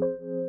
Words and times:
Welcome 0.00 0.18
to 0.20 0.39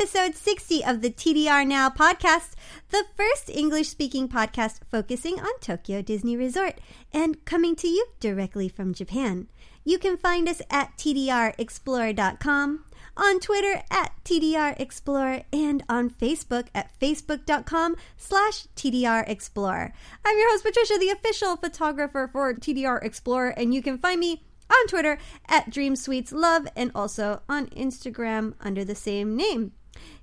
episode 0.00 0.36
60 0.36 0.84
of 0.84 1.02
the 1.02 1.10
TDR 1.10 1.66
Now 1.66 1.90
podcast, 1.90 2.52
the 2.90 3.04
first 3.16 3.50
English 3.50 3.88
speaking 3.88 4.28
podcast 4.28 4.78
focusing 4.88 5.40
on 5.40 5.58
Tokyo 5.60 6.02
Disney 6.02 6.36
Resort 6.36 6.80
and 7.12 7.44
coming 7.44 7.74
to 7.74 7.88
you 7.88 8.06
directly 8.20 8.68
from 8.68 8.94
Japan. 8.94 9.48
You 9.84 9.98
can 9.98 10.16
find 10.16 10.48
us 10.48 10.62
at 10.70 10.96
tdrexplorer.com, 10.98 12.84
on 13.16 13.40
Twitter 13.40 13.82
at 13.90 14.12
tdrexplorer, 14.24 15.42
and 15.52 15.82
on 15.88 16.10
Facebook 16.10 16.68
at 16.72 16.92
facebook.com 17.00 17.96
slash 18.16 18.68
tdrexplorer. 18.76 19.92
I'm 20.24 20.38
your 20.38 20.50
host, 20.52 20.64
Patricia, 20.64 20.96
the 21.00 21.10
official 21.10 21.56
photographer 21.56 22.30
for 22.32 22.54
TDR 22.54 23.02
Explorer, 23.02 23.48
and 23.56 23.74
you 23.74 23.82
can 23.82 23.98
find 23.98 24.20
me 24.20 24.44
on 24.70 24.86
Twitter 24.86 25.18
at 25.48 25.70
Dream 25.70 25.96
Sweets 25.96 26.30
Love 26.30 26.68
and 26.76 26.92
also 26.94 27.42
on 27.48 27.66
Instagram 27.68 28.54
under 28.60 28.84
the 28.84 28.94
same 28.94 29.34
name. 29.36 29.72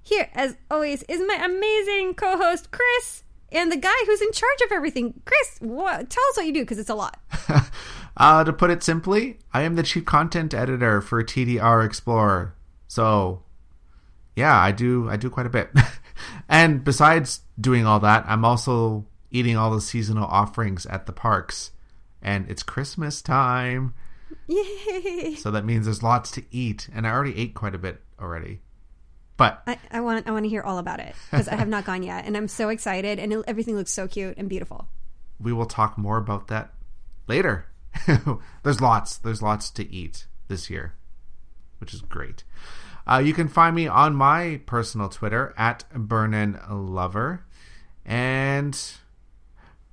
Here, 0.02 0.30
as 0.34 0.56
always, 0.70 1.04
is 1.04 1.22
my 1.28 1.44
amazing 1.44 2.14
co 2.14 2.38
host, 2.38 2.70
Chris, 2.72 3.24
and 3.52 3.72
the 3.72 3.78
guy 3.78 3.96
who's 4.06 4.22
in 4.22 4.32
charge 4.32 4.62
of 4.66 4.72
everything. 4.72 5.22
Chris, 5.26 5.58
what, 5.60 6.10
tell 6.10 6.24
us 6.30 6.38
what 6.38 6.46
you 6.46 6.54
do 6.54 6.62
because 6.62 6.78
it's 6.78 6.90
a 6.90 6.96
lot. 6.96 7.20
uh, 8.18 8.44
to 8.44 8.54
put 8.54 8.70
it 8.70 8.84
simply, 8.84 9.40
I 9.54 9.62
am 9.62 9.76
the 9.76 9.84
chief 9.84 10.06
content 10.06 10.54
editor 10.54 11.02
for 11.02 11.24
TDR 11.24 11.86
Explorer. 11.86 12.54
So, 12.88 13.44
yeah, 14.36 14.56
I 14.56 14.72
do 14.72 15.10
I 15.10 15.18
do 15.18 15.30
quite 15.30 15.48
a 15.48 15.50
bit. 15.50 15.70
and 16.50 16.84
besides 16.84 17.42
doing 17.60 17.86
all 17.86 18.00
that, 18.02 18.26
I'm 18.28 18.46
also 18.46 19.06
eating 19.32 19.58
all 19.58 19.72
the 19.72 19.82
seasonal 19.82 20.26
offerings 20.26 20.86
at 20.86 21.06
the 21.06 21.14
parks. 21.14 21.72
And 22.22 22.50
it's 22.50 22.64
Christmas 22.64 23.22
time. 23.22 23.94
Yay! 24.48 25.36
So 25.36 25.52
that 25.52 25.66
means 25.66 25.86
there's 25.86 26.04
lots 26.04 26.32
to 26.32 26.44
eat, 26.52 26.90
and 26.94 27.06
I 27.06 27.12
already 27.12 27.38
ate 27.38 27.54
quite 27.54 27.76
a 27.76 27.80
bit 27.80 28.02
already. 28.20 28.62
But 29.38 29.62
I, 29.68 29.78
I 29.92 30.00
want 30.02 30.28
I 30.28 30.32
want 30.32 30.46
to 30.46 30.50
hear 30.50 30.62
all 30.62 30.78
about 30.78 31.00
it 31.00 31.14
because 31.30 31.48
I 31.48 31.56
have 31.56 31.68
not 31.68 31.86
gone 31.86 32.04
yet, 32.04 32.26
and 32.26 32.38
I'm 32.38 32.48
so 32.48 32.70
excited, 32.70 33.20
and 33.20 33.34
it, 33.34 33.44
everything 33.48 33.76
looks 33.76 33.92
so 33.92 34.08
cute 34.08 34.38
and 34.38 34.48
beautiful. 34.48 34.88
we 35.40 35.52
will 35.52 35.66
talk 35.66 35.98
more 35.98 36.18
about 36.18 36.48
that 36.48 36.74
later. 37.28 37.66
there's 38.64 38.82
lots, 38.82 39.18
there's 39.18 39.42
lots 39.42 39.70
to 39.72 39.92
eat 39.92 40.28
this 40.48 40.70
year, 40.70 40.94
which 41.80 41.94
is 41.94 42.02
great. 42.02 42.44
Uh, 43.08 43.18
you 43.18 43.34
can 43.34 43.48
find 43.48 43.76
me 43.76 43.88
on 43.88 44.16
my 44.16 44.62
personal 44.66 45.10
Twitter 45.10 45.54
at 45.58 45.84
Burnin 45.94 46.60
Lover, 46.70 47.46
and 48.06 48.78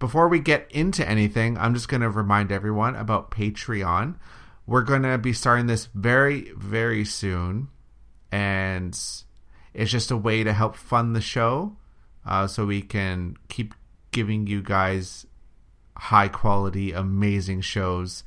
before 0.03 0.27
we 0.27 0.41
get 0.41 0.67
into 0.73 1.09
anything, 1.09 1.56
I'm 1.56 1.75
just 1.75 1.89
going 1.89 2.01
to 2.01 2.11
remind 2.11 2.51
everyone 2.51 2.97
about 2.97 3.31
Patreon. 3.31 4.17
We're 4.67 4.83
going 4.83 5.03
to 5.03 5.17
be 5.17 5.33
starting 5.33 5.67
this 5.67 5.89
very, 5.95 6.51
very 6.56 7.05
soon. 7.05 7.69
And 8.33 8.99
it's 9.75 9.91
just 9.91 10.11
a 10.11 10.17
way 10.17 10.45
to 10.45 10.53
help 10.53 10.77
fund 10.77 11.15
the 11.15 11.20
show 11.20 11.77
uh, 12.27 12.47
so 12.47 12.67
we 12.67 12.83
can 12.83 13.37
keep 13.48 13.75
giving 14.11 14.47
you 14.47 14.62
guys 14.62 15.27
high 15.97 16.28
quality, 16.28 16.93
amazing 16.93 17.60
shows. 17.60 18.25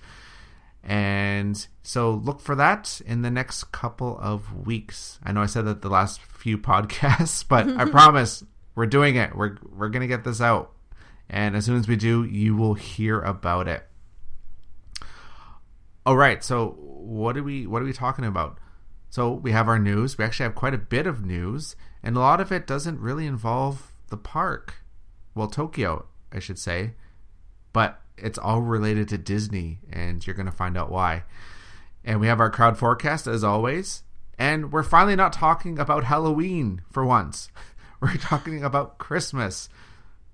And 0.84 1.68
so 1.84 2.12
look 2.12 2.40
for 2.40 2.56
that 2.56 3.02
in 3.06 3.22
the 3.22 3.32
next 3.32 3.66
couple 3.72 4.18
of 4.20 4.66
weeks. 4.66 5.20
I 5.24 5.32
know 5.32 5.42
I 5.42 5.48
said 5.48 5.66
that 5.66 5.82
the 5.82 5.90
last 5.90 6.22
few 6.22 6.58
podcasts, 6.60 7.44
but 7.48 7.68
I 7.70 7.86
promise 7.90 8.44
we're 8.76 8.86
doing 8.86 9.16
it. 9.16 9.36
We're 9.36 9.58
we're 9.72 9.90
going 9.90 10.02
to 10.02 10.08
get 10.08 10.24
this 10.24 10.42
out 10.42 10.76
and 11.30 11.56
as 11.56 11.66
soon 11.66 11.78
as 11.78 11.88
we 11.88 11.96
do, 11.96 12.24
you 12.24 12.56
will 12.56 12.76
hear 12.76 13.20
about 13.22 13.68
it. 13.68 13.88
All 16.06 16.16
right, 16.16 16.44
so 16.44 16.76
what 16.78 17.36
are 17.36 17.44
we 17.44 17.66
what 17.66 17.82
are 17.82 17.86
we 17.86 17.94
talking 17.94 18.26
about? 18.26 18.60
So 19.16 19.32
we 19.32 19.54
have 19.54 19.70
our 19.70 19.80
news. 19.80 20.18
We 20.18 20.26
actually 20.26 20.44
have 20.44 20.56
quite 20.56 20.74
a 20.74 20.78
bit 20.78 21.08
of 21.08 21.26
news, 21.26 21.78
and 22.04 22.18
a 22.18 22.20
lot 22.20 22.42
of 22.42 22.52
it 22.52 22.68
doesn't 22.68 23.00
really 23.00 23.26
involve 23.26 23.94
the 24.10 24.18
park. 24.18 24.84
Well, 25.34 25.48
Tokyo, 25.48 26.08
I 26.34 26.40
should 26.40 26.60
say, 26.60 26.96
but 27.72 28.02
it's 28.18 28.38
all 28.38 28.62
related 28.62 29.08
to 29.08 29.18
Disney, 29.18 29.80
and 29.90 30.28
you're 30.28 30.36
going 30.36 30.48
to 30.48 30.52
find 30.52 30.78
out 30.78 30.92
why. 30.92 31.24
And 32.04 32.20
we 32.20 32.28
have 32.28 32.42
our 32.42 32.50
crowd 32.50 32.78
forecast 32.78 33.26
as 33.26 33.42
always, 33.42 34.04
and 34.38 34.74
we're 34.74 34.84
finally 34.84 35.16
not 35.16 35.32
talking 35.32 35.80
about 35.80 36.04
Halloween 36.04 36.82
for 36.92 37.06
once. 37.06 37.50
We're 38.02 38.18
talking 38.18 38.66
about 38.66 38.98
Christmas 38.98 39.70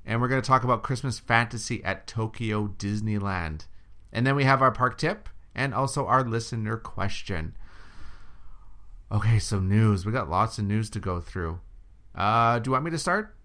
and 0.04 0.20
we're 0.20 0.28
going 0.28 0.42
to 0.42 0.48
talk 0.48 0.64
about 0.64 0.82
Christmas 0.82 1.20
fantasy 1.20 1.82
at 1.84 2.08
Tokyo 2.08 2.74
Disneyland. 2.80 3.68
And 4.12 4.26
then 4.26 4.36
we 4.36 4.44
have 4.44 4.64
our 4.64 4.72
park 4.72 4.98
tip 4.98 5.30
and 5.54 5.74
also 5.74 6.08
our 6.08 6.24
listener 6.24 6.76
question. 6.76 7.56
Okay, 9.12 9.40
so 9.40 9.60
news. 9.60 10.06
We 10.06 10.12
got 10.12 10.30
lots 10.30 10.58
of 10.58 10.66
news 10.66 10.90
to 10.92 11.00
go 11.00 11.20
through. 11.20 11.60
Uh, 12.16 12.60
do 12.60 12.70
you 12.70 12.72
want 12.72 12.86
me 12.86 12.92
to 12.92 12.98
start? 12.98 13.36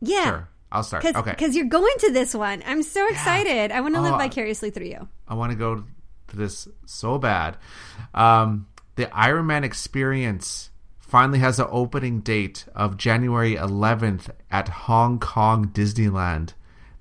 Yeah. 0.00 0.24
Sure. 0.24 0.48
I'll 0.72 0.82
start. 0.82 1.02
Cause, 1.02 1.14
okay. 1.14 1.30
Because 1.30 1.54
you're 1.54 1.66
going 1.66 1.94
to 2.00 2.12
this 2.12 2.34
one. 2.34 2.62
I'm 2.66 2.82
so 2.82 3.06
excited. 3.08 3.70
I 3.70 3.80
want 3.80 3.94
to 3.94 4.00
live 4.00 4.14
Oh, 4.14 4.18
vicariously 4.18 4.70
through 4.70 4.86
you. 4.86 5.08
I 5.28 5.34
want 5.34 5.52
to 5.52 5.58
go 5.58 5.84
to 6.28 6.36
this 6.36 6.66
so 6.86 7.18
bad. 7.18 7.56
Um, 8.14 8.66
the 8.96 9.14
Iron 9.16 9.46
Man 9.46 9.62
experience 9.62 10.70
finally 10.98 11.38
has 11.38 11.60
an 11.60 11.66
opening 11.70 12.20
date 12.20 12.64
of 12.74 12.96
January 12.96 13.54
11th 13.56 14.30
at 14.50 14.68
Hong 14.68 15.18
Kong 15.20 15.68
Disneyland. 15.68 16.54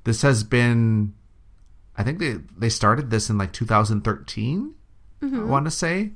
This 0.03 0.22
has 0.22 0.44
been, 0.44 1.14
I 1.97 2.03
think 2.03 2.20
they, 2.20 2.35
they 2.58 2.70
started 2.70 3.09
this 3.09 3.30
in 3.30 3.38
like 3.38 3.53
2013, 3.53 4.75
I 5.24 5.25
want 5.44 5.66
to 5.66 5.72
say. 5.72 6.12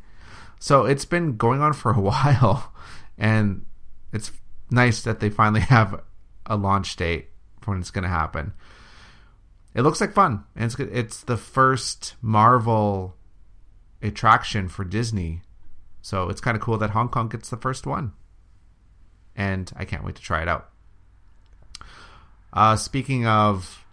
So 0.59 0.85
it's 0.85 1.05
been 1.05 1.37
going 1.37 1.61
on 1.61 1.73
for 1.73 1.91
a 1.91 1.99
while. 1.99 2.73
And 3.17 3.65
it's 4.13 4.31
nice 4.69 5.01
that 5.03 5.19
they 5.19 5.29
finally 5.29 5.61
have 5.75 6.01
a 6.45 6.55
launch 6.55 6.95
date 6.95 7.29
for 7.61 7.71
when 7.71 7.79
it's 7.79 7.91
going 7.91 8.03
to 8.03 8.09
happen. 8.09 8.53
It 9.73 9.81
looks 9.81 10.01
like 10.01 10.13
fun. 10.13 10.43
And 10.55 10.65
it's 10.65 10.75
good. 10.75 10.89
It's 10.91 11.21
the 11.21 11.37
first 11.37 12.15
Marvel 12.21 13.15
attraction 14.01 14.69
for 14.69 14.83
Disney. 14.83 15.41
So 16.01 16.29
it's 16.29 16.41
kind 16.41 16.55
of 16.55 16.63
cool 16.63 16.77
that 16.77 16.91
Hong 16.91 17.09
Kong 17.09 17.29
gets 17.29 17.49
the 17.49 17.57
first 17.57 17.85
one. 17.85 18.13
And 19.35 19.71
I 19.75 19.85
can't 19.85 20.03
wait 20.03 20.15
to 20.15 20.21
try 20.21 20.41
it 20.41 20.47
out. 20.47 20.69
Uh, 22.53 22.75
speaking 22.75 23.27
of, 23.27 23.85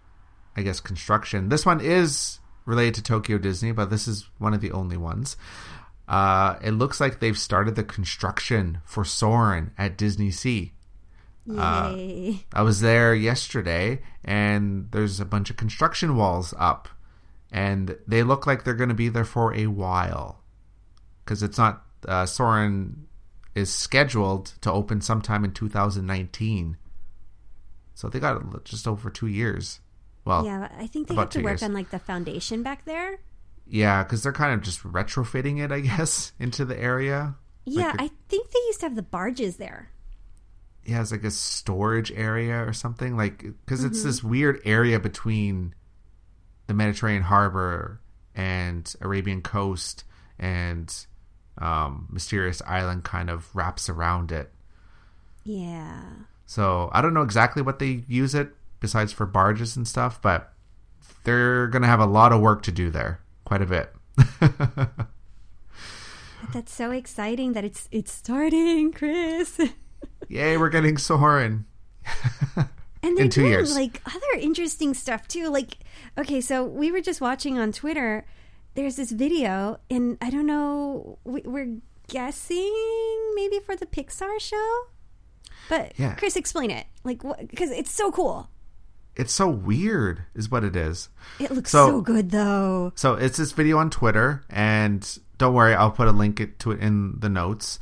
I 0.55 0.63
guess, 0.63 0.79
construction, 0.79 1.49
this 1.49 1.65
one 1.65 1.81
is 1.81 2.39
related 2.65 2.95
to 2.95 3.03
Tokyo 3.03 3.37
Disney, 3.37 3.71
but 3.71 3.89
this 3.89 4.07
is 4.07 4.27
one 4.39 4.53
of 4.53 4.61
the 4.61 4.71
only 4.71 4.97
ones. 4.97 5.37
Uh, 6.07 6.57
it 6.61 6.71
looks 6.71 6.99
like 6.99 7.19
they've 7.19 7.37
started 7.37 7.75
the 7.75 7.83
construction 7.83 8.79
for 8.85 9.03
Soarin' 9.03 9.71
at 9.77 9.97
Disney 9.97 10.31
Sea. 10.31 10.73
Uh, 11.49 11.93
Yay. 11.95 12.45
I 12.53 12.61
was 12.61 12.81
there 12.81 13.13
yesterday, 13.13 14.01
and 14.23 14.87
there's 14.91 15.19
a 15.19 15.25
bunch 15.25 15.49
of 15.49 15.57
construction 15.57 16.15
walls 16.15 16.53
up, 16.57 16.89
and 17.51 17.97
they 18.07 18.23
look 18.23 18.47
like 18.47 18.63
they're 18.63 18.73
going 18.73 18.89
to 18.89 18.95
be 18.95 19.09
there 19.09 19.25
for 19.25 19.53
a 19.53 19.67
while, 19.67 20.41
because 21.23 21.43
it's 21.43 21.57
not. 21.57 21.83
Uh, 22.07 22.25
Soarin' 22.25 23.07
is 23.55 23.73
scheduled 23.73 24.53
to 24.61 24.71
open 24.71 25.01
sometime 25.01 25.43
in 25.43 25.51
2019, 25.51 26.77
so 27.95 28.09
they 28.09 28.19
got 28.19 28.63
just 28.63 28.87
over 28.87 29.09
two 29.09 29.27
years. 29.27 29.79
Well, 30.23 30.45
yeah, 30.45 30.69
I 30.77 30.87
think 30.87 31.07
they 31.07 31.15
have 31.15 31.29
to 31.31 31.41
work 31.41 31.51
years. 31.53 31.63
on 31.63 31.73
like 31.73 31.91
the 31.91 31.99
foundation 31.99 32.63
back 32.63 32.85
there. 32.85 33.19
Yeah, 33.67 34.03
because 34.03 34.23
they're 34.23 34.31
kind 34.33 34.53
of 34.53 34.61
just 34.61 34.83
retrofitting 34.83 35.63
it, 35.63 35.71
I 35.71 35.79
guess, 35.81 36.31
into 36.39 36.65
the 36.65 36.79
area. 36.79 37.35
Yeah, 37.65 37.87
Like 37.87 37.95
a- 37.95 38.03
I 38.03 38.11
think 38.29 38.51
they 38.51 38.59
used 38.67 38.79
to 38.81 38.85
have 38.87 38.95
the 38.95 39.01
barges 39.01 39.57
there. 39.57 39.89
yeah, 40.85 41.01
it's 41.01 41.11
like 41.11 41.23
a 41.23 41.31
storage 41.31 42.11
area 42.11 42.63
or 42.67 42.73
something 42.73 43.17
like 43.17 43.39
because 43.65 43.83
it's 43.83 44.03
this 44.03 44.23
weird 44.23 44.59
area 44.65 44.99
between 44.99 45.73
the 46.67 46.73
Mediterranean 46.75 47.23
harbor 47.23 47.99
and 48.35 48.93
Arabian 49.01 49.41
coast 49.41 50.03
and 50.37 50.93
um, 51.57 52.07
mysterious 52.11 52.61
island 52.67 53.03
kind 53.03 53.29
of 53.29 53.55
wraps 53.55 53.89
around 53.89 54.31
it. 54.31 54.51
Yeah. 55.43 56.01
So 56.45 56.89
I 56.93 57.01
don't 57.01 57.13
know 57.13 57.21
exactly 57.23 57.61
what 57.61 57.79
they 57.79 58.03
use 58.07 58.35
it 58.35 58.49
besides 58.79 59.11
for 59.13 59.25
barges 59.25 59.75
and 59.75 59.87
stuff, 59.87 60.21
but 60.21 60.53
they're 61.23 61.67
gonna 61.67 61.87
have 61.87 61.99
a 61.99 62.05
lot 62.05 62.31
of 62.31 62.41
work 62.41 62.61
to 62.63 62.71
do 62.71 62.89
there, 62.91 63.19
quite 63.45 63.61
a 63.61 63.65
bit. 63.65 63.93
That's 66.53 66.73
so 66.73 66.91
exciting 66.91 67.53
that 67.53 67.63
it's 67.65 67.87
it's 67.91 68.11
starting, 68.11 68.91
Chris. 68.91 69.59
Yay, 70.29 70.57
we're 70.57 70.69
getting 70.69 70.97
Soarin'. 70.97 71.65
And 73.03 73.15
they're 73.17 73.25
In 73.25 73.29
two 73.29 73.41
doing 73.41 73.51
years. 73.51 73.75
like 73.75 74.01
other 74.07 74.39
interesting 74.39 74.93
stuff 74.95 75.27
too. 75.27 75.49
Like, 75.49 75.77
okay, 76.17 76.41
so 76.41 76.63
we 76.63 76.91
were 76.91 77.01
just 77.01 77.21
watching 77.21 77.57
on 77.59 77.71
Twitter. 77.71 78.25
There's 78.73 78.95
this 78.95 79.11
video, 79.11 79.79
and 79.89 80.17
I 80.21 80.29
don't 80.29 80.45
know. 80.47 81.19
We, 81.23 81.41
we're 81.45 81.77
guessing 82.07 82.73
maybe 83.35 83.59
for 83.59 83.75
the 83.75 83.85
Pixar 83.85 84.39
show, 84.39 84.79
but 85.69 85.93
Yeah. 85.97 86.15
Chris, 86.15 86.35
explain 86.35 86.71
it. 86.71 86.85
Like, 87.03 87.21
because 87.47 87.69
it's 87.71 87.91
so 87.91 88.11
cool. 88.11 88.49
It's 89.15 89.33
so 89.33 89.47
weird, 89.49 90.23
is 90.35 90.51
what 90.51 90.63
it 90.63 90.75
is. 90.75 91.09
It 91.39 91.51
looks 91.51 91.71
So- 91.71 91.87
so, 91.87 92.01
good, 92.01 92.31
though. 92.31 92.91
So 92.95 93.13
it's 93.13 93.37
this 93.37 93.53
video 93.53 93.77
on 93.77 93.89
Twitter, 93.89 94.43
and 94.49 95.07
don't 95.37 95.53
worry, 95.53 95.73
I'll 95.73 95.91
put 95.91 96.07
a 96.07 96.11
link 96.11 96.57
to 96.59 96.71
it 96.71 96.79
in 96.79 97.19
the 97.19 97.29
notes. 97.29 97.79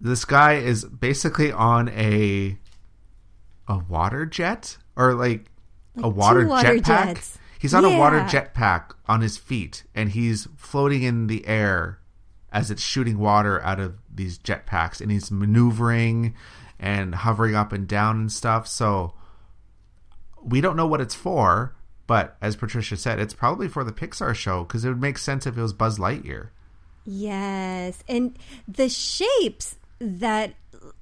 This 0.00 0.24
guy 0.24 0.54
is 0.54 0.84
basically 0.84 1.52
on 1.52 1.88
a 1.90 2.58
a 3.68 3.78
water 3.78 4.26
jet 4.26 4.76
or 4.96 5.14
like, 5.14 5.46
a 6.02 6.08
water 6.08 6.46
water 6.46 6.74
jetpack. 6.76 6.84
jets. 7.14 7.38
He's 7.58 7.72
on 7.74 7.84
a 7.84 7.96
water 7.96 8.16
Yeah. 8.18 8.28
jetpack 8.28 8.90
on 9.08 9.20
his 9.20 9.36
feet, 9.36 9.84
and 9.94 10.10
he's 10.10 10.48
floating 10.56 11.02
in 11.04 11.28
the 11.28 11.46
air 11.46 12.00
as 12.52 12.70
it's 12.70 12.82
shooting 12.82 13.18
water 13.18 13.62
out 13.62 13.78
of 13.78 13.94
these 14.12 14.38
jetpacks, 14.38 15.00
and 15.00 15.10
he's 15.12 15.30
maneuvering 15.30 16.34
and 16.80 17.14
hovering 17.14 17.54
up 17.54 17.72
and 17.72 17.86
down 17.86 18.16
and 18.18 18.32
stuff. 18.32 18.66
So 18.66 19.14
we 20.44 20.60
don't 20.60 20.76
know 20.76 20.86
what 20.86 21.00
it's 21.00 21.14
for, 21.14 21.74
but 22.06 22.36
as 22.40 22.56
Patricia 22.56 22.96
said, 22.96 23.18
it's 23.20 23.34
probably 23.34 23.68
for 23.68 23.84
the 23.84 23.92
Pixar 23.92 24.34
show 24.34 24.64
because 24.64 24.84
it 24.84 24.88
would 24.88 25.00
make 25.00 25.18
sense 25.18 25.46
if 25.46 25.56
it 25.56 25.62
was 25.62 25.72
Buzz 25.72 25.98
Lightyear. 25.98 26.48
Yes, 27.04 28.02
and 28.08 28.38
the 28.68 28.88
shapes 28.88 29.76
that, 29.98 30.54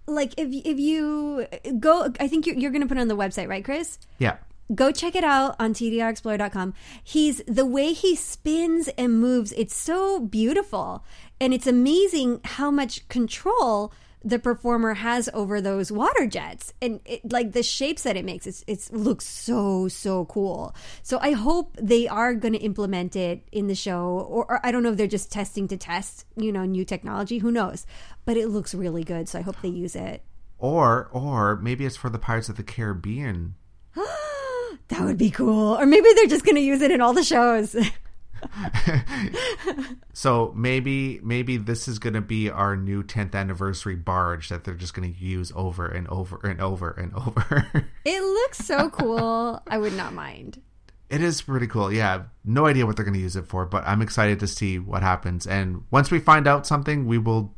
like, 0.06 0.32
if 0.38 0.48
if 0.50 0.78
you 0.78 1.46
go, 1.78 2.12
I 2.18 2.26
think 2.28 2.46
you're, 2.46 2.56
you're 2.56 2.70
going 2.70 2.82
to 2.82 2.88
put 2.88 2.96
it 2.96 3.00
on 3.00 3.08
the 3.08 3.16
website, 3.16 3.48
right, 3.48 3.64
Chris? 3.64 3.98
Yeah. 4.18 4.36
go 4.74 4.92
check 4.92 5.14
it 5.16 5.24
out 5.24 5.56
on 5.58 5.74
tdrexplorer.com 5.74 6.72
he's 7.02 7.42
the 7.48 7.66
way 7.66 7.92
he 7.92 8.14
spins 8.14 8.86
and 8.96 9.18
moves 9.18 9.50
it's 9.56 9.74
so 9.74 10.20
beautiful 10.20 11.04
and 11.40 11.52
it's 11.52 11.66
amazing 11.66 12.40
how 12.44 12.70
much 12.70 13.06
control 13.08 13.92
the 14.22 14.38
performer 14.38 14.94
has 14.94 15.28
over 15.32 15.60
those 15.60 15.90
water 15.90 16.26
jets. 16.26 16.72
And 16.80 17.00
it, 17.04 17.30
like 17.30 17.52
the 17.52 17.62
shapes 17.62 18.02
that 18.02 18.16
it 18.16 18.24
makes 18.24 18.46
it's 18.46 18.64
it's 18.66 18.92
looks 18.92 19.26
so 19.26 19.88
so 19.88 20.24
cool. 20.26 20.74
So 21.02 21.18
i 21.20 21.32
hope 21.32 21.76
they 21.80 22.06
are 22.08 22.34
going 22.34 22.52
to 22.52 22.60
implement 22.60 23.16
it 23.16 23.46
in 23.52 23.66
the 23.66 23.74
show 23.74 24.26
or, 24.28 24.44
or 24.50 24.66
i 24.66 24.70
don't 24.70 24.82
know 24.82 24.90
if 24.90 24.96
they're 24.96 25.06
just 25.06 25.32
testing 25.32 25.68
to 25.68 25.76
test 25.76 26.26
you 26.36 26.52
know 26.52 26.64
new 26.64 26.84
technology 26.84 27.38
who 27.38 27.50
knows? 27.50 27.86
But 28.24 28.36
it 28.36 28.48
looks 28.48 28.74
really 28.74 29.04
good 29.04 29.28
so 29.28 29.38
i 29.38 29.42
hope 29.42 29.56
they 29.62 29.68
use 29.68 29.96
it. 29.96 30.22
Or 30.58 31.08
or 31.12 31.56
maybe 31.56 31.86
it's 31.86 31.96
for 31.96 32.10
the 32.10 32.18
Pirates 32.18 32.48
of 32.48 32.56
the 32.56 32.62
Caribbean. 32.62 33.54
that 34.90 35.00
would 35.02 35.18
be 35.18 35.30
cool. 35.30 35.78
Or 35.78 35.86
maybe 35.86 36.08
they're 36.14 36.26
just 36.26 36.44
going 36.44 36.56
to 36.56 36.60
use 36.60 36.82
it 36.82 36.90
in 36.90 37.00
all 37.00 37.12
the 37.12 37.24
shows 37.24 37.74
So 40.12 40.52
maybe 40.54 41.18
maybe 41.22 41.56
this 41.56 41.88
is 41.88 41.98
going 41.98 42.12
to 42.14 42.20
be 42.20 42.50
our 42.50 42.76
new 42.76 43.02
10th 43.02 43.34
anniversary 43.34 43.94
barge 43.96 44.48
that 44.50 44.64
they're 44.64 44.74
just 44.74 44.92
going 44.92 45.10
to 45.14 45.18
use 45.18 45.50
over 45.54 45.86
and 45.86 46.06
over 46.08 46.38
and 46.44 46.60
over 46.60 46.90
and 46.90 47.14
over. 47.14 47.66
It 48.04 48.22
looks 48.22 48.58
so 48.58 48.90
cool. 48.90 49.62
I 49.66 49.78
would 49.78 49.94
not 49.94 50.12
mind. 50.12 50.60
it 51.08 51.22
is 51.22 51.40
pretty 51.42 51.66
cool. 51.68 51.92
Yeah, 51.92 52.24
no 52.44 52.66
idea 52.66 52.84
what 52.86 52.96
they're 52.96 53.04
going 53.04 53.14
to 53.14 53.20
use 53.20 53.36
it 53.36 53.46
for, 53.46 53.64
but 53.66 53.84
I'm 53.86 54.02
excited 54.02 54.40
to 54.40 54.46
see 54.46 54.78
what 54.78 55.02
happens. 55.02 55.46
And 55.46 55.84
once 55.90 56.10
we 56.10 56.18
find 56.18 56.46
out 56.46 56.66
something, 56.66 57.06
we 57.06 57.18
will 57.18 57.54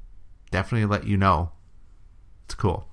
definitely 0.50 0.86
let 0.86 1.06
you 1.06 1.16
know. 1.16 1.50
It's 2.44 2.54
cool. 2.54 2.86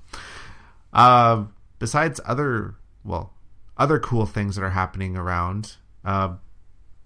Uh, 0.93 1.45
besides 1.79 2.19
other, 2.25 2.75
well, 3.03 3.33
other 3.77 3.99
cool 3.99 4.25
things 4.25 4.55
that 4.55 4.63
are 4.63 4.69
happening 4.71 5.15
around, 5.17 5.75
uh, 6.05 6.35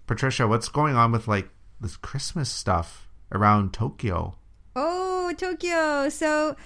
Patricia, 0.06 0.46
what's 0.46 0.68
going 0.68 0.96
on 0.96 1.12
with 1.12 1.26
like 1.28 1.48
this 1.80 1.96
Christmas 1.96 2.50
stuff 2.50 3.08
around 3.32 3.72
Tokyo? 3.72 4.36
Oh, 4.76 5.32
Tokyo. 5.36 6.08
So, 6.08 6.56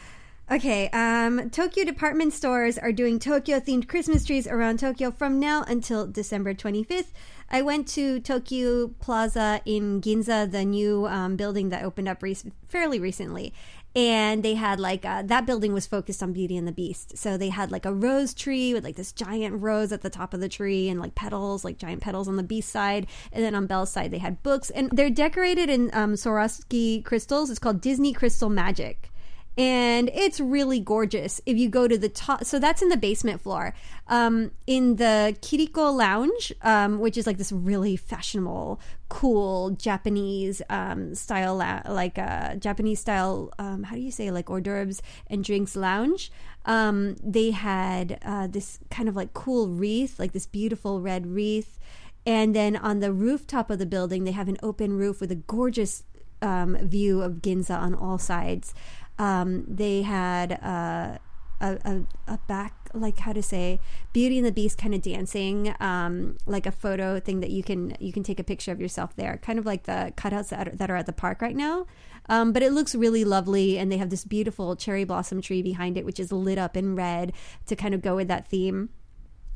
okay, 0.51 0.89
um, 0.91 1.51
Tokyo 1.51 1.85
department 1.85 2.33
stores 2.33 2.79
are 2.79 2.93
doing 2.93 3.19
Tokyo 3.19 3.61
themed 3.61 3.89
Christmas 3.89 4.25
trees 4.25 4.47
around 4.47 4.81
Tokyo 4.81 5.11
from 5.11 5.39
now 5.39 5.63
until 5.69 6.07
December 6.07 6.55
25th. 6.55 7.13
I 7.51 7.63
went 7.63 7.89
to 7.89 8.21
Tokyu 8.21 8.99
Plaza 8.99 9.63
in 9.65 10.01
Ginza, 10.03 10.51
the 10.51 10.65
new 10.65 11.07
um, 11.07 11.37
building 11.37 11.71
that 11.71 11.85
opened 11.85 12.09
up 12.09 12.23
rec- 12.23 12.37
fairly 12.69 12.99
recently. 12.99 13.55
And 13.97 14.43
they 14.43 14.55
had 14.55 14.79
like, 14.79 15.05
uh, 15.05 15.23
that 15.23 15.47
building 15.47 15.73
was 15.73 15.87
focused 15.87 16.23
on 16.23 16.33
Beauty 16.33 16.57
and 16.57 16.69
the 16.69 16.73
Beast. 16.73 17.17
So 17.17 17.37
they 17.37 17.49
had 17.49 17.73
like 17.73 17.85
a 17.85 17.93
rose 17.93 18.35
tree 18.35 18.75
with 18.75 18.85
like 18.85 18.97
this 18.97 19.13
giant 19.13 19.61
rose 19.61 19.93
at 19.93 20.03
the 20.03 20.11
top 20.11 20.35
of 20.35 20.41
the 20.41 20.49
tree 20.49 20.89
and 20.89 21.01
like 21.01 21.15
petals, 21.15 21.65
like 21.65 21.79
giant 21.79 22.03
petals 22.03 22.29
on 22.29 22.37
the 22.37 22.43
Beast 22.43 22.69
side. 22.69 23.07
And 23.33 23.43
then 23.43 23.55
on 23.55 23.67
Belle's 23.67 23.91
side, 23.91 24.11
they 24.11 24.19
had 24.19 24.43
books. 24.43 24.71
And 24.71 24.91
they're 24.93 25.11
decorated 25.11 25.69
in 25.69 25.91
um, 25.93 26.15
Swarovski 26.15 27.05
crystals. 27.05 27.51
It's 27.51 27.59
called 27.59 27.81
Disney 27.81 28.13
Crystal 28.13 28.51
Magic 28.51 29.11
and 29.59 30.09
it's 30.15 30.39
really 30.39 30.79
gorgeous 30.79 31.41
if 31.45 31.59
you 31.59 31.69
go 31.69 31.89
to 31.89 31.99
the 31.99 32.09
top 32.09 32.45
so 32.45 32.59
that's 32.59 32.81
in 32.81 32.89
the 32.89 32.97
basement 32.97 33.41
floor. 33.41 33.75
Um, 34.07 34.53
in 34.67 34.97
the 34.97 35.37
kiriko 35.43 35.95
lounge 35.95 36.53
um, 36.63 36.99
which 36.99 37.19
is 37.19 37.27
like 37.27 37.37
this 37.37 37.53
really 37.53 37.97
fashionable 37.97 38.81
cool 39.11 39.71
japanese 39.71 40.63
um, 40.71 41.15
style 41.15 41.57
la- 41.57 41.83
like 41.87 42.19
uh, 42.19 42.55
japanese 42.57 43.01
style 43.01 43.53
um, 43.59 43.83
how 43.83 43.97
do 43.97 44.01
you 44.01 44.11
say 44.11 44.31
like 44.31 44.49
hors 44.49 44.61
d'oeuvres 44.63 45.03
and 45.27 45.45
drinks 45.45 45.77
lounge. 45.77 46.31
Um, 46.65 47.17
they 47.23 47.51
had 47.51 48.19
uh, 48.23 48.47
this 48.47 48.79
kind 48.91 49.09
of 49.09 49.17
like 49.17 49.33
cool 49.33 49.69
wreath 49.69 50.19
like 50.19 50.33
this 50.33 50.47
beautiful 50.47 51.01
red 51.01 51.27
wreath. 51.27 51.79
And 52.27 52.55
then 52.55 52.77
on 52.77 53.01
the 53.01 53.13
rooftop 53.13 53.71
of 53.71 53.79
the 53.79 53.87
building 53.87 54.25
they 54.25 54.33
have 54.33 54.49
an 54.49 54.59
open 54.63 54.93
roof 54.93 55.21
with 55.21 55.33
a 55.33 55.37
gorgeous 55.37 56.05
um, 56.41 56.77
view 56.77 57.23
of 57.23 57.35
Ginza 57.37 57.77
on 57.77 57.95
all 57.95 58.19
sides. 58.19 58.75
Um, 59.19 59.65
they 59.67 60.03
had 60.03 60.53
uh, 60.63 61.19
a, 61.61 61.79
a, 61.85 62.05
a 62.27 62.39
back, 62.47 62.91
like 62.95 63.19
how 63.19 63.33
to 63.33 63.43
say, 63.43 63.81
Beauty 64.13 64.39
and 64.39 64.47
the 64.47 64.53
Beast 64.53 64.79
kind 64.79 64.95
of 64.95 65.03
dancing, 65.03 65.75
um, 65.81 66.39
like 66.47 66.67
a 66.67 66.73
photo 66.73 67.19
thing 67.19 67.41
that 67.41 67.51
you 67.51 67.63
can 67.63 67.97
you 67.99 68.13
can 68.13 68.23
take 68.23 68.39
a 68.39 68.45
picture 68.45 68.73
of 68.73 68.81
yourself 68.81 69.17
there, 69.17 69.39
kind 69.39 69.59
of 69.59 69.67
like 69.67 69.85
the 69.85 70.13
cutouts 70.17 70.51
that 70.51 70.69
are, 70.69 70.77
that 70.77 70.91
are 70.91 70.97
at 70.97 71.07
the 71.07 71.13
park 71.13 71.43
right 71.43 71.57
now. 71.57 71.87
Um, 72.31 72.53
but 72.53 72.63
it 72.63 72.73
looks 72.73 72.95
really 72.95 73.25
lovely, 73.25 73.79
and 73.79 73.91
they 73.91 73.97
have 73.97 74.11
this 74.11 74.25
beautiful 74.25 74.77
cherry 74.77 75.05
blossom 75.05 75.41
tree 75.41 75.63
behind 75.63 75.97
it, 75.97 76.05
which 76.05 76.21
is 76.21 76.31
lit 76.31 76.59
up 76.59 76.77
in 76.77 76.95
red 76.95 77.33
to 77.67 77.75
kind 77.75 77.95
of 77.95 78.03
go 78.03 78.17
with 78.17 78.29
that 78.29 78.49
theme 78.49 78.91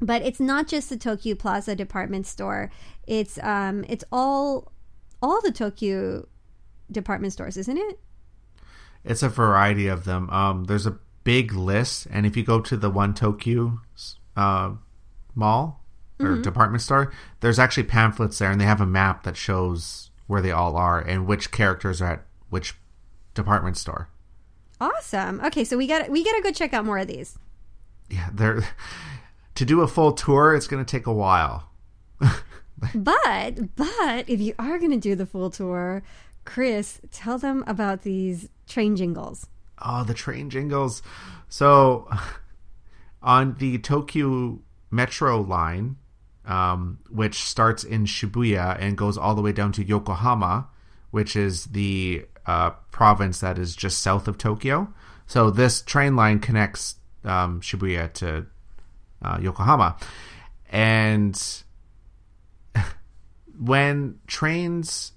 but 0.02 0.20
it's 0.22 0.40
not 0.40 0.66
just 0.66 0.90
the 0.90 0.96
Tokyu 0.96 1.38
Plaza 1.38 1.76
department 1.76 2.26
store. 2.26 2.70
It's 3.06 3.38
um 3.42 3.84
it's 3.88 4.04
all 4.10 4.72
all 5.22 5.40
the 5.40 5.52
Tokyo 5.52 6.26
department 6.90 7.32
stores, 7.32 7.56
isn't 7.56 7.78
it? 7.78 8.00
It's 9.04 9.22
a 9.22 9.28
variety 9.28 9.88
of 9.88 10.04
them. 10.04 10.30
Um, 10.30 10.64
there's 10.64 10.86
a 10.86 10.98
big 11.24 11.52
list, 11.52 12.06
and 12.10 12.26
if 12.26 12.36
you 12.36 12.42
go 12.42 12.60
to 12.60 12.76
the 12.76 12.90
One 12.90 13.14
Tokyo 13.14 13.80
uh, 14.36 14.72
mall 15.34 15.80
or 16.20 16.38
department 16.38 16.82
store, 16.82 17.12
there's 17.40 17.58
actually 17.58 17.82
pamphlets 17.82 18.38
there, 18.38 18.50
and 18.50 18.60
they 18.60 18.64
have 18.64 18.80
a 18.80 18.86
map 18.86 19.24
that 19.24 19.36
shows 19.36 20.10
where 20.28 20.40
they 20.40 20.52
all 20.52 20.76
are 20.76 21.00
and 21.00 21.26
which 21.26 21.50
characters 21.50 22.00
are 22.00 22.12
at 22.12 22.26
which 22.48 22.74
department 23.34 23.76
store. 23.76 24.08
Awesome. 24.80 25.40
Okay, 25.44 25.64
so 25.64 25.76
we 25.76 25.86
got 25.86 26.08
we 26.10 26.24
got 26.24 26.36
to 26.36 26.42
go 26.42 26.52
check 26.52 26.72
out 26.72 26.84
more 26.84 26.98
of 26.98 27.08
these. 27.08 27.38
Yeah, 28.08 28.28
they're 28.32 28.62
to 29.56 29.64
do 29.64 29.80
a 29.80 29.88
full 29.88 30.12
tour. 30.12 30.54
It's 30.54 30.68
going 30.68 30.84
to 30.84 30.90
take 30.90 31.06
a 31.06 31.12
while. 31.12 31.70
But 32.94 33.76
but 33.76 34.28
if 34.28 34.40
you 34.40 34.54
are 34.58 34.78
going 34.78 34.90
to 34.90 34.96
do 34.96 35.14
the 35.14 35.26
full 35.26 35.50
tour, 35.50 36.02
Chris, 36.44 37.00
tell 37.10 37.38
them 37.38 37.62
about 37.66 38.02
these 38.02 38.48
train 38.72 38.96
jingles. 38.96 39.46
Oh, 39.80 40.04
the 40.04 40.14
train 40.14 40.50
jingles. 40.50 41.02
So, 41.48 42.08
on 43.22 43.56
the 43.58 43.78
Tokyo 43.78 44.60
Metro 44.90 45.40
line, 45.40 45.96
um, 46.44 46.98
which 47.10 47.42
starts 47.42 47.84
in 47.84 48.04
Shibuya 48.04 48.76
and 48.80 48.96
goes 48.96 49.16
all 49.16 49.34
the 49.34 49.42
way 49.42 49.52
down 49.52 49.72
to 49.72 49.84
Yokohama, 49.84 50.68
which 51.10 51.36
is 51.36 51.66
the 51.66 52.26
uh, 52.46 52.70
province 52.90 53.40
that 53.40 53.58
is 53.58 53.76
just 53.76 54.00
south 54.00 54.26
of 54.26 54.38
Tokyo. 54.38 54.92
So, 55.26 55.50
this 55.50 55.82
train 55.82 56.16
line 56.16 56.40
connects 56.40 56.96
um, 57.24 57.60
Shibuya 57.60 58.12
to 58.14 58.46
uh, 59.22 59.38
Yokohama. 59.40 59.96
And 60.70 61.40
when 63.58 64.18
trains 64.26 65.11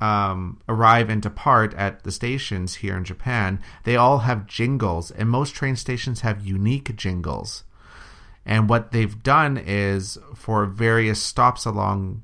um, 0.00 0.60
arrive 0.68 1.08
and 1.08 1.22
depart 1.22 1.74
at 1.74 2.04
the 2.04 2.12
stations 2.12 2.76
here 2.76 2.96
in 2.96 3.04
Japan, 3.04 3.60
they 3.84 3.96
all 3.96 4.18
have 4.18 4.46
jingles, 4.46 5.10
and 5.10 5.28
most 5.28 5.54
train 5.54 5.76
stations 5.76 6.20
have 6.20 6.44
unique 6.46 6.94
jingles. 6.96 7.64
And 8.44 8.68
what 8.68 8.92
they've 8.92 9.22
done 9.22 9.56
is 9.56 10.18
for 10.34 10.66
various 10.66 11.20
stops 11.20 11.64
along 11.64 12.22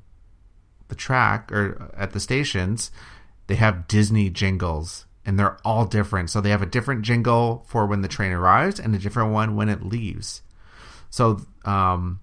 the 0.87 0.95
track 0.95 1.51
or 1.51 1.91
at 1.97 2.11
the 2.11 2.19
stations, 2.19 2.91
they 3.47 3.55
have 3.55 3.87
Disney 3.87 4.29
jingles 4.29 5.05
and 5.25 5.37
they're 5.37 5.57
all 5.65 5.85
different. 5.85 6.29
So 6.29 6.39
they 6.39 6.51
have 6.51 6.61
a 6.61 6.67
different 6.67 7.01
jingle 7.01 7.65
for 7.67 7.85
when 7.85 8.01
the 8.01 8.07
train 8.07 8.31
arrives 8.31 8.79
and 8.79 8.95
a 8.95 8.99
different 8.99 9.33
one 9.33 9.55
when 9.55 9.67
it 9.67 9.83
leaves. 9.83 10.41
So 11.09 11.41
um, 11.65 12.21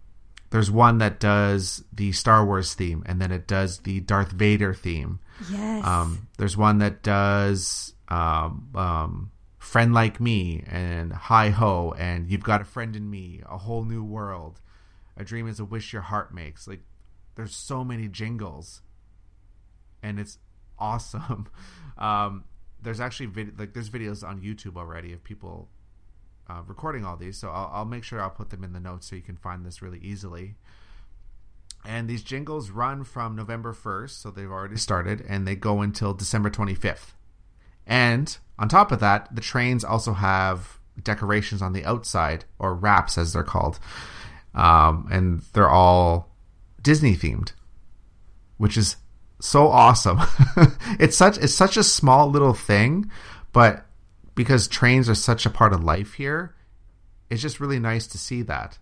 there's 0.51 0.71
one 0.71 0.99
that 0.99 1.21
does 1.21 1.85
the 1.93 2.13
Star 2.13 2.45
Wars 2.45 2.75
theme 2.75 3.03
and 3.07 3.21
then 3.21 3.31
it 3.33 3.47
does 3.47 3.81
the 3.81 4.01
Darth 4.01 4.33
Vader 4.33 4.73
theme. 4.73 5.21
Yes. 5.51 5.87
Um, 5.87 6.29
there's 6.39 6.57
one 6.57 6.79
that 6.79 7.03
does 7.03 7.95
um, 8.09 8.69
um, 8.75 9.31
Friend 9.59 9.95
Like 9.95 10.21
Me 10.21 10.65
and 10.67 11.13
Hi 11.13 11.51
Ho 11.51 11.95
and 11.97 12.29
You've 12.29 12.43
Got 12.43 12.61
a 12.61 12.65
Friend 12.65 12.95
in 12.97 13.09
Me, 13.09 13.43
A 13.49 13.59
Whole 13.59 13.85
New 13.85 14.03
World. 14.03 14.61
A 15.17 15.25
Dream 15.25 15.47
is 15.49 15.61
a 15.61 15.65
Wish 15.65 15.93
Your 15.93 16.03
Heart 16.03 16.35
Makes. 16.35 16.67
Like, 16.67 16.81
there's 17.35 17.55
so 17.55 17.85
many 17.85 18.09
jingles 18.09 18.83
and 20.03 20.19
it's 20.19 20.39
awesome. 20.79 21.49
Um, 21.99 22.45
there's 22.81 22.99
actually 22.99 23.27
vid- 23.27 23.59
like 23.59 23.75
there's 23.75 23.91
videos 23.91 24.27
on 24.27 24.41
YouTube 24.41 24.79
already 24.79 25.13
of 25.13 25.23
people 25.23 25.69
uh, 26.49 26.63
recording 26.67 27.05
all 27.05 27.15
these, 27.15 27.37
so 27.37 27.51
I'll, 27.51 27.71
I'll 27.75 27.85
make 27.85 28.05
sure 28.05 28.23
I'll 28.23 28.31
put 28.31 28.49
them 28.49 28.65
in 28.65 28.73
the 28.73 28.81
notes 28.81 29.07
so 29.11 29.17
you 29.17 29.21
can 29.23 29.37
find 29.37 29.67
this 29.67 29.83
really 29.83 29.99
easily. 29.99 30.55
And 31.85 32.09
these 32.09 32.23
jingles 32.23 32.71
run 32.71 33.05
from 33.05 33.37
November 33.37 33.73
1st, 33.73 34.11
so 34.11 34.31
they've 34.31 34.51
already 34.51 34.77
started, 34.77 35.25
and 35.27 35.47
they 35.47 35.57
go 35.57 35.81
until 35.81 36.13
December 36.13 36.51
25th. 36.51 37.13
And 37.87 38.37
on 38.59 38.69
top 38.69 38.93
of 38.93 39.01
that, 39.01 39.35
the 39.35 39.41
trains 39.41 39.83
also 39.83 40.13
have 40.13 40.79
decorations 41.03 41.63
on 41.63 41.73
the 41.73 41.85
outside, 41.85 42.45
or 42.59 42.75
wraps 42.75 43.17
as 43.17 43.33
they're 43.33 43.43
called. 43.43 43.79
Um, 44.55 45.09
and 45.11 45.41
they're 45.53 45.71
all 45.71 46.31
Disney 46.83 47.17
themed, 47.17 47.53
which 48.59 48.77
is 48.77 48.97
so 49.41 49.69
awesome. 49.69 50.21
it's 50.99 51.17
such 51.17 51.39
it's 51.39 51.55
such 51.55 51.77
a 51.77 51.85
small 51.85 52.31
little 52.31 52.53
thing, 52.53 53.11
but 53.53 53.87
because 54.35 54.69
trains 54.69 55.09
are 55.09 55.15
such 55.15 55.47
a 55.47 55.51
part 55.51 55.73
of 55.73 55.83
life 55.83 56.15
here, 56.15 56.55
it's 57.31 57.43
just 57.43 57.61
really 57.61 57.79
nice 57.79 58.07
to 58.09 58.19
see 58.19 58.43
that. 58.43 58.79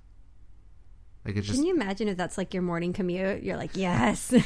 Like 1.28 1.36
just 1.36 1.52
Can 1.52 1.64
you 1.64 1.74
imagine 1.74 2.08
if 2.08 2.16
that's 2.16 2.38
like 2.38 2.54
your 2.54 2.62
morning 2.62 2.92
commute? 2.92 3.42
You're 3.42 3.56
like, 3.56 3.76
yes. 3.76 4.32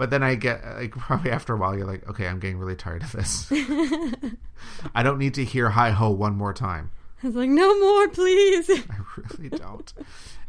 But 0.00 0.08
then 0.08 0.22
I 0.22 0.34
get 0.34 0.64
like 0.64 0.92
probably 0.92 1.30
after 1.30 1.52
a 1.52 1.58
while 1.58 1.76
you're 1.76 1.86
like, 1.86 2.08
okay, 2.08 2.26
I'm 2.26 2.38
getting 2.40 2.56
really 2.56 2.74
tired 2.74 3.02
of 3.02 3.12
this. 3.12 3.52
I 4.94 5.02
don't 5.02 5.18
need 5.18 5.34
to 5.34 5.44
hear 5.44 5.68
hi 5.68 5.90
ho 5.90 6.08
one 6.08 6.36
more 6.36 6.54
time. 6.54 6.90
I 7.22 7.26
was 7.26 7.36
like, 7.36 7.50
no 7.50 7.78
more, 7.78 8.08
please. 8.08 8.70
I 8.90 8.96
really 9.18 9.50
don't. 9.50 9.92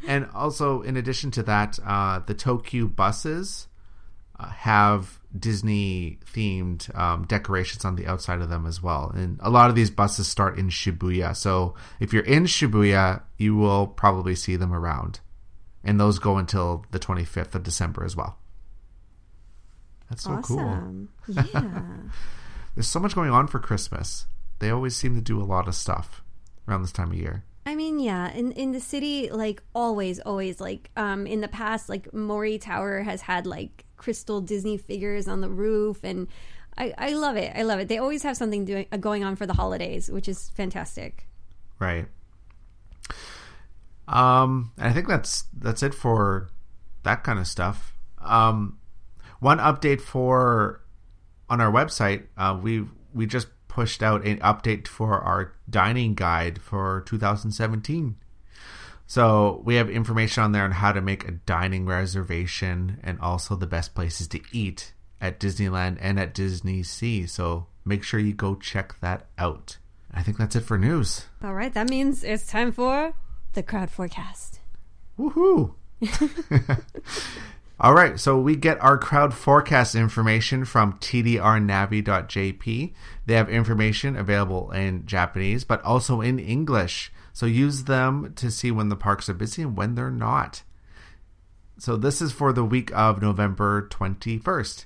and 0.08 0.30
also, 0.34 0.84
in 0.84 0.96
addition 0.96 1.32
to 1.32 1.44
that, 1.44 1.80
uh, 1.86 2.20
the 2.20 2.34
Tokyo 2.34 2.86
buses 2.86 3.68
have 4.50 5.20
Disney 5.38 6.20
themed 6.34 6.94
um, 6.98 7.26
decorations 7.26 7.86
on 7.86 7.96
the 7.96 8.08
outside 8.08 8.42
of 8.42 8.50
them 8.50 8.66
as 8.66 8.82
well. 8.82 9.12
And 9.16 9.40
a 9.42 9.50
lot 9.50 9.70
of 9.70 9.76
these 9.76 9.90
buses 9.90 10.28
start 10.28 10.58
in 10.58 10.70
Shibuya. 10.70 11.36
So 11.36 11.76
if 12.00 12.14
you're 12.14 12.24
in 12.24 12.44
Shibuya, 12.44 13.22
you 13.38 13.56
will 13.56 13.88
probably 13.88 14.36
see 14.36 14.56
them 14.56 14.74
around. 14.74 15.20
And 15.84 16.00
those 16.00 16.20
go 16.20 16.38
until 16.38 16.86
the 16.92 17.00
25th 17.00 17.56
of 17.56 17.64
December 17.64 18.04
as 18.04 18.16
well. 18.16 18.38
That's 20.10 20.24
so 20.24 20.38
cool. 20.44 21.08
Yeah. 21.28 21.74
There's 22.76 22.88
so 22.88 23.00
much 23.00 23.16
going 23.16 23.32
on 23.32 23.48
for 23.48 23.60
Christmas. 23.60 24.28
They 24.60 24.70
always 24.70 24.96
seem 24.96 25.16
to 25.16 25.22
do 25.22 25.42
a 25.42 25.44
lot 25.44 25.68
of 25.68 25.76
stuff 25.76 26.24
around 26.68 26.84
this 26.84 26.92
time 26.92 27.12
of 27.12 27.18
year. 27.18 27.44
I 27.66 27.76
mean, 27.76 28.00
yeah, 28.00 28.32
in 28.32 28.54
in 28.54 28.72
the 28.72 28.80
city, 28.80 29.30
like 29.30 29.62
always, 29.76 30.20
always, 30.20 30.60
like 30.60 30.90
um, 30.98 31.28
in 31.28 31.42
the 31.42 31.48
past, 31.48 31.90
like 31.90 32.14
Mori 32.14 32.58
Tower 32.58 33.02
has 33.02 33.22
had 33.22 33.46
like 33.46 33.86
crystal 34.02 34.42
Disney 34.42 34.78
figures 34.78 35.28
on 35.28 35.42
the 35.42 35.50
roof, 35.50 36.04
and 36.04 36.28
I, 36.76 36.92
I 36.98 37.14
love 37.14 37.38
it. 37.38 37.54
I 37.56 37.62
love 37.62 37.80
it. 37.80 37.88
They 37.88 38.00
always 38.00 38.24
have 38.24 38.36
something 38.36 38.66
doing 38.66 38.88
uh, 38.92 38.98
going 38.98 39.24
on 39.24 39.36
for 39.36 39.46
the 39.46 39.54
holidays, 39.54 40.10
which 40.10 40.28
is 40.28 40.50
fantastic. 40.50 41.28
Right. 41.78 42.08
Um, 44.08 44.72
and 44.78 44.88
I 44.88 44.92
think 44.92 45.08
that's 45.08 45.46
that's 45.54 45.84
it 45.84 45.94
for 45.94 46.50
that 47.04 47.24
kind 47.24 47.38
of 47.38 47.46
stuff. 47.46 47.94
Um, 48.20 48.80
one 49.40 49.60
update 49.60 50.02
for 50.02 50.82
on 51.48 51.62
our 51.62 51.72
website, 51.72 52.24
uh, 52.38 52.58
we 52.60 52.86
we 53.14 53.28
just 53.28 53.50
pushed 53.68 54.02
out 54.02 54.26
an 54.26 54.40
update 54.40 54.88
for 54.88 55.20
our 55.20 55.54
dining 55.70 56.16
guide 56.16 56.60
for 56.60 57.04
2017. 57.06 58.16
So 59.12 59.62
we 59.66 59.76
have 59.76 59.90
information 59.90 60.42
on 60.42 60.54
there 60.54 60.64
on 60.64 60.72
how 60.72 60.94
to 60.94 61.02
make 61.02 61.28
a 61.28 61.32
dining 61.32 61.86
reservation 61.86 62.98
and 63.04 63.20
also 63.20 63.58
the 63.58 63.68
best 63.68 63.94
places 63.94 64.26
to 64.30 64.40
eat 64.54 64.94
at 65.20 65.38
Disneyland 65.38 65.98
and 66.00 66.18
at 66.18 66.34
Disney 66.34 66.82
Sea. 66.82 67.28
So 67.28 67.68
make 67.84 68.04
sure 68.04 68.22
you 68.22 68.32
go 68.32 68.56
check 68.56 68.98
that 69.02 69.28
out. 69.38 69.80
I 70.14 70.24
think 70.24 70.38
that's 70.38 70.56
it 70.56 70.62
for 70.62 70.78
news. 70.78 71.26
All 71.44 71.54
right, 71.54 71.74
that 71.74 71.90
means 71.90 72.24
it's 72.24 72.48
time 72.48 72.72
for 72.72 73.12
the 73.52 73.62
crowd 73.62 73.92
forecast. 73.92 74.62
Woohoo! 75.20 75.74
All 77.82 77.94
right, 77.94 78.18
so 78.18 78.40
we 78.40 78.56
get 78.56 78.82
our 78.82 78.98
crowd 78.98 79.34
forecast 79.34 79.94
information 79.94 80.64
from 80.64 80.94
tdrnavi.jp. 81.00 82.94
They 83.26 83.34
have 83.34 83.50
information 83.50 84.16
available 84.16 84.72
in 84.72 85.06
Japanese, 85.06 85.66
but 85.66 85.84
also 85.84 86.22
in 86.22 86.40
English. 86.40 87.12
So 87.34 87.46
use 87.46 87.86
them 87.86 88.34
to 88.36 88.52
see 88.52 88.72
when 88.72 88.90
the 88.90 88.96
parks 88.96 89.30
are 89.30 89.34
busy 89.34 89.62
and 89.62 89.78
when 89.78 89.96
they're 89.96 90.12
not. 90.12 90.64
So 91.78 91.98
this 91.98 92.22
is 92.22 92.32
for 92.32 92.54
the 92.54 92.66
week 92.66 92.92
of 92.94 93.22
November 93.22 93.88
21st. 93.90 94.86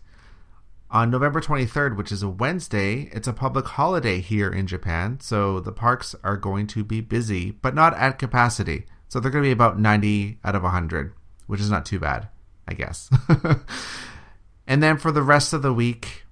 On 0.92 1.10
November 1.10 1.42
23rd, 1.42 1.98
which 1.98 2.12
is 2.12 2.24
a 2.24 2.30
Wednesday, 2.30 3.10
it's 3.12 3.28
a 3.28 3.34
public 3.34 3.66
holiday 3.66 4.22
here 4.22 4.50
in 4.50 4.68
Japan, 4.68 5.20
so 5.20 5.60
the 5.60 5.72
parks 5.72 6.16
are 6.24 6.38
going 6.38 6.68
to 6.68 6.84
be 6.84 7.02
busy, 7.02 7.52
but 7.52 7.76
not 7.76 7.98
at 7.98 8.20
capacity. 8.20 8.86
So 9.10 9.20
they're 9.20 9.32
going 9.32 9.44
to 9.44 9.48
be 9.48 9.52
about 9.52 9.80
90 9.80 10.40
out 10.44 10.56
of 10.56 10.64
100, 10.64 11.14
which 11.48 11.60
is 11.60 11.70
not 11.70 11.86
too 11.86 12.00
bad. 12.00 12.30
I 12.68 12.74
guess. 12.74 13.10
and 14.68 14.82
then 14.82 14.98
for 14.98 15.12
the 15.12 15.22
rest 15.22 15.54
of 15.54 15.62
the 15.62 15.74
week, 15.74 16.24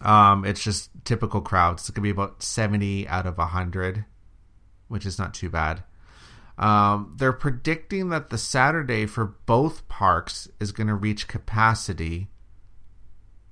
um, 0.00 0.44
it's 0.44 0.62
just 0.62 0.90
typical 1.04 1.40
crowds. 1.40 1.82
It's 1.82 1.90
gonna 1.90 2.02
be 2.02 2.10
about 2.10 2.42
seventy 2.42 3.06
out 3.08 3.26
of 3.26 3.36
hundred, 3.36 4.04
which 4.88 5.06
is 5.06 5.18
not 5.18 5.34
too 5.34 5.48
bad. 5.48 5.82
Um, 6.58 7.14
they're 7.16 7.32
predicting 7.32 8.08
that 8.08 8.30
the 8.30 8.38
Saturday 8.38 9.06
for 9.06 9.36
both 9.46 9.86
parks 9.88 10.48
is 10.58 10.72
going 10.72 10.88
to 10.88 10.94
reach 10.94 11.28
capacity. 11.28 12.28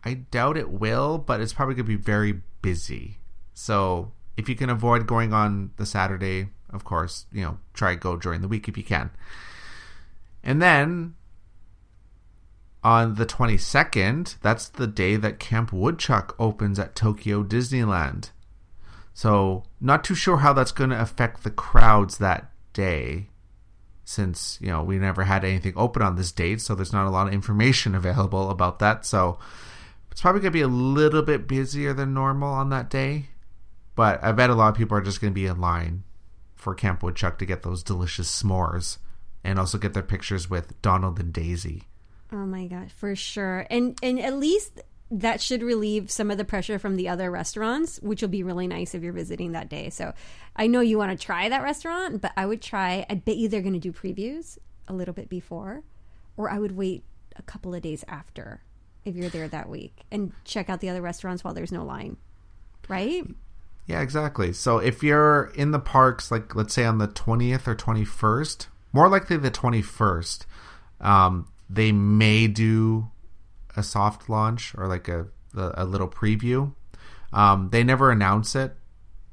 I 0.05 0.15
doubt 0.15 0.57
it 0.57 0.71
will, 0.71 1.19
but 1.19 1.41
it's 1.41 1.53
probably 1.53 1.77
going 1.77 1.87
to 1.87 1.97
be 1.97 2.03
very 2.03 2.41
busy. 2.63 3.19
So 3.55 4.13
if 4.37 4.49
you 4.49 4.57
can 4.57 4.71
avoid 4.71 5.07
going 5.07 5.33
on 5.33 5.71
the 5.77 5.87
Saturday, 5.87 6.49
of 6.71 6.85
course, 6.85 7.27
you 7.33 7.43
know, 7.43 7.59
try 7.75 7.95
go 7.95 8.17
during 8.17 8.41
the 8.41 8.49
week 8.49 8.69
if 8.69 8.77
you 8.77 8.85
can. 8.85 9.11
And 10.43 10.61
then 10.61 11.15
on 12.83 13.15
the 13.15 13.27
22nd, 13.27 14.37
that's 14.43 14.69
the 14.69 14.87
day 14.87 15.17
that 15.17 15.39
Camp 15.39 15.73
Woodchuck 15.73 16.37
opens 16.39 16.79
at 16.79 16.95
Tokyo 16.95 17.43
Disneyland. 17.43 18.31
So, 19.17 19.63
not 19.81 20.05
too 20.05 20.15
sure 20.15 20.37
how 20.37 20.53
that's 20.53 20.73
going 20.73 20.91
to 20.91 21.01
affect 21.01 21.43
the 21.43 21.51
crowds 21.51 22.19
that 22.19 22.51
day 22.75 23.31
since, 24.05 24.59
you 24.61 24.67
know, 24.69 24.83
we 24.83 24.99
never 24.99 25.25
had 25.25 25.43
anything 25.43 25.73
open 25.75 26.03
on 26.03 26.17
this 26.17 26.31
date, 26.33 26.61
so 26.61 26.75
there's 26.75 26.93
not 26.93 27.07
a 27.07 27.11
lot 27.11 27.27
of 27.27 27.33
information 27.33 27.95
available 27.95 28.51
about 28.51 28.79
that. 28.81 29.07
So, 29.07 29.39
it's 30.11 30.21
probably 30.21 30.43
going 30.43 30.53
to 30.53 30.59
be 30.59 30.61
a 30.61 30.69
little 30.69 31.23
bit 31.23 31.49
busier 31.49 31.95
than 31.95 32.13
normal 32.13 32.53
on 32.53 32.69
that 32.69 32.91
day. 32.91 33.31
But 33.95 34.23
I 34.23 34.33
bet 34.33 34.51
a 34.51 34.55
lot 34.55 34.69
of 34.69 34.75
people 34.75 34.99
are 34.99 35.01
just 35.03 35.23
going 35.23 35.33
to 35.33 35.35
be 35.35 35.47
in 35.47 35.63
line 35.63 36.03
for 36.55 36.75
Camp 36.75 37.03
Woodchuck 37.03 37.39
to 37.39 37.47
get 37.47 37.63
those 37.63 37.83
delicious 37.83 38.43
s'mores 38.43 38.99
and 39.43 39.59
also 39.59 39.79
get 39.79 39.95
their 39.95 40.03
pictures 40.03 40.51
with 40.51 40.83
Donald 40.83 41.19
and 41.19 41.33
Daisy. 41.33 41.85
Oh 42.31 42.45
my 42.45 42.67
god, 42.67 42.93
for 42.93 43.17
sure. 43.17 43.67
And 43.71 43.99
and 44.03 44.21
at 44.21 44.37
least 44.37 44.83
that 45.11 45.41
should 45.41 45.63
relieve 45.63 46.11
some 46.11 46.31
of 46.31 46.39
the 46.39 46.45
pressure 46.45 46.79
from 46.79 46.97
the 46.97 47.09
other 47.09 47.31
restaurants, 47.31 47.99
which 48.01 48.23
will 48.23 48.29
be 48.29 48.43
really 48.43 48.67
nice 48.67 48.95
if 48.95 49.03
you're 49.03 49.13
visiting 49.13 49.53
that 49.53 49.69
day. 49.69 49.91
So 49.91 50.13
I 50.57 50.67
know 50.67 50.81
you 50.81 50.99
want 50.99 51.19
to 51.19 51.25
try 51.25 51.49
that 51.49 51.63
restaurant, 51.63 52.21
but 52.21 52.33
I 52.37 52.47
would 52.47 52.61
try 52.61 53.07
I 53.09 53.15
bet 53.15 53.37
you 53.37 53.49
they're 53.49 53.63
going 53.63 53.73
to 53.73 53.79
do 53.79 53.93
previews 53.93 54.59
a 54.89 54.93
little 54.93 55.15
bit 55.15 55.29
before 55.29 55.83
or 56.37 56.51
I 56.51 56.59
would 56.59 56.77
wait 56.77 57.05
a 57.37 57.43
couple 57.43 57.75
of 57.75 57.83
days 57.83 58.05
after 58.09 58.63
if 59.05 59.15
you're 59.15 59.29
there 59.29 59.49
that 59.49 59.69
week 59.69 60.05
and 60.11 60.33
check 60.45 60.69
out 60.69 60.81
the 60.81 60.89
other 60.89 61.03
restaurants 61.03 61.45
while 61.45 61.55
there's 61.55 61.73
no 61.73 61.85
line. 61.85 62.17
Right? 62.89 63.25
Yeah, 63.87 64.01
exactly. 64.01 64.53
So 64.53 64.79
if 64.79 65.03
you're 65.03 65.53
in 65.55 65.71
the 65.71 65.79
parks 65.79 66.33
like 66.33 66.57
let's 66.57 66.75
say 66.75 66.85
on 66.85 66.99
the 66.99 67.09
20th 67.09 67.69
or 67.69 67.77
21st, 67.77 68.67
more 68.93 69.09
likely 69.09 69.37
the 69.37 69.51
21st, 69.51 70.47
um, 71.01 71.49
they 71.71 71.93
may 71.93 72.49
do 72.49 73.11
a 73.77 73.83
soft 73.83 74.29
launch 74.29 74.75
or 74.77 74.87
like 74.87 75.09
a 75.09 75.27
a, 75.55 75.85
little 75.85 76.09
preview. 76.09 76.75
Um, 77.33 77.71
they 77.71 77.83
never 77.83 78.11
announce 78.11 78.55
it. 78.55 78.77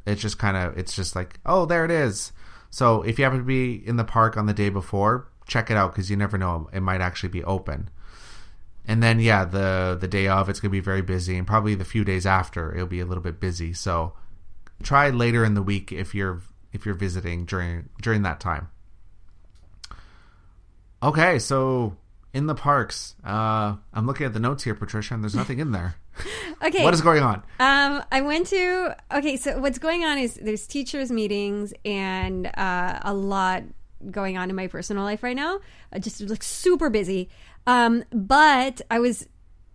It's 0.06 0.22
just 0.22 0.40
kind 0.40 0.56
of 0.56 0.78
it's 0.78 0.96
just 0.96 1.16
like 1.16 1.40
oh 1.46 1.66
there 1.66 1.86
it 1.86 1.92
is. 1.92 2.32
So 2.70 3.04
if 3.04 3.20
you 3.20 3.26
happen 3.26 3.40
to 3.40 3.46
be 3.46 3.76
in 3.86 3.98
the 3.98 4.04
park 4.04 4.38
on 4.38 4.46
the 4.46 4.54
day 4.54 4.70
before, 4.70 5.28
check 5.48 5.70
it 5.70 5.78
out 5.78 5.92
because 5.92 6.10
you 6.10 6.18
never 6.18 6.38
know 6.38 6.70
it 6.74 6.82
might 6.82 7.02
actually 7.02 7.30
be 7.30 7.44
open. 7.44 7.90
and 8.86 9.02
then 9.02 9.20
yeah, 9.20 9.46
the 9.46 9.98
the 10.00 10.08
day 10.08 10.28
of 10.28 10.50
it's 10.50 10.60
gonna 10.60 10.72
be 10.72 10.80
very 10.80 11.02
busy, 11.02 11.38
and 11.38 11.48
probably 11.48 11.76
the 11.76 11.86
few 11.86 12.04
days 12.04 12.26
after 12.26 12.74
it'll 12.74 12.88
be 12.88 13.00
a 13.00 13.06
little 13.06 13.24
bit 13.24 13.40
busy. 13.40 13.74
So 13.74 14.14
try 14.82 15.10
later 15.10 15.46
in 15.46 15.54
the 15.54 15.62
week 15.62 15.92
if 15.92 16.14
you're 16.14 16.42
if 16.72 16.86
you're 16.86 16.96
visiting 16.96 17.46
during 17.46 17.90
during 18.02 18.24
that 18.24 18.40
time. 18.40 18.70
Okay, 21.02 21.40
so 21.40 21.98
in 22.34 22.48
the 22.48 22.56
parks, 22.56 23.16
uh, 23.24 23.76
I'm 23.94 24.08
looking 24.08 24.26
at 24.26 24.34
the 24.34 24.40
notes 24.40 24.64
here, 24.64 24.74
Patricia, 24.76 25.14
and 25.14 25.24
there's 25.24 25.36
nothing 25.36 25.60
in 25.60 25.72
there. 25.72 25.96
Okay. 26.64 26.84
What 26.84 26.94
is 26.94 27.02
going 27.02 27.24
on? 27.24 27.44
Um, 27.60 28.04
I 28.10 28.22
went 28.22 28.48
to 28.48 28.96
okay. 29.16 29.36
So 29.36 29.60
what's 29.60 29.80
going 29.80 30.06
on 30.06 30.18
is 30.18 30.36
there's 30.36 30.66
teachers 30.66 31.12
meetings 31.12 31.74
and 31.84 32.48
uh, 32.56 33.00
a 33.02 33.14
lot 33.14 33.64
going 34.10 34.38
on 34.38 34.50
in 34.50 34.56
my 34.56 34.68
personal 34.68 35.04
life 35.04 35.24
right 35.24 35.36
now. 35.36 35.60
I 35.92 36.00
just 36.00 36.22
like 36.22 36.44
super 36.44 36.90
busy. 36.90 37.30
Um, 37.68 38.06
but 38.12 38.82
I 38.90 39.00
was 39.00 39.28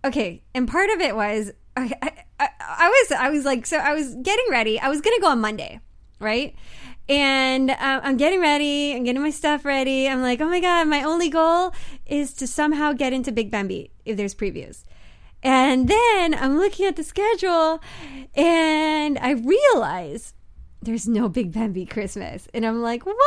okay, 0.03 0.41
and 0.55 0.67
part 0.67 0.89
of 0.89 0.99
it 0.99 1.15
was 1.15 1.51
I, 1.77 1.91
I, 2.01 2.11
I, 2.39 2.49
I 2.59 2.89
was 2.89 3.11
I 3.11 3.29
was 3.29 3.45
like 3.45 3.67
so 3.67 3.77
I 3.77 3.93
was 3.93 4.15
getting 4.15 4.45
ready. 4.49 4.79
I 4.79 4.89
was 4.89 5.01
gonna 5.01 5.19
go 5.19 5.27
on 5.27 5.41
Monday, 5.41 5.79
right? 6.19 6.55
And 7.09 7.71
uh, 7.71 8.01
I'm 8.03 8.17
getting 8.17 8.39
ready. 8.39 8.93
I'm 8.93 9.03
getting 9.03 9.23
my 9.23 9.31
stuff 9.31 9.65
ready. 9.65 10.07
I'm 10.07 10.21
like, 10.21 10.39
oh 10.41 10.47
my 10.47 10.59
god, 10.59 10.87
my 10.87 11.01
only 11.03 11.27
goal 11.27 11.73
is 12.05 12.33
to 12.35 12.45
somehow 12.45 12.93
get 12.93 13.13
into 13.13 13.31
Big 13.31 13.49
Band 13.49 13.67
Beat 13.69 13.91
if 14.05 14.15
there's 14.15 14.35
previews. 14.35 14.83
And 15.41 15.87
then 15.87 16.35
I'm 16.35 16.59
looking 16.59 16.85
at 16.85 16.97
the 16.97 17.03
schedule 17.03 17.81
and 18.35 19.17
I 19.17 19.31
realize 19.31 20.35
there's 20.83 21.07
no 21.07 21.27
Big 21.27 21.51
Band 21.51 21.73
Beat 21.73 21.89
Christmas. 21.89 22.47
And 22.53 22.63
I'm 22.63 22.83
like, 22.83 23.07
what? 23.07 23.17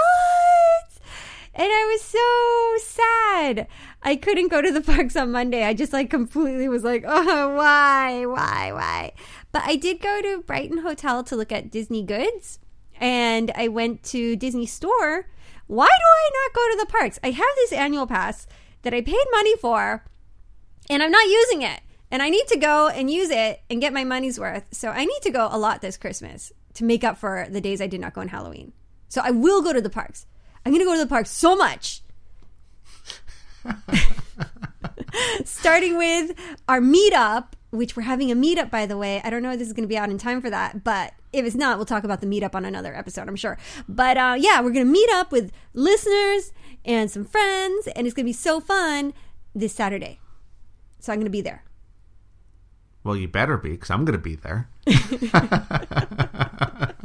And 1.54 1.66
I 1.66 1.84
was 1.90 2.02
so 2.02 2.86
sad. 2.86 3.66
I 4.04 4.14
couldn't 4.14 4.48
go 4.48 4.62
to 4.62 4.70
the 4.70 4.80
parks 4.92 5.16
on 5.16 5.32
Monday. 5.32 5.64
I 5.64 5.74
just 5.74 5.92
like 5.92 6.08
completely 6.08 6.68
was 6.68 6.84
like, 6.84 7.02
oh, 7.04 7.56
why, 7.56 8.26
why, 8.26 8.72
why? 8.72 9.12
But 9.50 9.62
I 9.64 9.74
did 9.74 10.00
go 10.00 10.22
to 10.22 10.42
Brighton 10.42 10.78
Hotel 10.78 11.24
to 11.24 11.34
look 11.34 11.50
at 11.50 11.70
Disney 11.72 12.04
goods 12.04 12.60
and 13.02 13.50
I 13.56 13.66
went 13.66 14.04
to 14.04 14.36
Disney 14.36 14.64
Store. 14.64 15.26
Why 15.66 15.86
do 15.86 15.90
I 15.90 16.30
not 16.32 16.54
go 16.54 16.70
to 16.70 16.76
the 16.78 16.92
parks? 16.92 17.18
I 17.24 17.32
have 17.32 17.48
this 17.56 17.72
annual 17.72 18.06
pass 18.06 18.46
that 18.82 18.94
I 18.94 19.00
paid 19.00 19.24
money 19.32 19.56
for 19.56 20.04
and 20.88 21.02
I'm 21.02 21.10
not 21.10 21.26
using 21.26 21.62
it. 21.62 21.80
And 22.12 22.22
I 22.22 22.28
need 22.28 22.46
to 22.48 22.58
go 22.58 22.88
and 22.88 23.10
use 23.10 23.30
it 23.30 23.62
and 23.68 23.80
get 23.80 23.92
my 23.92 24.04
money's 24.04 24.38
worth. 24.38 24.64
So 24.70 24.90
I 24.90 25.04
need 25.04 25.20
to 25.22 25.30
go 25.30 25.48
a 25.50 25.58
lot 25.58 25.80
this 25.80 25.96
Christmas 25.96 26.52
to 26.74 26.84
make 26.84 27.02
up 27.02 27.18
for 27.18 27.46
the 27.50 27.60
days 27.60 27.80
I 27.80 27.86
did 27.88 28.00
not 28.00 28.14
go 28.14 28.20
on 28.20 28.28
Halloween. 28.28 28.72
So 29.08 29.20
I 29.24 29.32
will 29.32 29.62
go 29.62 29.72
to 29.72 29.80
the 29.80 29.90
parks. 29.90 30.26
I'm 30.64 30.72
going 30.72 30.84
to 30.84 30.86
go 30.86 30.94
to 30.94 31.00
the 31.00 31.08
parks 31.08 31.30
so 31.30 31.56
much. 31.56 32.02
Starting 35.44 35.96
with 35.96 36.38
our 36.68 36.80
meetup, 36.80 37.54
which 37.70 37.96
we're 37.96 38.02
having 38.04 38.30
a 38.30 38.36
meetup, 38.36 38.70
by 38.70 38.86
the 38.86 38.96
way. 38.96 39.20
I 39.24 39.30
don't 39.30 39.42
know 39.42 39.52
if 39.52 39.58
this 39.58 39.66
is 39.66 39.74
going 39.74 39.84
to 39.84 39.88
be 39.88 39.98
out 39.98 40.10
in 40.10 40.18
time 40.18 40.40
for 40.40 40.50
that, 40.50 40.84
but 40.84 41.14
if 41.32 41.44
it's 41.44 41.56
not, 41.56 41.78
we'll 41.78 41.86
talk 41.86 42.04
about 42.04 42.20
the 42.20 42.26
meetup 42.26 42.54
on 42.54 42.64
another 42.64 42.94
episode, 42.94 43.28
I'm 43.28 43.36
sure. 43.36 43.58
But 43.88 44.16
uh, 44.16 44.36
yeah, 44.38 44.60
we're 44.60 44.72
going 44.72 44.86
to 44.86 44.92
meet 44.92 45.10
up 45.10 45.32
with 45.32 45.52
listeners 45.72 46.52
and 46.84 47.10
some 47.10 47.24
friends, 47.24 47.88
and 47.88 48.06
it's 48.06 48.14
going 48.14 48.24
to 48.24 48.28
be 48.28 48.32
so 48.32 48.60
fun 48.60 49.14
this 49.54 49.72
Saturday. 49.72 50.20
So 51.00 51.12
I'm 51.12 51.18
going 51.18 51.26
to 51.26 51.30
be 51.30 51.40
there. 51.40 51.64
Well, 53.04 53.16
you 53.16 53.28
better 53.28 53.56
be, 53.56 53.70
because 53.70 53.90
I'm 53.90 54.04
going 54.04 54.18
to 54.18 54.22
be 54.22 54.36
there. 54.36 54.68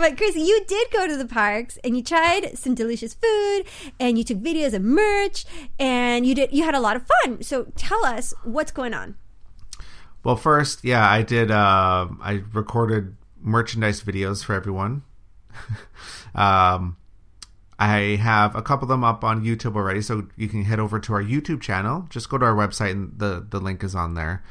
But 0.00 0.16
Chris, 0.16 0.34
you 0.34 0.64
did 0.66 0.90
go 0.90 1.06
to 1.06 1.14
the 1.14 1.26
parks 1.26 1.78
and 1.84 1.94
you 1.94 2.02
tried 2.02 2.56
some 2.56 2.74
delicious 2.74 3.12
food 3.12 3.64
and 3.98 4.16
you 4.16 4.24
took 4.24 4.38
videos 4.38 4.72
of 4.72 4.80
merch 4.80 5.44
and 5.78 6.24
you 6.24 6.34
did 6.34 6.54
you 6.54 6.64
had 6.64 6.74
a 6.74 6.80
lot 6.80 6.96
of 6.96 7.06
fun. 7.06 7.42
So 7.42 7.66
tell 7.76 8.02
us 8.06 8.32
what's 8.42 8.72
going 8.72 8.94
on. 8.94 9.16
Well, 10.24 10.36
first, 10.36 10.84
yeah, 10.84 11.06
I 11.06 11.20
did. 11.20 11.50
Uh, 11.50 12.08
I 12.22 12.42
recorded 12.52 13.14
merchandise 13.40 14.02
videos 14.02 14.44
for 14.44 14.54
everyone. 14.54 15.02
um, 16.34 16.96
I 17.78 18.18
have 18.20 18.54
a 18.54 18.62
couple 18.62 18.84
of 18.84 18.88
them 18.90 19.04
up 19.04 19.24
on 19.24 19.44
YouTube 19.44 19.74
already, 19.74 20.02
so 20.02 20.28
you 20.36 20.48
can 20.48 20.64
head 20.64 20.78
over 20.78 21.00
to 21.00 21.14
our 21.14 21.22
YouTube 21.22 21.60
channel. 21.60 22.06
Just 22.10 22.28
go 22.28 22.36
to 22.38 22.44
our 22.44 22.54
website, 22.54 22.90
and 22.92 23.18
the 23.18 23.46
the 23.48 23.60
link 23.60 23.82
is 23.82 23.94
on 23.94 24.14
there. 24.14 24.44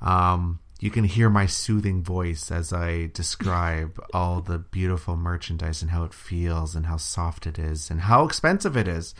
Um, 0.00 0.60
you 0.80 0.90
can 0.90 1.02
hear 1.02 1.28
my 1.28 1.46
soothing 1.46 2.04
voice 2.04 2.52
as 2.52 2.72
I 2.72 3.10
describe 3.12 4.00
all 4.14 4.40
the 4.40 4.58
beautiful 4.58 5.16
merchandise 5.16 5.82
and 5.82 5.90
how 5.90 6.04
it 6.04 6.14
feels 6.14 6.76
and 6.76 6.86
how 6.86 6.98
soft 6.98 7.46
it 7.46 7.58
is 7.58 7.90
and 7.90 8.02
how 8.02 8.24
expensive 8.24 8.76
it 8.76 8.86
is. 8.86 9.14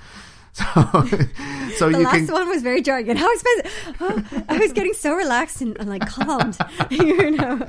So, 0.58 0.64
so 1.76 1.90
The 1.90 1.98
you 1.98 2.04
last 2.04 2.26
can 2.26 2.26
one 2.32 2.48
was 2.48 2.62
very 2.62 2.82
jargon. 2.82 3.16
How 3.16 3.32
expensive! 3.32 3.72
Oh, 4.00 4.44
I 4.48 4.58
was 4.58 4.72
getting 4.72 4.92
so 4.92 5.14
relaxed 5.14 5.60
and, 5.60 5.76
and 5.78 5.88
like 5.88 6.06
calmed. 6.08 6.56
you 6.90 7.30
know, 7.32 7.64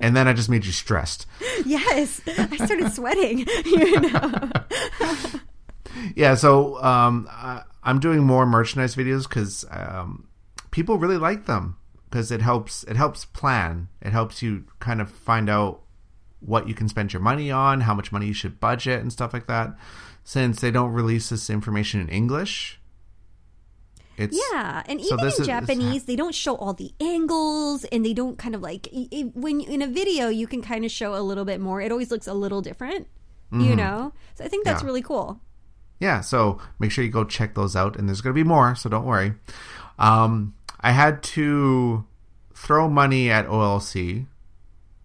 and 0.00 0.14
then 0.14 0.28
I 0.28 0.32
just 0.34 0.48
made 0.50 0.66
you 0.66 0.72
stressed. 0.72 1.26
yes, 1.64 2.20
I 2.26 2.56
started 2.56 2.92
sweating. 2.92 3.46
You 3.64 4.00
know, 4.00 4.50
Yeah, 6.16 6.34
so 6.34 6.82
um, 6.82 7.28
I, 7.30 7.62
I'm 7.82 7.98
doing 8.00 8.24
more 8.24 8.46
merchandise 8.46 8.94
videos 8.96 9.28
because 9.28 9.64
um, 9.70 10.28
people 10.70 10.98
really 10.98 11.16
like 11.16 11.46
them 11.46 11.76
because 12.10 12.30
it 12.30 12.42
helps. 12.42 12.84
It 12.84 12.96
helps 12.96 13.24
plan. 13.24 13.88
It 14.02 14.12
helps 14.12 14.42
you 14.42 14.64
kind 14.80 15.00
of 15.00 15.10
find 15.10 15.48
out 15.48 15.83
what 16.44 16.68
you 16.68 16.74
can 16.74 16.88
spend 16.88 17.12
your 17.12 17.22
money 17.22 17.50
on, 17.50 17.80
how 17.82 17.94
much 17.94 18.12
money 18.12 18.26
you 18.26 18.32
should 18.34 18.60
budget, 18.60 19.00
and 19.00 19.12
stuff 19.12 19.32
like 19.32 19.46
that. 19.46 19.76
Since 20.24 20.60
they 20.60 20.70
don't 20.70 20.92
release 20.92 21.28
this 21.30 21.48
information 21.50 22.00
in 22.00 22.08
English, 22.08 22.80
it's 24.16 24.38
yeah, 24.52 24.82
and 24.86 25.00
So 25.00 25.14
even 25.14 25.24
this 25.24 25.36
in 25.38 25.42
is- 25.42 25.46
Japanese, 25.48 26.04
they 26.04 26.14
don't 26.16 26.34
show 26.34 26.54
all 26.56 26.72
the 26.72 26.92
angles, 27.00 27.84
and 27.90 28.04
they 28.04 28.12
don't 28.14 28.38
kind 28.38 28.54
of 28.54 28.60
like 28.62 28.88
i- 28.94 29.08
i- 29.12 29.30
when 29.34 29.60
in 29.60 29.82
a 29.82 29.88
video 29.88 30.28
you 30.28 30.46
can 30.46 30.62
kind 30.62 30.84
of 30.84 30.90
show 30.90 31.14
a 31.16 31.20
little 31.22 31.44
bit 31.44 31.60
more. 31.60 31.80
It 31.80 31.90
always 31.90 32.10
looks 32.12 32.26
a 32.28 32.34
little 32.34 32.62
different, 32.62 33.08
you 33.52 33.74
know. 33.76 34.12
So 34.36 34.44
I 34.44 34.48
think 34.48 34.64
that's 34.64 34.78
Mm-hmm. 34.78 34.86
Yeah. 34.86 34.90
really 34.90 35.02
cool. 35.02 35.40
yeah 36.00 36.20
so 36.20 36.58
make 36.80 36.90
sure 36.90 37.04
you 37.04 37.10
go 37.10 37.24
check 37.24 37.54
those 37.54 37.76
out 37.76 37.96
and 37.96 38.08
there's 38.08 38.20
going 38.20 38.34
to 38.34 38.40
be 38.44 38.46
more 38.46 38.74
so 38.74 38.88
don't 38.90 39.06
worry 39.06 39.32
um, 39.98 40.52
i 40.80 40.90
had 40.90 41.22
to 41.22 42.04
throw 42.52 42.88
money 42.88 43.30
at 43.30 43.46
olc 43.46 44.26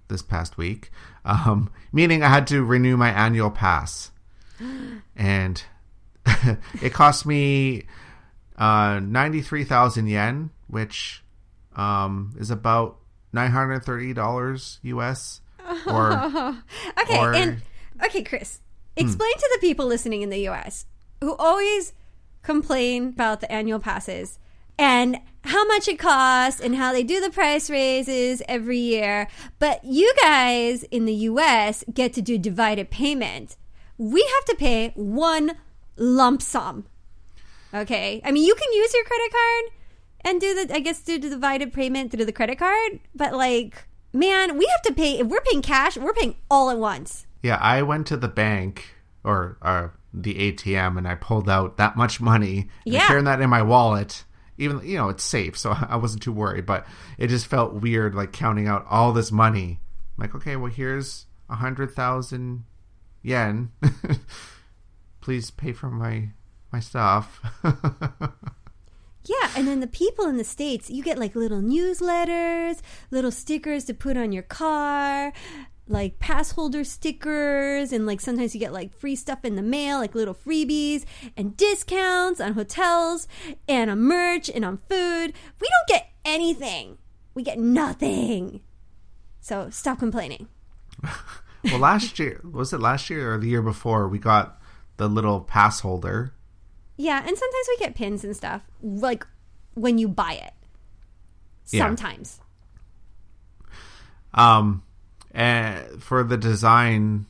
this 0.08 0.24
past 0.24 0.58
week 0.58 0.92
um, 1.26 1.70
meaning 1.92 2.24
i 2.24 2.28
had 2.30 2.48
to 2.48 2.64
renew 2.64 2.98
my 2.98 3.10
annual 3.12 3.50
pass. 3.52 4.12
And 5.16 5.62
it 6.82 6.94
cost 6.94 7.26
me 7.26 7.84
uh, 8.58 9.00
93000 9.02 10.08
yen 10.08 10.50
which 10.68 11.24
um, 11.76 12.36
is 12.40 12.52
about 12.52 12.98
$930 13.34 14.80
us 14.98 15.42
or 15.88 16.12
Okay, 17.02 17.20
Or- 17.20 17.34
and 17.34 17.62
okay, 18.06 18.24
Chris, 18.24 18.62
explain 18.96 19.34
to 19.34 19.50
the 19.54 19.60
people 19.60 19.86
listening 19.86 20.22
in 20.22 20.30
the 20.30 20.48
US 20.50 20.86
who 21.22 21.36
always 21.36 21.94
complain 22.42 23.10
about 23.10 23.42
the 23.42 23.52
annual 23.52 23.80
passes 23.80 24.40
and 24.78 25.20
how 25.46 25.66
much 25.66 25.88
it 25.88 26.00
costs 26.00 26.60
and 26.60 26.76
how 26.76 26.92
they 26.92 27.04
do 27.04 27.20
the 27.22 27.30
price 27.30 27.70
raises 27.70 28.42
every 28.48 28.78
year. 28.78 29.28
But 29.58 29.84
you 29.84 30.14
guys 30.22 30.84
in 30.84 31.06
the 31.06 31.14
US 31.14 31.84
get 31.94 32.14
to 32.14 32.22
do 32.22 32.38
divided 32.38 32.90
payment. 32.90 33.58
We 33.98 34.22
have 34.22 34.46
to 34.46 34.56
pay 34.56 34.92
one 34.96 35.58
lump 35.98 36.42
sum. 36.42 36.86
Okay. 37.74 38.22
I 38.24 38.32
mean, 38.32 38.46
you 38.46 38.56
can 38.56 38.74
use 38.74 38.94
your 38.94 39.04
credit 39.04 39.32
card 39.32 39.64
and 40.22 40.42
do 40.42 40.56
the, 40.66 40.76
I 40.76 40.80
guess, 40.80 41.02
do 41.02 41.20
the 41.20 41.30
divided 41.30 41.74
payment 41.74 42.12
through 42.12 42.26
the 42.26 42.32
credit 42.32 42.58
card. 42.58 43.00
But 43.16 43.34
like, 43.34 43.88
man, 44.14 44.58
we 44.58 44.66
have 44.66 44.82
to 44.84 44.94
pay, 44.94 45.20
if 45.20 45.28
we're 45.28 45.42
paying 45.42 45.62
cash, 45.62 45.98
we're 45.98 46.14
paying 46.14 46.36
all 46.50 46.70
at 46.70 46.78
once. 46.78 47.26
Yeah, 47.44 47.58
I 47.62 47.82
went 47.84 48.08
to 48.08 48.18
the 48.18 48.28
bank 48.28 48.96
or 49.24 49.58
uh, 49.62 49.90
the 50.14 50.54
ATM 50.54 50.98
and 50.98 51.08
I 51.08 51.16
pulled 51.16 51.50
out 51.50 51.78
that 51.78 51.96
much 51.96 52.20
money. 52.20 52.70
And 52.86 52.94
Yeah. 52.96 53.08
Carrying 53.08 53.26
that 53.26 53.42
in 53.42 53.50
my 53.50 53.62
wallet, 53.62 54.26
even 54.60 54.82
you 54.84 54.98
know 54.98 55.10
it's 55.10 55.24
safe, 55.24 55.58
so 55.58 55.72
I 55.90 55.96
wasn't 55.96 56.22
too 56.24 56.34
worried. 56.34 56.66
But 56.66 56.86
it 57.18 57.28
just 57.28 57.48
felt 57.48 57.74
weird, 57.74 58.14
like 58.14 58.32
counting 58.32 58.68
out 58.68 58.86
all 58.90 59.14
this 59.14 59.32
money. 59.32 59.80
like, 60.18 60.36
okay, 60.36 60.56
well 60.56 60.72
here's 60.72 61.26
a 61.50 61.56
hundred 61.56 61.92
thousand 61.92 62.66
yen. 63.24 63.72
Please 65.22 65.52
pay 65.52 65.74
for 65.74 65.90
my 65.90 66.30
my 66.72 66.80
stuff. 66.80 67.42
Yeah, 69.26 69.52
and 69.56 69.68
then 69.68 69.80
the 69.80 69.88
people 69.88 70.26
in 70.26 70.38
the 70.38 70.44
States, 70.44 70.90
you 70.90 71.04
get 71.04 71.20
like 71.20 71.36
little 71.36 71.62
newsletters, 71.62 72.80
little 73.12 73.32
stickers 73.32 73.84
to 73.86 73.94
put 73.94 74.18
on 74.18 74.32
your 74.32 74.44
car, 74.44 75.34
like 75.90 76.20
pass 76.20 76.52
holder 76.52 76.84
stickers, 76.84 77.92
and 77.92 78.06
like 78.06 78.22
sometimes 78.22 78.54
you 78.54 78.60
get 78.60 78.72
like 78.72 78.98
free 78.98 79.16
stuff 79.16 79.44
in 79.44 79.56
the 79.56 79.62
mail, 79.62 79.98
like 79.98 80.16
little 80.16 80.36
freebies 80.36 81.04
and 81.36 81.58
discounts 81.58 82.40
on 82.40 82.54
hotels 82.54 83.28
and 83.68 83.90
on 83.90 84.00
merch 84.00 84.50
and 84.50 84.64
on 84.64 84.78
food. 84.90 85.34
We 85.60 85.68
don't 85.68 85.88
get 85.88 86.12
anything. 86.24 87.00
We 87.34 87.44
get 87.44 87.60
nothing. 87.60 88.62
So 89.42 89.70
stop 89.72 90.00
complaining. 90.00 90.48
well, 91.64 91.80
last 91.80 92.20
year 92.20 92.42
was 92.44 92.72
it 92.72 92.80
last 92.80 93.10
year 93.10 93.34
or 93.34 93.38
the 93.40 93.48
year 93.48 93.62
before? 93.64 94.08
We 94.08 94.20
got 94.20 94.62
the 94.98 95.08
little 95.08 95.42
pass 95.42 95.80
holder. 95.80 96.34
Yeah, 96.98 97.20
and 97.20 97.38
sometimes 97.38 97.68
we 97.70 97.78
get 97.78 97.96
pins 97.96 98.24
and 98.24 98.36
stuff, 98.36 98.62
like 98.84 99.26
when 99.74 99.98
you 99.98 100.08
buy 100.08 100.34
it. 100.34 100.54
Yeah. 101.72 101.86
Sometimes. 101.86 102.42
Um, 104.34 104.84
and 105.32 106.02
for 106.02 106.24
the 106.24 106.38
design, 106.38 107.26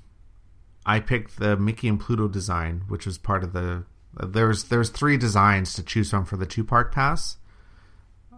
I 0.85 0.99
picked 0.99 1.37
the 1.39 1.57
Mickey 1.57 1.87
and 1.87 1.99
Pluto 1.99 2.27
design, 2.27 2.83
which 2.87 3.05
was 3.05 3.17
part 3.17 3.43
of 3.43 3.53
the. 3.53 3.83
There's 4.21 4.65
there's 4.65 4.89
three 4.89 5.17
designs 5.17 5.73
to 5.75 5.83
choose 5.83 6.09
from 6.09 6.25
for 6.25 6.37
the 6.37 6.45
two 6.45 6.63
park 6.63 6.93
pass. 6.93 7.37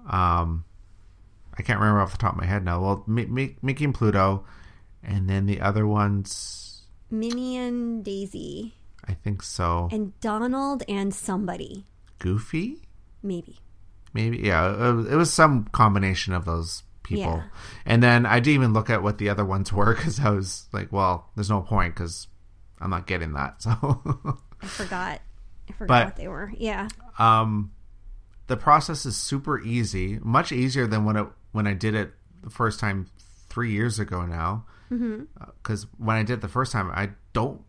Um, 0.10 0.66
I 1.58 1.62
can't 1.64 1.80
remember 1.80 2.02
off 2.02 2.12
the 2.12 2.18
top 2.18 2.34
of 2.34 2.40
my 2.40 2.46
head 2.46 2.64
now. 2.66 2.82
Well, 2.82 3.04
Mi- 3.08 3.26
Mi- 3.28 3.56
Mickey 3.62 3.86
and 3.86 3.94
Pluto, 3.94 4.46
and 5.04 5.30
then 5.30 5.46
the 5.46 5.62
other 5.62 5.86
ones, 5.88 6.82
Minnie 7.10 7.58
and 7.58 8.04
Daisy 8.04 8.74
I 9.06 9.14
think 9.14 9.44
so. 9.44 9.90
and 9.92 10.20
Donald 10.22 10.84
and 10.88 11.14
somebody. 11.14 11.86
Goofy, 12.20 12.82
Maybe. 13.24 13.60
maybe 14.14 14.38
yeah. 14.40 14.90
It 14.90 15.16
was 15.16 15.32
some 15.34 15.66
combination 15.66 16.34
of 16.34 16.46
those 16.46 16.84
people. 17.04 17.24
Yeah. 17.24 17.44
And 17.86 18.02
then 18.04 18.26
I 18.26 18.40
didn't 18.40 18.56
even 18.56 18.74
look 18.74 18.90
at 18.90 19.04
what 19.04 19.18
the 19.18 19.30
other 19.30 19.46
ones 19.46 19.72
were 19.74 19.94
because 19.96 20.20
I 20.20 20.30
was 20.30 20.68
like, 20.72 20.92
well, 20.92 21.30
there's 21.36 21.50
no 21.50 21.62
point 21.62 21.96
because 21.96 22.28
I'm 22.80 22.90
not 22.90 23.08
getting 23.08 23.34
that. 23.34 23.62
So. 23.62 23.72
I 24.62 24.68
forgot. 24.68 25.22
I 25.70 25.72
forgot 25.74 25.88
But- 25.88 26.06
what 26.06 26.16
they 26.16 26.28
were. 26.28 26.52
Yeah. 26.58 26.88
Um, 27.20 27.72
the 28.48 28.58
process 28.58 29.06
is 29.06 29.16
super 29.16 29.60
easy, 29.62 30.20
much 30.22 30.52
easier 30.52 30.86
than 30.88 31.06
when 31.06 31.16
it 31.16 31.28
when 31.54 31.68
I 31.68 31.74
did 31.74 31.96
it 31.96 32.14
the 32.44 32.50
first 32.50 32.80
time 32.80 33.08
three 33.50 33.72
years 33.72 34.00
ago 34.00 34.26
now. 34.26 34.66
Because 34.90 35.88
when 35.98 36.18
I 36.18 36.24
did 36.24 36.42
the 36.42 36.50
first 36.50 36.74
time, 36.74 36.92
I 36.94 37.12
don't 37.32 37.62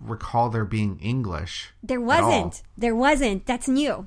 recall 0.00 0.48
there 0.48 0.64
being 0.64 0.98
English. 1.00 1.70
There 1.82 2.00
wasn't. 2.00 2.62
There 2.78 2.94
wasn't. 2.96 3.44
That's 3.44 3.68
new. 3.68 4.06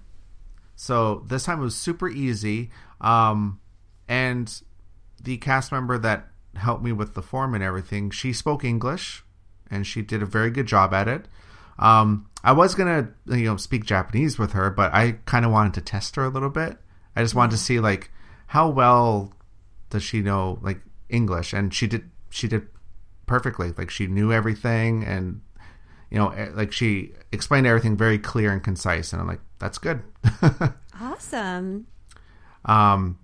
So 0.75 1.23
this 1.27 1.43
time 1.43 1.59
it 1.59 1.63
was 1.63 1.75
super 1.75 2.09
easy. 2.09 2.71
Um, 3.01 3.59
and 4.09 4.61
the 5.23 5.37
cast 5.37 5.71
member 5.71 5.97
that 5.97 6.27
helped 6.55 6.83
me 6.83 6.91
with 6.91 7.13
the 7.13 7.21
form 7.21 7.53
and 7.53 7.63
everything, 7.63 8.09
she 8.09 8.33
spoke 8.33 8.65
English, 8.65 9.23
and 9.69 9.85
she 9.87 10.01
did 10.01 10.21
a 10.21 10.25
very 10.25 10.49
good 10.49 10.65
job 10.65 10.93
at 10.93 11.07
it. 11.07 11.27
Um, 11.77 12.27
I 12.43 12.51
was 12.51 12.75
gonna, 12.75 13.09
you 13.27 13.43
know, 13.45 13.55
speak 13.55 13.85
Japanese 13.85 14.37
with 14.37 14.53
her, 14.53 14.69
but 14.69 14.93
I 14.93 15.13
kind 15.25 15.45
of 15.45 15.51
wanted 15.51 15.75
to 15.75 15.81
test 15.81 16.15
her 16.15 16.25
a 16.25 16.29
little 16.29 16.49
bit. 16.49 16.77
I 17.15 17.21
just 17.21 17.35
wanted 17.35 17.51
to 17.51 17.57
see 17.57 17.79
like 17.79 18.11
how 18.47 18.69
well 18.69 19.31
does 19.89 20.03
she 20.03 20.21
know 20.21 20.59
like 20.61 20.81
English, 21.07 21.53
and 21.53 21.73
she 21.73 21.87
did. 21.87 22.09
She 22.29 22.47
did 22.47 22.67
perfectly. 23.27 23.73
Like 23.77 23.89
she 23.91 24.07
knew 24.07 24.33
everything, 24.33 25.03
and 25.03 25.41
you 26.09 26.17
know, 26.17 26.29
eh, 26.29 26.49
like 26.53 26.71
she 26.71 27.13
explained 27.31 27.67
everything 27.67 27.95
very 27.95 28.17
clear 28.17 28.51
and 28.51 28.63
concise. 28.63 29.13
And 29.13 29.21
I'm 29.21 29.27
like, 29.27 29.41
that's 29.59 29.77
good. 29.77 30.01
Awesome. 31.01 31.87
um, 32.65 33.17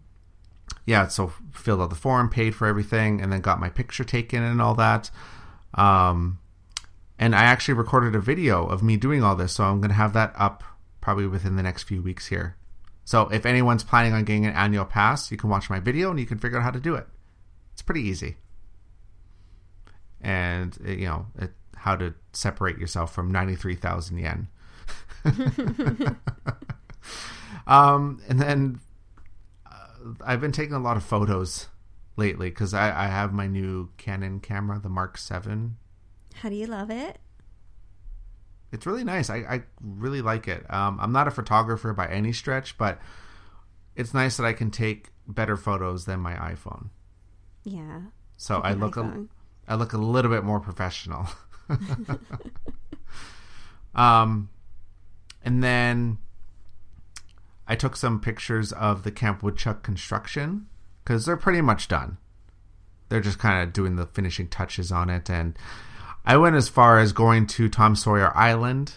yeah, 0.86 1.08
so 1.08 1.34
filled 1.52 1.82
out 1.82 1.89
the 1.89 1.95
form, 1.95 2.30
paid 2.30 2.56
for 2.56 2.67
everything, 2.67 3.21
and 3.21 3.32
then 3.32 3.41
got 3.41 3.60
my 3.60 3.69
picture 3.69 4.04
taken 4.04 4.43
and 4.43 4.62
all 4.62 4.76
that. 4.76 5.10
Um, 5.74 6.39
and 7.17 7.36
I 7.36 7.43
actually 7.43 7.74
recorded 7.74 8.15
a 8.15 8.19
video 8.19 8.65
of 8.65 8.84
me 8.84 8.98
doing 8.98 9.24
all 9.24 9.36
this, 9.36 9.54
so 9.54 9.63
I'm 9.63 9.82
going 9.82 9.89
to 9.89 9.95
have 9.95 10.13
that 10.13 10.34
up 10.36 10.63
probably 11.02 11.28
within 11.28 11.56
the 11.56 11.63
next 11.63 11.84
few 11.84 12.02
weeks 12.02 12.28
here. 12.28 12.56
So 13.04 13.30
if 13.30 13.45
anyone's 13.45 13.84
planning 13.84 14.13
on 14.13 14.24
getting 14.26 14.45
an 14.45 14.54
annual 14.54 14.86
pass, 14.86 15.32
you 15.32 15.38
can 15.38 15.50
watch 15.50 15.69
my 15.69 15.80
video 15.80 16.10
and 16.10 16.19
you 16.19 16.26
can 16.26 16.39
figure 16.39 16.58
out 16.58 16.63
how 16.63 16.71
to 16.71 16.80
do 16.80 16.95
it. 16.95 17.08
It's 17.74 17.82
pretty 17.82 18.02
easy. 18.02 18.38
And, 20.21 20.78
uh, 20.86 20.91
you 20.91 21.06
know, 21.06 21.28
it, 21.38 21.52
how 21.76 21.95
to 21.95 22.15
separate 22.34 22.80
yourself 22.80 23.13
from 23.13 23.32
93,000 23.32 24.17
yen. 24.17 24.48
um, 27.67 28.21
and 28.28 28.39
then 28.39 28.80
I've 30.26 30.41
been 30.41 30.52
taking 30.52 30.76
a 30.76 30.80
lot 30.80 30.98
of 30.98 31.04
photos 31.04 31.68
lately 32.15 32.50
because 32.50 32.74
I, 32.74 33.06
I 33.06 33.08
have 33.08 33.34
my 33.34 33.48
new 33.48 33.89
Canon 33.98 34.39
camera, 34.39 34.80
the 34.80 34.89
Mark 34.89 35.18
7 35.18 35.76
How 36.36 36.50
do 36.50 36.56
you 36.56 36.68
love 36.68 36.89
it? 36.89 37.20
it's 38.76 38.86
really 38.86 39.04
nice. 39.04 39.30
I, 39.30 39.38
I 39.38 39.63
really 39.82 40.22
like 40.22 40.48
it. 40.48 40.72
Um, 40.72 41.00
I'm 41.02 41.12
not 41.12 41.28
a 41.28 41.32
photographer 41.32 41.94
by 41.94 42.08
any 42.08 42.34
stretch, 42.34 42.78
but 42.78 43.00
it's 43.96 44.13
nice 44.13 44.38
that 44.38 44.46
I 44.46 44.54
can 44.54 44.70
take 44.70 45.10
better 45.28 45.56
photos 45.56 46.06
than 46.06 46.20
my 46.20 46.34
iPhone. 46.34 46.89
Yeah. 47.63 48.02
So 48.38 48.60
I 48.60 48.74
look 48.74 48.98
a. 48.98 49.26
I 49.68 49.76
look 49.76 49.94
a 49.94 49.98
little 49.98 50.30
bit 50.30 50.44
more 50.44 50.60
professional. 50.60 51.28
um, 53.96 54.50
and 55.44 55.63
then 55.63 56.20
I 57.67 57.75
took 57.75 57.95
some 57.95 58.19
pictures 58.19 58.71
of 58.71 59.04
the 59.04 59.12
Camp 59.12 59.41
Woodchuck 59.41 59.84
construction 59.84 60.67
because 61.04 61.25
they're 61.25 61.38
pretty 61.38 61.62
much 61.62 61.88
done. 61.88 62.17
They're 63.10 63.21
just 63.21 63.39
kind 63.39 63.63
of 63.63 63.73
doing 63.73 63.95
the 63.95 64.08
finishing 64.08 64.47
touches 64.47 64.91
on 64.91 65.10
it, 65.10 65.30
and 65.30 65.58
I 66.25 66.38
went 66.38 66.56
as 66.56 66.69
far 66.69 66.99
as 66.99 67.13
going 67.13 67.47
to 67.47 67.69
Tom 67.69 67.95
Sawyer 67.95 68.36
Island 68.36 68.93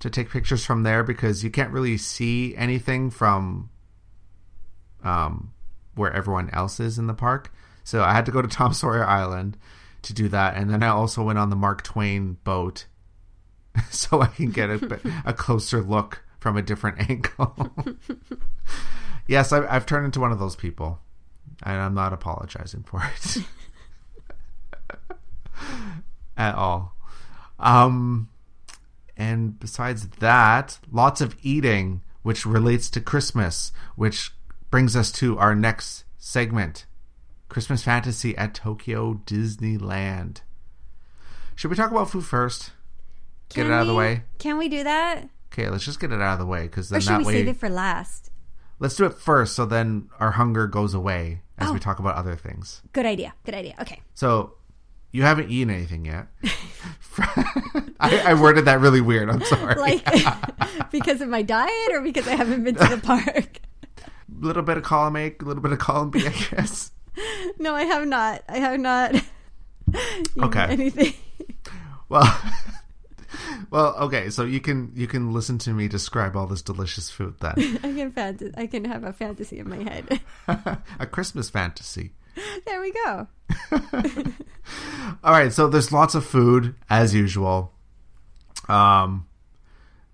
to 0.00 0.10
take 0.10 0.30
pictures 0.30 0.64
from 0.64 0.82
there 0.82 1.02
because 1.02 1.42
you 1.42 1.50
can't 1.50 1.72
really 1.72 1.96
see 1.96 2.54
anything 2.56 3.10
from 3.10 3.70
um, 5.02 5.52
where 5.94 6.12
everyone 6.12 6.50
else 6.50 6.80
is 6.80 6.98
in 6.98 7.06
the 7.06 7.14
park. 7.14 7.52
So 7.84 8.02
I 8.02 8.12
had 8.12 8.26
to 8.26 8.32
go 8.32 8.42
to 8.42 8.48
Tom 8.56 8.74
Sawyer 8.74 9.04
Island 9.04 9.56
to 10.02 10.12
do 10.12 10.28
that, 10.28 10.56
and 10.56 10.68
then 10.68 10.82
I 10.82 10.88
also 10.88 11.22
went 11.22 11.38
on 11.38 11.50
the 11.50 11.56
Mark 11.56 11.82
Twain 11.82 12.36
boat 12.44 12.86
so 13.90 14.20
I 14.20 14.26
can 14.26 14.50
get 14.50 14.70
a, 14.70 15.00
a 15.24 15.32
closer 15.32 15.80
look 15.80 16.22
from 16.42 16.56
a 16.56 16.62
different 16.62 16.98
angle. 17.08 17.70
yes, 19.28 19.52
I, 19.52 19.64
I've 19.72 19.86
turned 19.86 20.04
into 20.04 20.18
one 20.18 20.32
of 20.32 20.40
those 20.40 20.56
people, 20.56 20.98
and 21.62 21.80
I'm 21.80 21.94
not 21.94 22.12
apologizing 22.12 22.82
for 22.82 23.00
it 23.14 23.36
at 26.36 26.56
all. 26.56 26.96
Um, 27.60 28.28
and 29.16 29.58
besides 29.60 30.08
that, 30.18 30.80
lots 30.90 31.20
of 31.20 31.36
eating, 31.42 32.02
which 32.22 32.44
relates 32.44 32.90
to 32.90 33.00
Christmas, 33.00 33.70
which 33.94 34.32
brings 34.68 34.96
us 34.96 35.12
to 35.12 35.38
our 35.38 35.54
next 35.54 36.04
segment 36.18 36.86
Christmas 37.48 37.84
fantasy 37.84 38.36
at 38.36 38.54
Tokyo 38.54 39.20
Disneyland. 39.26 40.40
Should 41.54 41.70
we 41.70 41.76
talk 41.76 41.92
about 41.92 42.10
food 42.10 42.24
first? 42.24 42.72
Get 43.50 43.66
it 43.66 43.72
out 43.72 43.82
of 43.82 43.86
the 43.86 43.94
way. 43.94 44.22
Can 44.38 44.58
we 44.58 44.68
do 44.68 44.82
that? 44.82 45.28
Okay, 45.52 45.68
let's 45.68 45.84
just 45.84 46.00
get 46.00 46.12
it 46.12 46.20
out 46.20 46.34
of 46.34 46.38
the 46.38 46.46
way 46.46 46.62
because 46.62 46.88
then 46.88 46.98
Or 46.98 47.00
should 47.02 47.10
that 47.12 47.18
we 47.20 47.24
way 47.26 47.32
save 47.34 47.48
it 47.48 47.56
for 47.58 47.68
last? 47.68 48.30
let's 48.78 48.96
do 48.96 49.04
it 49.04 49.14
first, 49.14 49.54
so 49.54 49.66
then 49.66 50.08
our 50.18 50.32
hunger 50.32 50.66
goes 50.66 50.94
away 50.94 51.42
as 51.58 51.68
Oh. 51.68 51.72
we 51.74 51.78
talk 51.78 51.98
about 51.98 52.14
other 52.16 52.34
things. 52.36 52.82
Good 52.92 53.06
idea. 53.06 53.34
Good 53.44 53.54
idea. 53.54 53.74
Okay. 53.80 54.00
So 54.14 54.54
you 55.12 55.22
haven't 55.22 55.50
eaten 55.50 55.72
anything 55.72 56.04
yet. 56.06 56.26
I, 58.00 58.22
I 58.28 58.34
worded 58.34 58.64
that 58.64 58.80
really 58.80 59.00
weird. 59.00 59.28
I'm 59.30 59.44
sorry. 59.44 59.74
Like 59.74 60.04
because 60.90 61.20
of 61.20 61.28
my 61.28 61.42
diet 61.42 61.92
or 61.92 62.00
because 62.00 62.26
I 62.26 62.34
haven't 62.34 62.64
been 62.64 62.74
to 62.76 62.86
the 62.88 62.98
park? 62.98 63.60
A 63.98 64.10
little 64.40 64.62
bit 64.62 64.76
of 64.78 64.82
column 64.82 65.16
A, 65.16 65.26
a 65.38 65.44
little 65.44 65.62
bit 65.62 65.72
of 65.72 65.78
column 65.78 66.10
B, 66.10 66.26
I 66.26 66.30
guess. 66.30 66.90
No, 67.58 67.74
I 67.74 67.82
have 67.84 68.06
not. 68.06 68.42
I 68.48 68.56
have 68.58 68.80
not 68.80 69.14
eaten 69.14 70.44
Okay. 70.44 70.64
anything. 70.64 71.12
Well, 72.08 72.24
well, 73.70 73.94
okay. 74.00 74.30
So 74.30 74.44
you 74.44 74.60
can 74.60 74.92
you 74.94 75.06
can 75.06 75.32
listen 75.32 75.58
to 75.58 75.70
me 75.72 75.88
describe 75.88 76.36
all 76.36 76.46
this 76.46 76.62
delicious 76.62 77.10
food 77.10 77.34
then. 77.40 77.54
I 77.82 77.92
can 77.92 78.12
fant- 78.12 78.54
I 78.56 78.66
can 78.66 78.84
have 78.84 79.04
a 79.04 79.12
fantasy 79.12 79.58
in 79.58 79.68
my 79.68 79.82
head. 79.82 80.20
a 80.98 81.06
Christmas 81.06 81.50
fantasy. 81.50 82.12
there 82.66 82.80
we 82.80 82.92
go. 82.92 83.26
All 85.22 85.32
right, 85.32 85.52
so 85.52 85.68
there's 85.68 85.92
lots 85.92 86.14
of 86.14 86.24
food 86.24 86.74
as 86.88 87.14
usual. 87.14 87.72
Um, 88.68 89.26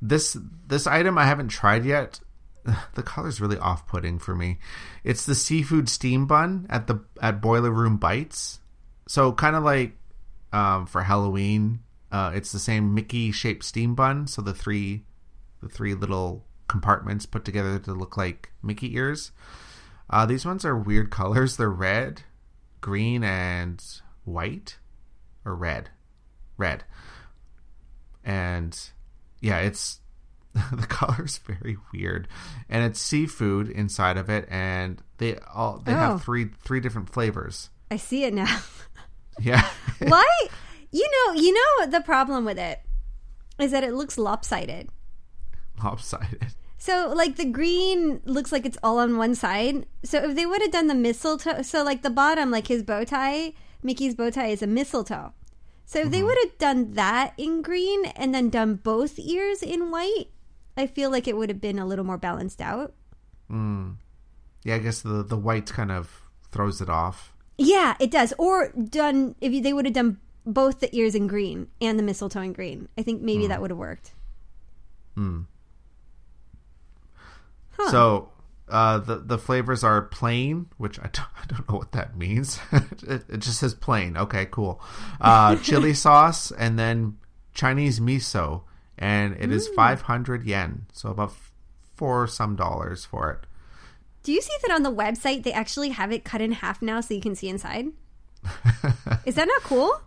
this 0.03 0.37
this 0.67 0.87
item 0.87 1.17
I 1.19 1.27
haven't 1.27 1.49
tried 1.49 1.85
yet. 1.85 2.21
The 2.95 3.03
color's 3.03 3.41
really 3.41 3.57
off-putting 3.57 4.19
for 4.19 4.35
me. 4.35 4.59
It's 5.05 5.25
the 5.25 5.35
seafood 5.35 5.89
steam 5.89 6.27
bun 6.27 6.67
at 6.69 6.87
the 6.87 7.03
at 7.23 7.41
Boiler 7.41 7.71
Room 7.71 7.97
Bites. 7.97 8.61
So 9.07 9.33
kind 9.33 9.57
of 9.57 9.63
like 9.63 9.97
um, 10.53 10.87
for 10.87 11.03
Halloween, 11.03 11.81
uh, 12.13 12.33
it's 12.35 12.53
the 12.53 12.59
same 12.59 12.95
Mickey-shaped 12.95 13.65
steam 13.65 13.95
bun. 13.95 14.27
So 14.27 14.43
the 14.43 14.55
three 14.55 15.05
the 15.63 15.69
three 15.69 15.95
little 15.95 16.45
compartments 16.69 17.27
put 17.27 17.45
together 17.45 17.79
to 17.81 17.93
look 17.93 18.17
like 18.17 18.51
Mickey 18.63 18.95
ears. 18.95 19.33
Uh, 20.11 20.25
these 20.27 20.47
ones 20.47 20.65
are 20.65 20.77
weird 20.77 21.11
colors. 21.21 21.57
They're 21.57 21.69
red, 21.71 22.23
green, 22.81 23.23
and 23.25 23.83
white, 24.25 24.79
or 25.45 25.55
red, 25.55 25.91
red. 26.57 26.85
And 28.25 28.79
yeah, 29.41 29.59
it's 29.61 30.01
the 30.73 30.87
color's 30.87 31.39
very 31.39 31.77
weird, 31.93 32.29
and 32.69 32.85
it's 32.85 33.01
seafood 33.01 33.69
inside 33.69 34.17
of 34.17 34.29
it, 34.29 34.47
and 34.51 35.03
they 35.19 35.37
all 35.55 35.79
they 35.85 35.93
Oh. 35.93 35.97
have 35.97 36.23
three 36.23 36.47
three 36.65 36.81
different 36.81 37.11
flavors. 37.11 37.71
I 37.91 37.97
see 37.97 38.25
it 38.25 38.35
now. 38.35 38.59
Yeah, 39.41 39.69
Why? 40.01 40.27
You 40.91 41.09
know, 41.11 41.41
you 41.41 41.53
know 41.53 41.87
the 41.87 42.01
problem 42.01 42.45
with 42.45 42.59
it 42.59 42.81
is 43.59 43.73
that 43.73 43.85
it 43.85 43.95
looks 43.95 44.19
lopsided. 44.19 44.91
lopsided. 45.83 46.55
So 46.79 47.13
like 47.15 47.37
the 47.37 47.45
green 47.45 48.21
looks 48.25 48.53
like 48.53 48.65
it's 48.65 48.79
all 48.83 48.99
on 48.99 49.17
one 49.17 49.35
side. 49.35 49.87
So 50.05 50.23
if 50.23 50.37
they 50.37 50.47
would 50.47 50.63
have 50.63 50.71
done 50.71 50.87
the 50.87 50.95
mistletoe, 50.95 51.63
so 51.63 51.83
like 51.83 52.03
the 52.03 52.11
bottom, 52.11 52.51
like 52.51 52.69
his 52.69 52.85
bow 52.85 53.05
tie, 53.05 53.53
Mickey's 53.83 54.15
bow 54.15 54.31
tie 54.31 54.47
is 54.47 54.63
a 54.63 54.67
mistletoe. 54.67 55.33
So 55.85 56.01
if 56.01 56.11
they 56.11 56.19
mm-hmm. 56.19 56.27
would 56.27 56.39
have 56.45 56.59
done 56.59 56.93
that 56.93 57.33
in 57.37 57.63
green 57.63 58.07
and 58.07 58.35
then 58.35 58.51
done 58.51 58.77
both 58.77 59.19
ears 59.19 59.63
in 59.63 59.91
white, 59.91 60.27
I 60.77 60.87
feel 60.87 61.11
like 61.11 61.27
it 61.27 61.37
would 61.37 61.49
have 61.49 61.61
been 61.61 61.79
a 61.79 61.87
little 61.87 62.05
more 62.05 62.19
balanced 62.19 62.61
out. 62.61 62.95
Mm. 63.51 63.97
Yeah, 64.65 64.77
I 64.77 64.79
guess 64.79 65.01
the 65.01 65.25
the 65.25 65.37
white 65.37 65.67
kind 65.67 65.91
of 65.91 66.23
throws 66.51 66.81
it 66.81 66.89
off. 66.89 67.35
Yeah, 67.57 67.97
it 67.99 68.11
does. 68.11 68.35
Or 68.39 68.69
done 68.69 69.35
if 69.41 69.63
they 69.63 69.73
would 69.73 69.87
have 69.87 69.95
done 69.95 70.19
both 70.49 70.81
the 70.81 70.95
ears 70.97 71.15
in 71.15 71.27
green 71.27 71.69
and 71.81 71.99
the 71.99 72.03
mistletoe 72.03 72.41
in 72.41 72.53
green. 72.53 72.89
I 72.97 73.03
think 73.03 73.23
maybe 73.23 73.47
that 73.49 73.61
would 73.61 73.71
have 73.71 73.79
worked. 73.79 74.13
Huh. 77.73 77.91
So 77.91 78.29
uh, 78.69 78.99
the 78.99 79.17
the 79.17 79.39
flavors 79.39 79.85
are 79.85 80.03
plain, 80.03 80.67
which 80.77 80.99
I 80.99 81.09
don't, 81.13 81.29
I 81.37 81.47
don't 81.47 81.69
know 81.69 81.79
what 81.79 81.93
that 81.93 82.17
means. 82.17 82.59
it, 82.73 83.25
it 83.29 83.39
just 83.39 83.61
says 83.61 83.75
plain. 83.75 84.17
Okay, 84.17 84.47
cool. 84.51 84.81
Uh, 85.21 85.57
chili 85.63 85.95
sauce 85.95 86.51
and 86.51 86.79
then 86.79 87.19
Chinese 87.55 88.01
miso, 88.01 88.63
and 88.97 89.37
it 89.39 89.53
is 89.53 89.69
five 89.69 90.03
hundred 90.03 90.45
yen, 90.45 90.87
so 90.93 91.11
about 91.11 91.35
four 91.95 92.27
some 92.27 92.57
dollars 92.57 93.05
for 93.05 93.31
it. 93.31 93.47
Do 94.23 94.33
you 94.33 94.43
see 94.43 94.55
that 94.63 94.75
on 94.75 94.83
the 94.83 94.93
website 94.93 95.43
they 95.43 95.53
actually 95.53 95.91
have 95.91 96.13
it 96.13 96.25
cut 96.25 96.41
in 96.41 96.53
half 96.53 96.83
now 96.83 97.01
so 97.01 97.15
you 97.15 97.21
can 97.21 97.35
see 97.35 97.49
inside? 97.49 97.87
Is 99.25 99.35
that 99.37 99.49
not 99.49 99.63
cool? 99.63 100.01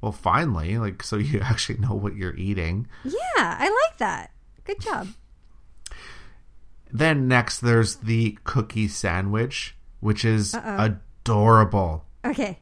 Well, 0.00 0.12
finally, 0.12 0.78
like 0.78 1.02
so 1.02 1.16
you 1.16 1.40
actually 1.42 1.78
know 1.78 1.94
what 1.94 2.16
you're 2.16 2.36
eating. 2.36 2.86
Yeah, 3.04 3.14
I 3.36 3.68
like 3.88 3.98
that. 3.98 4.30
Good 4.64 4.80
job. 4.80 5.08
Then 6.92 7.28
next, 7.28 7.60
there's 7.60 7.96
the 7.96 8.36
cookie 8.44 8.88
sandwich, 8.88 9.76
which 10.00 10.24
is 10.24 10.54
Uh-oh. 10.54 10.96
adorable. 11.24 12.04
Okay. 12.24 12.58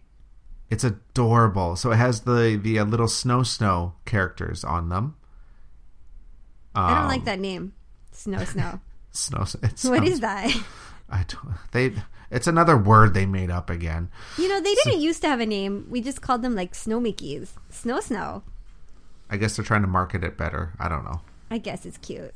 It's 0.71 0.85
adorable. 0.85 1.77
So 1.77 1.93
it 1.93 1.97
has 1.97 2.23
the 2.23 2.59
the 2.63 2.79
uh, 2.79 2.85
little 2.85 3.09
snow 3.09 3.43
snow 3.43 3.95
characters 4.05 4.65
on 4.65 4.91
them. 4.91 5.17
I 6.75 6.91
don't 6.91 6.99
Um, 7.05 7.09
like 7.09 7.25
that 7.25 7.41
name. 7.41 7.73
Snow 8.13 8.45
Snow. 8.45 8.81
Snow. 9.11 9.47
It 9.63 9.81
what 9.85 10.07
is 10.07 10.21
that? 10.21 10.55
I 11.11 11.25
don't. 11.27 11.55
They. 11.73 11.95
It's 12.31 12.47
another 12.47 12.77
word 12.77 13.15
they 13.15 13.25
made 13.27 13.51
up 13.51 13.71
again. 13.71 14.11
You 14.37 14.49
know, 14.49 14.61
they 14.61 14.75
didn't 14.75 15.01
used 15.01 15.23
to 15.23 15.29
have 15.29 15.41
a 15.41 15.47
name. 15.47 15.87
We 15.89 16.01
just 16.01 16.21
called 16.21 16.43
them 16.43 16.55
like 16.55 16.75
Snow 16.75 17.01
Mickeys. 17.01 17.51
Snow 17.71 18.01
Snow. 18.01 18.43
I 19.31 19.37
guess 19.37 19.57
they're 19.57 19.65
trying 19.65 19.83
to 19.83 19.89
market 19.89 20.25
it 20.25 20.37
better. 20.37 20.73
I 20.79 20.89
don't 20.89 21.05
know. 21.05 21.21
I 21.51 21.59
guess 21.59 21.87
it's 21.87 21.99
cute. 21.99 22.35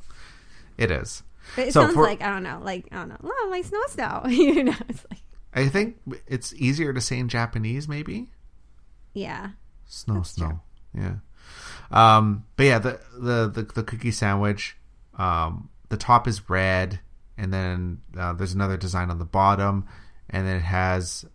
It 0.77 0.89
is. 0.91 1.21
But 1.55 1.67
it 1.67 1.73
So 1.73 1.81
sounds 1.81 1.93
for- 1.93 2.03
like, 2.03 2.21
I 2.21 2.29
don't 2.29 2.43
know, 2.43 2.59
like, 2.63 2.87
I 2.91 2.95
don't 2.95 3.09
know. 3.09 3.17
Oh, 3.23 3.47
my 3.51 3.61
Snow 3.61 3.81
Snow. 3.89 4.23
you 4.27 4.63
know, 4.63 4.73
it's 4.89 5.05
like, 5.11 5.19
I 5.53 5.67
think 5.69 5.97
it's 6.27 6.53
easier 6.55 6.93
to 6.93 7.01
say 7.01 7.19
in 7.19 7.29
Japanese, 7.29 7.87
maybe. 7.87 8.29
yeah. 9.13 9.49
Snow, 9.85 10.23
snow. 10.23 10.61
Yeah. 10.97 11.15
Um, 11.91 12.45
but 12.55 12.63
yeah, 12.63 12.79
the, 12.79 12.99
the 13.19 13.47
the 13.47 13.63
the 13.75 13.83
cookie 13.83 14.09
sandwich. 14.11 14.75
Um, 15.19 15.69
the 15.89 15.97
top 15.97 16.27
is 16.27 16.49
red, 16.49 16.99
and 17.37 17.53
then 17.53 18.01
uh, 18.17 18.33
there's 18.33 18.53
another 18.53 18.77
design 18.77 19.09
on 19.09 19.19
the 19.19 19.25
bottom, 19.25 19.87
and 20.29 20.47
then 20.47 20.57
it 20.57 20.63
has 20.63 21.25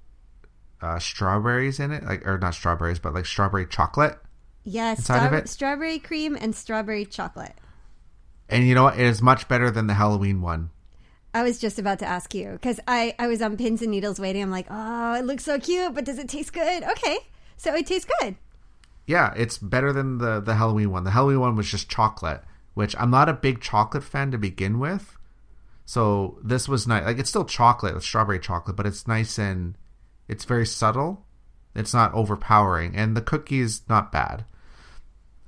uh, 0.81 0.99
strawberries 0.99 1.81
in 1.81 1.93
it, 1.93 2.05
like 2.05 2.27
or 2.27 2.39
not 2.39 2.55
strawberries, 2.55 2.99
but 2.99 3.15
like 3.15 3.27
strawberry 3.27 3.67
chocolate. 3.67 4.19
Yes, 4.65 5.05
star- 5.05 5.35
it? 5.35 5.49
strawberry 5.49 5.99
cream 5.99 6.37
and 6.39 6.55
strawberry 6.55 7.07
chocolate. 7.07 7.55
And 8.49 8.67
you 8.67 8.75
know 8.75 8.85
what? 8.85 8.99
It 8.99 9.07
is 9.07 9.21
much 9.23 9.49
better 9.49 9.71
than 9.71 9.87
the 9.87 9.95
Halloween 9.95 10.41
one. 10.41 10.71
I 11.35 11.43
was 11.43 11.59
just 11.59 11.79
about 11.79 11.99
to 11.99 12.07
ask 12.07 12.35
you 12.35 12.53
because 12.53 12.81
I, 12.89 13.15
I 13.19 13.27
was 13.27 13.43
on 13.43 13.57
pins 13.57 13.83
and 13.83 13.91
needles 13.91 14.19
waiting. 14.19 14.43
I'm 14.43 14.51
like, 14.51 14.67
oh, 14.71 15.15
it 15.15 15.25
looks 15.25 15.45
so 15.45 15.59
cute, 15.59 15.95
but 15.95 16.05
does 16.05 16.19
it 16.19 16.29
taste 16.29 16.53
good? 16.53 16.83
Okay, 16.83 17.19
so 17.57 17.75
it 17.75 17.87
tastes 17.87 18.11
good. 18.21 18.37
Yeah, 19.07 19.33
it's 19.37 19.59
better 19.59 19.93
than 19.93 20.19
the 20.19 20.41
the 20.41 20.55
Halloween 20.55 20.91
one. 20.91 21.05
The 21.05 21.11
Halloween 21.11 21.41
one 21.41 21.57
was 21.57 21.71
just 21.71 21.89
chocolate, 21.89 22.43
which 22.75 22.97
I'm 22.99 23.11
not 23.11 23.29
a 23.29 23.35
big 23.35 23.61
chocolate 23.61 24.05
fan 24.05 24.31
to 24.31 24.39
begin 24.39 24.79
with. 24.79 25.18
So 25.89 26.37
this 26.45 26.69
was 26.69 26.87
nice. 26.87 27.07
Like 27.07 27.19
it's 27.19 27.31
still 27.31 27.47
chocolate, 27.47 27.97
it's 27.97 28.05
strawberry 28.05 28.39
chocolate, 28.39 28.77
but 28.77 28.85
it's 28.85 29.09
nice 29.09 29.39
and 29.39 29.75
it's 30.29 30.45
very 30.45 30.67
subtle. 30.67 31.25
It's 31.75 31.95
not 31.95 32.13
overpowering, 32.13 32.95
and 32.95 33.17
the 33.17 33.23
cookie 33.23 33.61
is 33.61 33.81
not 33.89 34.13
bad. 34.13 34.45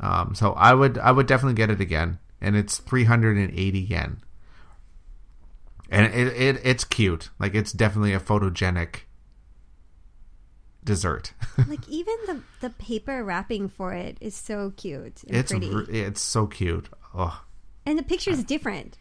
Um, 0.00 0.34
so 0.34 0.52
I 0.54 0.72
would 0.72 0.96
I 0.96 1.12
would 1.12 1.26
definitely 1.26 1.56
get 1.56 1.68
it 1.68 1.82
again, 1.82 2.20
and 2.40 2.56
it's 2.56 2.78
380 2.78 3.78
yen. 3.80 4.22
And 5.90 6.06
it, 6.06 6.28
it 6.28 6.60
it's 6.64 6.84
cute. 6.84 7.28
Like 7.38 7.54
it's 7.54 7.72
definitely 7.72 8.14
a 8.14 8.20
photogenic 8.20 9.00
dessert. 10.82 11.34
Like 11.68 11.86
even 11.86 12.16
the 12.24 12.40
the 12.62 12.70
paper 12.70 13.22
wrapping 13.22 13.68
for 13.68 13.92
it 13.92 14.16
is 14.22 14.34
so 14.34 14.72
cute 14.74 15.22
and 15.24 15.36
it's 15.36 15.52
pretty, 15.52 15.68
re- 15.68 15.84
it's 15.84 16.22
so 16.22 16.46
cute. 16.46 16.88
Oh. 17.14 17.44
and 17.84 17.98
the 17.98 18.02
picture 18.02 18.30
is 18.30 18.42
different, 18.42 18.96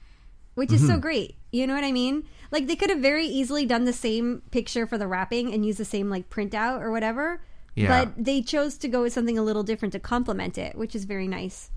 which 0.59 0.71
is 0.73 0.85
so 0.85 0.97
great. 0.97 1.37
You 1.51 1.65
know 1.65 1.73
what 1.73 1.83
I 1.85 1.91
mean? 1.91 2.27
Like 2.51 2.67
they 2.67 2.75
could 2.75 2.89
have 2.89 2.99
very 2.99 3.25
easily 3.25 3.65
done 3.65 3.85
the 3.85 3.93
same 3.93 4.43
picture 4.51 4.85
for 4.85 4.97
the 4.97 5.07
wrapping 5.07 5.53
and 5.53 5.65
use 5.65 5.77
the 5.77 5.85
same 5.85 6.09
like 6.09 6.29
printout 6.29 6.81
or 6.81 6.91
whatever. 6.91 7.41
Yeah. 7.75 8.03
But 8.03 8.23
they 8.25 8.41
chose 8.41 8.77
to 8.79 8.87
go 8.89 9.01
with 9.03 9.13
something 9.13 9.37
a 9.37 9.41
little 9.41 9.63
different 9.63 9.93
to 9.93 9.99
complement 9.99 10.57
it, 10.57 10.75
which 10.75 10.95
is 10.95 11.05
very 11.05 11.27
nice. 11.27 11.71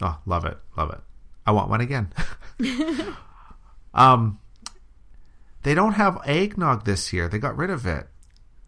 Oh, 0.00 0.18
love 0.24 0.44
it, 0.44 0.56
love 0.76 0.90
it. 0.90 1.00
I 1.44 1.50
want 1.50 1.68
one 1.68 1.80
again. 1.80 2.12
um, 3.94 4.38
they 5.64 5.74
don't 5.74 5.94
have 5.94 6.18
eggnog 6.24 6.84
this 6.84 7.12
year. 7.12 7.28
They 7.28 7.38
got 7.38 7.56
rid 7.56 7.70
of 7.70 7.86
it. 7.86 8.06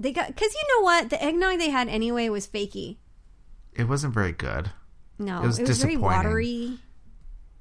They 0.00 0.12
got 0.12 0.26
because 0.28 0.52
you 0.52 0.62
know 0.76 0.84
what 0.84 1.10
the 1.10 1.22
eggnog 1.22 1.58
they 1.58 1.70
had 1.70 1.88
anyway 1.88 2.28
was 2.28 2.46
fakey. 2.48 2.96
It 3.72 3.88
wasn't 3.88 4.14
very 4.14 4.32
good. 4.32 4.72
No, 5.18 5.42
It 5.42 5.46
was 5.46 5.56
very 5.58 5.66
disappointing. 5.68 6.00
watery. 6.00 6.78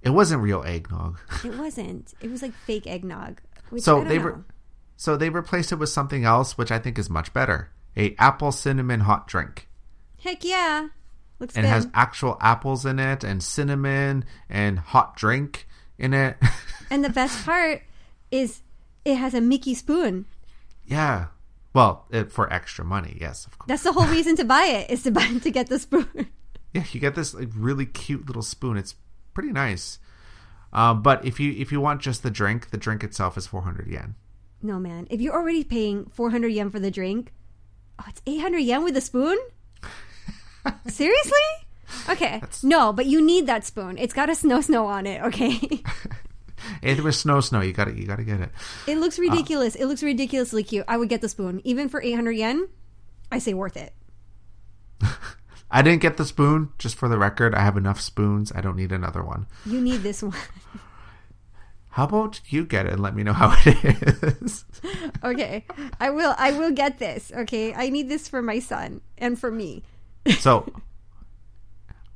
It 0.04 0.10
wasn't 0.12 0.42
real 0.44 0.64
eggnog. 0.64 1.20
It 1.44 1.58
wasn't. 1.58 2.14
It 2.22 2.30
was 2.30 2.42
like 2.42 2.54
fake 2.54 2.86
eggnog. 2.88 3.42
So 3.78 4.04
they 4.04 4.20
were, 4.20 4.44
so 4.98 5.18
they 5.18 5.30
replaced 5.30 5.72
it 5.72 5.76
with 5.76 5.90
something 5.90 6.26
else, 6.26 6.58
which 6.58 6.72
I 6.72 6.78
think 6.80 7.00
is 7.00 7.10
much 7.10 7.34
better. 7.34 7.72
A 7.98 8.16
apple 8.20 8.52
cinnamon 8.52 9.02
hot 9.02 9.28
drink. 9.28 9.68
Heck 10.22 10.44
yeah, 10.44 10.88
looks 11.40 11.56
And 11.56 11.64
good. 11.64 11.70
it 11.70 11.72
has 11.74 11.88
actual 11.94 12.38
apples 12.42 12.86
in 12.86 13.00
it 13.00 13.24
and 13.24 13.42
cinnamon 13.42 14.26
and 14.50 14.78
hot 14.80 15.16
drink 15.16 15.68
in 15.98 16.14
it. 16.14 16.38
and 16.90 17.04
the 17.04 17.10
best 17.10 17.46
part 17.46 17.82
is 18.30 18.62
it 19.06 19.16
has 19.16 19.34
a 19.34 19.42
Mickey 19.42 19.74
spoon. 19.74 20.26
yeah. 20.86 21.28
Well, 21.74 22.06
it, 22.12 22.32
for 22.32 22.54
extra 22.54 22.86
money, 22.86 23.18
yes, 23.20 23.48
of 23.48 23.58
course. 23.58 23.68
That's 23.68 23.82
the 23.82 23.94
whole 23.94 24.06
reason 24.06 24.36
to 24.36 24.44
buy 24.46 24.64
it 24.66 24.92
is 24.92 25.02
to 25.04 25.12
buy 25.12 25.26
to 25.26 25.50
get 25.50 25.70
the 25.70 25.80
spoon. 25.80 26.28
Yeah, 26.72 26.84
you 26.92 27.00
get 27.00 27.16
this 27.16 27.34
like 27.34 27.50
really 27.56 27.88
cute 27.88 28.28
little 28.28 28.44
spoon. 28.44 28.78
It's 28.78 28.94
pretty 29.34 29.52
nice. 29.52 30.00
Um, 30.72 31.02
but 31.02 31.24
if 31.26 31.40
you 31.40 31.54
if 31.54 31.72
you 31.72 31.80
want 31.80 32.02
just 32.02 32.24
the 32.24 32.32
drink, 32.32 32.72
the 32.72 32.78
drink 32.78 33.04
itself 33.04 33.38
is 33.38 33.46
400 33.48 33.88
yen. 33.88 34.16
no 34.62 34.80
man, 34.80 35.08
if 35.10 35.22
you're 35.22 35.34
already 35.36 35.64
paying 35.64 36.06
400 36.08 36.48
yen 36.48 36.70
for 36.70 36.80
the 36.80 36.90
drink, 36.92 37.32
oh, 38.00 38.06
it's 38.08 38.22
800 38.26 38.60
yen 38.60 38.84
with 38.84 38.98
a 38.98 39.02
spoon. 39.02 39.38
Seriously? 40.88 41.48
Okay. 42.10 42.42
No, 42.64 42.92
but 42.92 43.06
you 43.06 43.22
need 43.22 43.46
that 43.48 43.66
spoon. 43.66 43.98
It's 44.00 44.14
got 44.14 44.30
a 44.30 44.36
snow 44.36 44.62
snow 44.62 44.86
on 44.88 45.06
it. 45.06 45.22
Okay. 45.24 45.60
It 46.82 47.02
was 47.04 47.20
snow 47.20 47.42
snow. 47.42 47.60
You 47.60 47.74
got 47.74 47.90
it. 47.90 47.98
You 47.98 48.08
got 48.08 48.18
to 48.18 48.24
get 48.24 48.40
it. 48.40 48.50
it 48.88 48.98
looks 48.98 49.20
ridiculous. 49.20 49.76
It 49.76 49.86
looks 49.86 50.02
ridiculously 50.02 50.64
cute. 50.64 50.86
I 50.88 50.96
would 50.96 51.10
get 51.10 51.20
the 51.20 51.28
spoon 51.28 51.60
even 51.66 51.90
for 51.90 52.02
800 52.02 52.32
yen. 52.32 52.70
I 53.32 53.40
say 53.40 53.54
worth 53.54 53.76
it. 53.76 53.94
I 55.74 55.82
didn't 55.82 56.02
get 56.02 56.18
the 56.18 56.26
spoon. 56.26 56.72
Just 56.78 56.96
for 56.96 57.10
the 57.10 57.18
record, 57.18 57.56
I 57.56 57.62
have 57.62 57.76
enough 57.76 58.00
spoons. 58.00 58.52
I 58.54 58.62
don't 58.62 58.78
need 58.78 58.92
another 58.92 59.24
one. 59.24 59.48
You 59.66 59.82
need 59.82 60.04
this 60.04 60.22
one. 60.22 60.36
How 61.90 62.06
about 62.06 62.42
you 62.48 62.64
get 62.64 62.86
it 62.86 62.94
and 62.94 63.02
let 63.02 63.16
me 63.16 63.24
know 63.24 63.34
how 63.34 63.56
it 63.66 64.42
is? 64.42 64.66
okay. 65.24 65.66
I 66.00 66.12
will 66.12 66.36
I 66.38 66.52
will 66.52 66.72
get 66.72 67.00
this. 67.00 67.32
Okay. 67.36 67.74
I 67.74 67.90
need 67.90 68.08
this 68.08 68.28
for 68.28 68.42
my 68.42 68.60
son 68.60 69.02
and 69.18 69.38
for 69.38 69.52
me. 69.52 69.84
so 70.40 70.72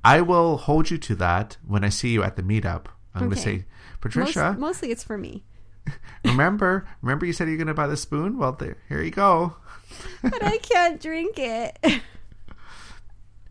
I 0.03 0.21
will 0.21 0.57
hold 0.57 0.89
you 0.89 0.97
to 0.99 1.15
that 1.15 1.57
when 1.65 1.83
I 1.83 1.89
see 1.89 2.09
you 2.09 2.23
at 2.23 2.35
the 2.35 2.43
meetup. 2.43 2.85
I'm 3.13 3.21
going 3.21 3.31
to 3.31 3.37
say, 3.37 3.65
Patricia, 3.99 4.51
Most, 4.51 4.59
mostly 4.59 4.91
it's 4.91 5.03
for 5.03 5.17
me. 5.17 5.43
remember, 6.23 6.87
remember 7.01 7.25
you 7.25 7.33
said 7.33 7.47
you're 7.47 7.57
going 7.57 7.67
to 7.67 7.73
buy 7.73 7.87
the 7.87 7.97
spoon? 7.97 8.37
Well, 8.37 8.51
there, 8.51 8.77
here 8.87 9.01
you 9.01 9.11
go. 9.11 9.55
But 10.21 10.43
I 10.43 10.57
can't 10.57 11.01
drink 11.01 11.39
it. 11.39 11.79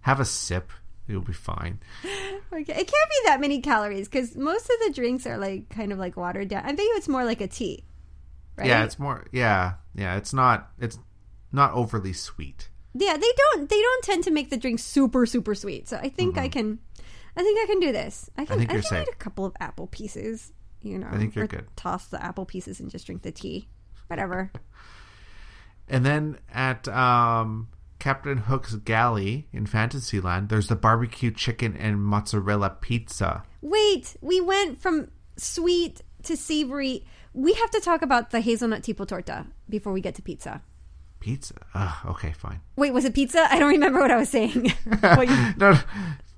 Have 0.06 0.20
a 0.20 0.24
sip. 0.24 0.70
You'll 1.08 1.20
be 1.20 1.32
fine. 1.32 1.80
Okay, 2.52 2.72
it 2.72 2.76
can't 2.76 2.88
be 2.88 3.20
that 3.24 3.40
many 3.40 3.60
calories 3.60 4.08
because 4.08 4.36
most 4.36 4.70
of 4.70 4.76
the 4.86 4.92
drinks 4.94 5.26
are 5.26 5.36
like 5.36 5.68
kind 5.68 5.90
of 5.90 5.98
like 5.98 6.16
watered 6.16 6.48
down. 6.48 6.62
I 6.64 6.70
bet 6.70 6.78
you 6.78 6.94
it's 6.96 7.08
more 7.08 7.24
like 7.24 7.40
a 7.40 7.48
tea, 7.48 7.82
right? 8.56 8.68
Yeah, 8.68 8.84
it's 8.84 9.00
more. 9.00 9.26
Yeah, 9.32 9.74
yeah. 9.96 10.16
It's 10.16 10.32
not. 10.32 10.70
It's 10.78 10.96
not 11.50 11.72
overly 11.72 12.12
sweet. 12.12 12.70
yeah. 12.94 13.16
They 13.16 13.32
don't 13.36 13.68
they 13.68 13.82
don't 13.82 14.04
tend 14.04 14.22
to 14.24 14.30
make 14.30 14.48
the 14.50 14.56
drink 14.56 14.78
super 14.78 15.26
super 15.26 15.56
sweet. 15.56 15.88
So 15.88 15.96
I 15.96 16.08
think 16.08 16.38
I 16.38 16.48
can, 16.48 16.78
I 17.36 17.42
think 17.42 17.58
I 17.58 17.66
can 17.66 17.80
do 17.80 17.90
this. 17.90 18.30
I 18.38 18.44
can. 18.44 18.54
I, 18.54 18.58
think 18.58 18.72
you're 18.72 18.82
can 18.82 18.88
safe. 18.90 19.08
eat 19.08 19.12
a 19.12 19.16
couple 19.16 19.44
of 19.44 19.54
apple 19.58 19.88
pieces. 19.88 20.52
you 20.82 20.98
know. 20.98 21.08
I 21.10 21.18
think 21.18 21.34
you're 21.34 21.48
good. 21.48 21.66
Toss 21.74 22.06
the 22.06 22.24
apple 22.24 22.46
pieces 22.46 22.78
and 22.78 22.90
just 22.92 23.06
drink 23.06 23.22
the 23.22 23.32
tea. 23.32 23.68
Whatever. 24.06 24.52
And 25.88 26.04
then 26.04 26.38
at 26.52 26.88
um, 26.88 27.68
Captain 28.06 28.38
Hook's 28.38 28.76
galley 28.76 29.48
in 29.52 29.66
Fantasyland, 29.66 30.48
there's 30.48 30.68
the 30.68 30.76
barbecue 30.76 31.32
chicken 31.32 31.76
and 31.76 32.00
mozzarella 32.00 32.70
pizza. 32.70 33.42
Wait, 33.60 34.16
we 34.20 34.40
went 34.40 34.80
from 34.80 35.08
sweet 35.36 36.02
to 36.22 36.36
savory. 36.36 37.04
We 37.34 37.54
have 37.54 37.68
to 37.72 37.80
talk 37.80 38.02
about 38.02 38.30
the 38.30 38.40
hazelnut 38.40 38.84
tipo 38.84 39.06
torta 39.06 39.46
before 39.68 39.92
we 39.92 40.00
get 40.00 40.14
to 40.14 40.22
pizza. 40.22 40.62
Pizza? 41.18 41.54
Ugh, 41.74 42.06
okay, 42.10 42.30
fine. 42.30 42.60
Wait, 42.76 42.92
was 42.92 43.04
it 43.04 43.12
pizza? 43.12 43.44
I 43.52 43.58
don't 43.58 43.70
remember 43.70 43.98
what 43.98 44.12
I 44.12 44.18
was 44.18 44.28
saying. 44.28 44.72
What 45.00 45.28
you- 45.28 45.54
No, 45.56 45.76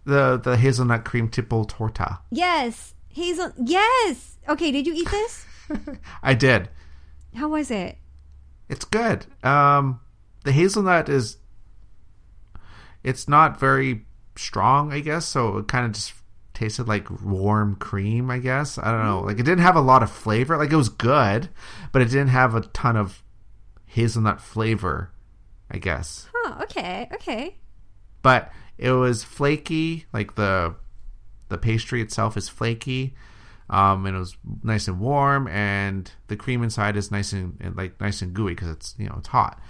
the 0.07 0.39
the 0.43 0.57
hazelnut 0.57 1.05
cream 1.05 1.29
tipo 1.29 1.65
torta. 1.69 2.21
yes, 2.31 2.95
hazel. 3.13 3.53
Yes. 3.63 4.39
Okay, 4.49 4.73
did 4.73 4.87
you 4.87 4.95
eat 4.95 5.11
this? 5.11 5.45
I 6.23 6.33
did. 6.33 6.71
How 7.35 7.49
was 7.51 7.71
it? 7.71 7.99
It's 8.71 8.87
good. 8.87 9.27
Um, 9.45 10.01
the 10.45 10.53
hazelnut 10.53 11.11
is. 11.11 11.37
It's 13.09 13.29
not 13.29 13.59
very 13.59 14.05
strong, 14.37 14.93
I 14.93 15.01
guess. 15.01 15.25
So 15.27 15.59
it 15.59 15.69
kind 15.69 15.87
of 15.87 15.93
just 15.93 16.13
tasted 16.55 16.89
like 16.89 17.09
warm 17.23 17.77
cream. 17.77 18.31
I 18.31 18.39
guess 18.39 18.79
I 18.79 18.91
don't 18.93 19.05
know. 19.05 19.21
Like 19.21 19.39
it 19.39 19.45
didn't 19.45 19.65
have 19.65 19.77
a 19.77 19.81
lot 19.81 20.03
of 20.03 20.11
flavor. 20.11 20.57
Like 20.57 20.73
it 20.73 20.77
was 20.77 20.89
good, 20.89 21.49
but 21.93 22.03
it 22.03 22.07
didn't 22.07 22.29
have 22.29 22.55
a 22.55 22.61
ton 22.63 22.97
of 22.97 23.23
hazelnut 23.87 24.41
flavor. 24.41 25.11
I 25.71 25.77
guess, 25.77 26.29
Oh, 26.35 26.61
okay, 26.63 27.09
okay. 27.13 27.57
but 28.23 28.51
it 28.79 28.93
was 28.93 29.23
flaky. 29.23 30.07
Like 30.15 30.35
the 30.37 30.75
the 31.51 31.59
pastry 31.59 32.01
itself 32.01 32.37
is 32.39 32.49
flaky. 32.49 33.15
Um, 33.71 34.07
and 34.07 34.17
it 34.17 34.19
was 34.19 34.35
nice 34.63 34.89
and 34.89 34.99
warm, 34.99 35.47
and 35.49 36.11
the 36.29 36.37
cream 36.37 36.63
inside 36.63 36.97
is 36.97 37.11
nice 37.11 37.35
and, 37.35 37.59
and 37.61 37.77
like 37.77 38.01
nice 38.01 38.23
and 38.23 38.33
gooey 38.33 38.53
because 38.55 38.71
it's 38.71 38.95
you 38.99 39.07
know 39.07 39.17
it's 39.19 39.29
hot. 39.29 39.61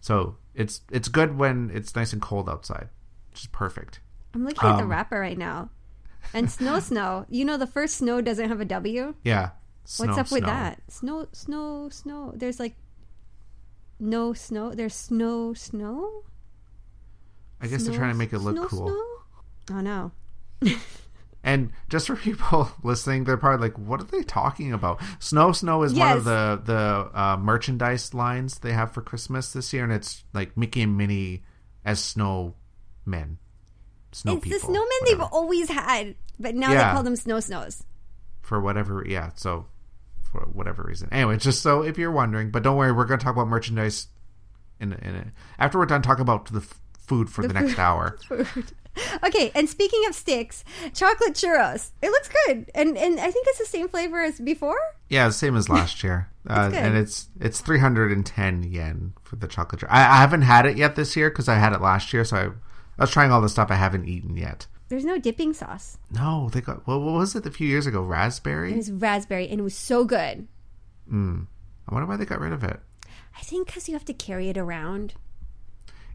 So 0.00 0.36
it's 0.54 0.80
it's 0.90 1.08
good 1.08 1.38
when 1.38 1.70
it's 1.72 1.94
nice 1.94 2.12
and 2.12 2.20
cold 2.22 2.48
outside, 2.48 2.88
which 3.30 3.40
is 3.42 3.46
perfect. 3.48 4.00
I'm 4.34 4.44
looking 4.44 4.68
at 4.68 4.76
the 4.76 4.82
Um, 4.84 4.90
wrapper 4.90 5.18
right 5.20 5.38
now. 5.38 5.70
And 6.34 6.50
snow, 6.50 6.78
snow. 6.90 7.26
You 7.28 7.44
know 7.44 7.56
the 7.56 7.66
first 7.66 7.96
snow 7.96 8.20
doesn't 8.20 8.48
have 8.48 8.60
a 8.60 8.64
W. 8.64 9.14
Yeah. 9.24 9.50
What's 9.82 9.96
Snow, 9.96 10.12
up 10.14 10.30
with 10.30 10.44
that? 10.44 10.80
Snow, 10.88 11.26
snow, 11.32 11.88
snow. 11.90 12.32
There's 12.36 12.60
like 12.60 12.76
no 13.98 14.32
snow. 14.32 14.72
There's 14.74 14.94
snow, 14.94 15.52
snow. 15.54 16.22
I 17.60 17.66
guess 17.66 17.82
Snow, 17.82 17.90
they're 17.90 17.98
trying 17.98 18.12
to 18.12 18.18
make 18.18 18.32
it 18.32 18.38
look 18.38 18.56
snow, 18.56 18.66
cool. 18.68 18.86
Snow? 18.88 19.76
Oh 19.76 19.80
no. 19.80 20.12
And 21.42 21.72
just 21.88 22.06
for 22.06 22.16
people 22.28 22.70
listening, 22.82 23.24
they're 23.24 23.36
probably 23.36 23.68
like, 23.68 23.78
"What 23.78 24.00
are 24.00 24.04
they 24.04 24.22
talking 24.22 24.72
about?" 24.72 25.00
Snow, 25.20 25.52
snow 25.52 25.82
is 25.82 25.94
one 25.94 26.16
of 26.18 26.24
the 26.24 26.60
the 26.64 27.10
uh, 27.18 27.36
merchandise 27.38 28.12
lines 28.14 28.58
they 28.58 28.72
have 28.72 28.92
for 28.92 29.00
Christmas 29.02 29.52
this 29.52 29.72
year, 29.72 29.84
and 29.84 29.92
it's 29.92 30.22
like 30.34 30.56
Mickey 30.56 30.82
and 30.82 30.96
Minnie 30.98 31.42
as 31.84 31.98
snow 32.02 32.54
men, 33.06 33.38
snow 34.12 34.34
it's 34.36 34.44
people. 34.44 34.58
the 34.72 34.78
snowmen 34.78 35.06
they've 35.06 35.20
always 35.32 35.70
had, 35.70 36.14
but 36.38 36.54
now 36.54 36.72
Yeah. 36.72 36.88
they 36.88 36.94
call 36.94 37.02
them 37.02 37.16
snow 37.16 37.40
snows. 37.40 37.82
for 38.42 38.60
whatever 38.60 39.04
yeah 39.08 39.30
so 39.36 39.66
for 40.30 40.40
whatever 40.52 40.82
reason 40.82 41.08
anyway 41.12 41.36
just 41.36 41.62
so 41.62 41.82
if 41.82 41.96
you're 41.98 42.10
wondering 42.12 42.50
but 42.50 42.62
don't 42.62 42.76
worry 42.76 42.90
we're 42.92 43.04
going 43.04 43.18
to 43.18 43.24
talk 43.24 43.34
about 43.34 43.46
merchandise 43.48 44.08
in, 44.80 44.92
in 44.92 45.14
it 45.14 45.28
after 45.58 45.78
we're 45.78 45.86
done 45.86 46.02
talking 46.02 46.22
about 46.22 46.46
the 46.52 46.58
f- 46.60 46.80
food 46.98 47.30
for 47.30 47.46
the, 47.46 47.54
next 47.54 47.78
hour 47.78 48.18
Food. 48.28 48.72
Okay, 49.22 49.50
and 49.54 49.68
speaking 49.68 50.02
of 50.08 50.14
sticks, 50.14 50.64
chocolate 50.94 51.34
churros. 51.34 51.90
It 52.02 52.10
looks 52.10 52.28
good, 52.46 52.70
and 52.74 52.96
and 52.96 53.20
I 53.20 53.30
think 53.30 53.46
it's 53.48 53.58
the 53.58 53.66
same 53.66 53.88
flavor 53.88 54.20
as 54.20 54.40
before. 54.40 54.78
yeah 55.08 55.28
same 55.30 55.56
as 55.56 55.68
last 55.68 56.02
year 56.02 56.28
uh, 56.48 56.68
good. 56.68 56.78
and 56.78 56.96
it's 56.96 57.28
it's 57.40 57.60
310 57.60 58.62
yen 58.64 59.12
for 59.22 59.36
the 59.36 59.46
chocolate 59.48 59.82
churro. 59.82 59.88
I, 59.90 60.00
I 60.00 60.16
haven't 60.16 60.42
had 60.42 60.66
it 60.66 60.76
yet 60.76 60.96
this 60.96 61.16
year 61.16 61.28
because 61.30 61.48
i 61.48 61.54
had 61.56 61.72
it 61.72 61.80
last 61.80 62.12
year 62.12 62.24
so 62.24 62.36
I, 62.36 62.44
I 62.46 62.50
was 63.04 63.10
trying 63.10 63.30
all 63.32 63.40
the 63.40 63.48
stuff 63.48 63.70
i 63.70 63.74
haven't 63.74 64.08
eaten 64.08 64.36
yet 64.36 64.66
There's 64.88 65.04
no 65.04 65.18
dipping 65.18 65.52
sauce. 65.54 65.98
no 66.10 66.48
they 66.52 66.60
got 66.60 66.86
what, 66.86 67.00
what 67.00 67.14
was 67.14 67.34
it 67.36 67.46
a 67.46 67.50
few 67.50 67.68
years 67.68 67.86
ago 67.86 68.02
Raspberry. 68.02 68.72
It 68.72 68.76
was 68.76 68.90
raspberry, 68.92 69.48
and 69.48 69.60
it 69.60 69.64
was 69.64 69.74
so 69.76 70.04
good. 70.04 70.46
i 71.10 71.14
wonder 71.94 72.06
why 72.06 72.16
they 72.16 72.24
got 72.24 72.40
rid 72.40 72.52
of 72.52 72.64
it 72.64 72.80
I 73.38 73.42
think 73.42 73.66
because 73.66 73.88
you 73.88 73.94
have 73.94 74.04
to 74.06 74.12
carry 74.12 74.48
it 74.48 74.58
around. 74.58 75.14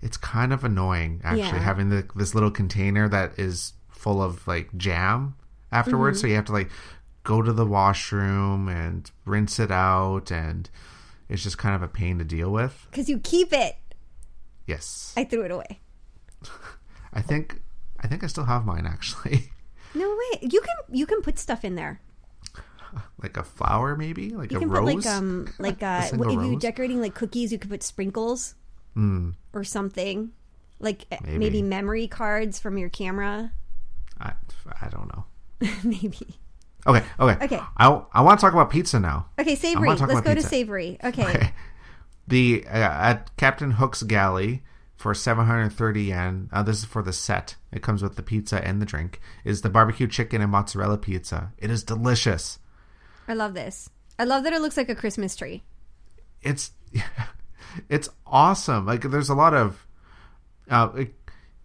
It's 0.05 0.17
kind 0.17 0.53
of 0.53 0.63
annoying 0.63 1.19
actually 1.23 1.41
Yeah. 1.59 1.59
having 1.71 1.89
the, 1.89 2.07
this 2.15 2.33
little 2.35 2.51
container 2.51 3.09
that 3.09 3.37
is 3.39 3.73
full 3.89 4.21
of 4.21 4.47
like 4.47 4.69
jam 4.77 5.35
afterwards 5.71 6.19
Mm-hmm. 6.19 6.25
so 6.25 6.29
you 6.29 6.35
have 6.35 6.45
to 6.45 6.51
like 6.53 6.69
go 7.23 7.41
to 7.41 7.51
the 7.51 7.65
washroom 7.65 8.67
and 8.69 9.09
rinse 9.25 9.59
it 9.59 9.71
out 9.71 10.31
and 10.31 10.69
it's 11.27 11.41
just 11.43 11.57
kind 11.57 11.73
of 11.75 11.81
a 11.81 11.87
pain 11.87 12.19
to 12.19 12.23
deal 12.23 12.51
with 12.51 12.87
Because 12.91 13.09
you 13.09 13.17
keep 13.19 13.51
it. 13.51 13.75
yes 14.67 15.13
I 15.17 15.23
threw 15.25 15.41
it 15.41 15.51
away. 15.51 15.79
i 17.13 17.21
think 17.21 17.61
i 18.01 18.07
think 18.07 18.23
i 18.23 18.27
still 18.27 18.45
have 18.45 18.65
mine 18.65 18.85
actually 18.85 19.51
No 19.97 20.09
way. 20.09 20.39
You 20.41 20.59
can 20.59 20.75
you 20.99 21.05
can 21.05 21.21
put 21.21 21.39
stuff 21.39 21.63
in 21.63 21.75
there. 21.75 22.01
like 23.23 23.37
a 23.37 23.43
flower 23.43 23.95
maybe 23.95 24.29
like 24.31 24.51
You 24.51 24.57
a 24.57 24.59
can 24.59 24.69
rose 24.69 24.93
put 24.93 25.05
like 25.05 25.15
um 25.15 25.47
like 25.57 25.81
uh 25.91 26.01
single 26.01 26.29
if 26.37 26.45
you're 26.51 26.59
decorating 26.59 26.99
like 27.01 27.15
cookies, 27.15 27.51
you 27.53 27.57
could 27.57 27.69
put 27.71 27.81
sprinkles 27.81 28.55
Mm, 28.95 29.33
or 29.53 29.63
something. 29.63 30.31
Like 30.79 31.05
uh, 31.11 31.17
Maybe. 31.23 31.37
maybe 31.37 31.61
memory 31.61 32.07
cards 32.07 32.59
from 32.59 32.77
your 32.77 32.89
camera. 32.89 33.51
I, 34.19 34.33
I 34.81 34.87
don't 34.89 35.07
know 35.13 35.25
maybe. 35.83 36.37
okay 36.87 37.03
okay 37.19 37.43
Okay. 37.45 37.59
i, 37.77 38.01
I 38.13 38.21
want 38.21 38.39
to 38.39 38.45
talk 38.45 38.53
about 38.53 38.69
pizza 38.69 38.99
now 38.99 39.27
Okay, 39.39 39.55
savory. 39.55 39.89
Let's 39.89 40.21
go 40.21 40.33
to 40.35 40.41
savory. 40.41 40.97
Okay. 41.03 41.23
Okay. 41.27 41.53
The 42.27 42.65
uh, 42.67 42.69
at 42.71 43.35
Captain 43.37 43.71
Hook's 43.71 44.03
galley 44.03 44.63
for 44.95 45.13
730 45.13 46.03
yen. 46.03 46.49
Uh, 46.51 46.63
this 46.63 46.79
is 46.79 46.85
for 46.85 47.03
the 47.03 47.13
set. 47.13 47.55
It 47.71 47.83
comes 47.83 48.01
with 48.01 48.15
the 48.15 48.23
pizza 48.23 48.65
and 48.65 48.81
the 48.81 48.85
drink. 48.85 49.19
Is 49.43 49.61
the 49.61 49.69
barbecue 49.69 50.07
chicken 50.07 50.41
and 50.41 50.51
mozzarella 50.51 50.97
pizza. 50.97 51.51
It 51.57 51.69
is 51.69 51.83
delicious. 51.83 52.59
I 53.27 53.33
love 53.33 53.53
this. 53.53 53.89
I 54.17 54.23
love 54.23 54.43
that 54.43 54.53
it 54.53 54.61
looks 54.61 54.77
like 54.77 54.89
a 54.89 54.95
Christmas 54.95 55.35
tree. 55.35 55.63
It's 56.41 56.71
it's 57.89 58.09
awesome. 58.25 58.85
Like 58.85 59.01
there's 59.03 59.29
a 59.29 59.35
lot 59.35 59.53
of 59.53 59.85
uh, 60.69 60.89
it, 60.95 61.13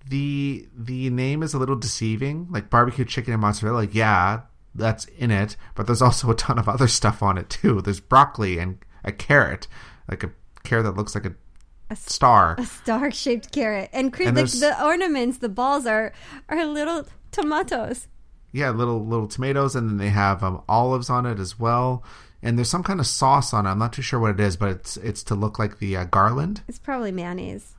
the 0.08 0.68
the 0.76 1.10
name 1.10 1.42
is 1.42 1.54
a 1.54 1.58
little 1.58 1.76
deceiving. 1.76 2.48
Like 2.50 2.70
barbecue 2.70 3.04
chicken 3.04 3.32
and 3.32 3.40
mozzarella. 3.40 3.76
Like, 3.78 3.94
yeah, 3.94 4.40
that's 4.74 5.04
in 5.06 5.30
it, 5.30 5.56
but 5.74 5.86
there's 5.86 6.02
also 6.02 6.30
a 6.30 6.34
ton 6.34 6.58
of 6.58 6.68
other 6.68 6.88
stuff 6.88 7.22
on 7.22 7.38
it 7.38 7.48
too. 7.50 7.80
There's 7.80 8.00
broccoli 8.00 8.58
and 8.58 8.78
a 9.04 9.12
carrot, 9.12 9.66
like 10.08 10.22
a 10.22 10.30
carrot 10.64 10.84
that 10.84 10.96
looks 10.96 11.14
like 11.14 11.26
a 11.26 11.96
star. 11.96 12.54
A 12.58 12.64
star 12.64 13.10
shaped 13.10 13.50
carrot. 13.52 13.90
And, 13.92 14.12
Chris, 14.12 14.28
And 14.28 14.36
the, 14.36 14.44
the 14.44 14.84
ornaments, 14.84 15.38
the 15.38 15.48
balls 15.48 15.86
are 15.86 16.12
are 16.48 16.64
little 16.64 17.06
tomatoes. 17.32 18.06
yeah, 18.52 18.70
little 18.70 19.04
little 19.04 19.26
tomatoes, 19.28 19.74
and 19.74 19.88
then 19.88 19.96
they 19.96 20.10
have 20.10 20.42
um, 20.42 20.62
olives 20.68 21.10
on 21.10 21.26
it 21.26 21.38
as 21.38 21.58
well. 21.58 22.04
And 22.42 22.56
there's 22.56 22.70
some 22.70 22.82
kind 22.82 23.00
of 23.00 23.06
sauce 23.06 23.52
on 23.52 23.66
it. 23.66 23.70
I'm 23.70 23.78
not 23.78 23.92
too 23.92 24.02
sure 24.02 24.18
what 24.18 24.30
it 24.30 24.40
is, 24.40 24.56
but 24.56 24.70
it's 24.70 24.96
it's 24.98 25.22
to 25.24 25.34
look 25.34 25.58
like 25.58 25.78
the 25.78 25.96
uh, 25.96 26.04
garland. 26.04 26.62
It's 26.68 26.78
probably 26.78 27.12
mayonnaise. 27.12 27.74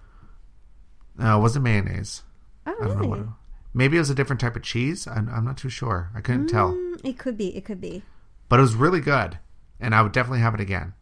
No, 1.17 1.37
it 1.37 1.41
wasn't 1.41 1.63
mayonnaise. 1.63 2.23
Oh, 2.65 2.71
I 2.79 2.85
don't 2.85 2.87
know 2.89 2.95
really? 2.95 3.07
what. 3.09 3.19
It, 3.19 3.25
maybe 3.73 3.97
it 3.97 3.99
was 3.99 4.09
a 4.09 4.15
different 4.15 4.39
type 4.39 4.55
of 4.55 4.61
cheese. 4.63 5.07
I'm, 5.07 5.29
I'm 5.29 5.45
not 5.45 5.57
too 5.57 5.69
sure. 5.69 6.09
I 6.15 6.21
couldn't 6.21 6.47
tell, 6.47 6.73
Mm, 6.73 7.01
it 7.03 7.17
could 7.17 7.37
be. 7.37 7.55
It 7.55 7.65
could 7.65 7.81
be. 7.81 8.03
but 8.49 8.59
it 8.59 8.63
was 8.63 8.75
really 8.75 8.99
good, 9.01 9.37
and 9.79 9.95
I 9.95 10.01
would 10.03 10.11
definitely 10.11 10.39
have 10.41 10.53
it 10.53 10.59
again. 10.61 10.93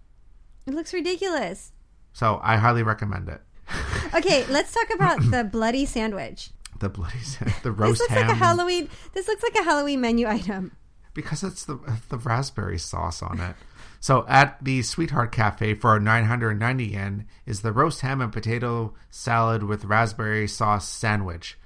It 0.65 0.74
looks 0.74 0.93
ridiculous. 0.93 1.72
So 2.13 2.39
I 2.43 2.58
highly 2.58 2.84
recommend 2.84 3.30
it. 3.30 3.41
Okay, 4.15 4.43
let's 4.48 4.74
talk 4.74 4.89
about 4.95 5.19
the 5.32 5.43
bloody 5.43 5.86
sandwich. 5.86 6.50
The 6.80 6.89
bloody 6.89 7.19
the 7.62 7.72
roast 7.72 8.00
This 8.00 8.10
looks 8.10 8.13
ham 8.13 8.28
like 8.28 8.36
a 8.36 8.39
Halloween. 8.39 8.89
This 9.13 9.28
looks 9.28 9.43
like 9.43 9.54
a 9.56 9.63
Halloween 9.63 10.02
menu 10.02 10.28
item. 10.28 10.72
Because 11.14 11.43
it's 11.43 11.66
the 11.66 11.78
the 12.10 12.18
raspberry 12.18 12.78
sauce 12.80 13.22
on 13.22 13.39
it. 13.39 13.55
So 13.99 14.26
at 14.30 14.64
the 14.64 14.82
Sweetheart 14.82 15.32
Cafe 15.34 15.74
for 15.76 15.99
990 15.99 16.86
yen 16.86 17.26
is 17.45 17.62
the 17.62 17.74
roast 17.74 18.01
ham 18.01 18.22
and 18.22 18.32
potato 18.32 18.93
salad 19.10 19.64
with 19.64 19.84
raspberry 19.86 20.47
sauce 20.47 20.88
sandwich. 20.88 21.57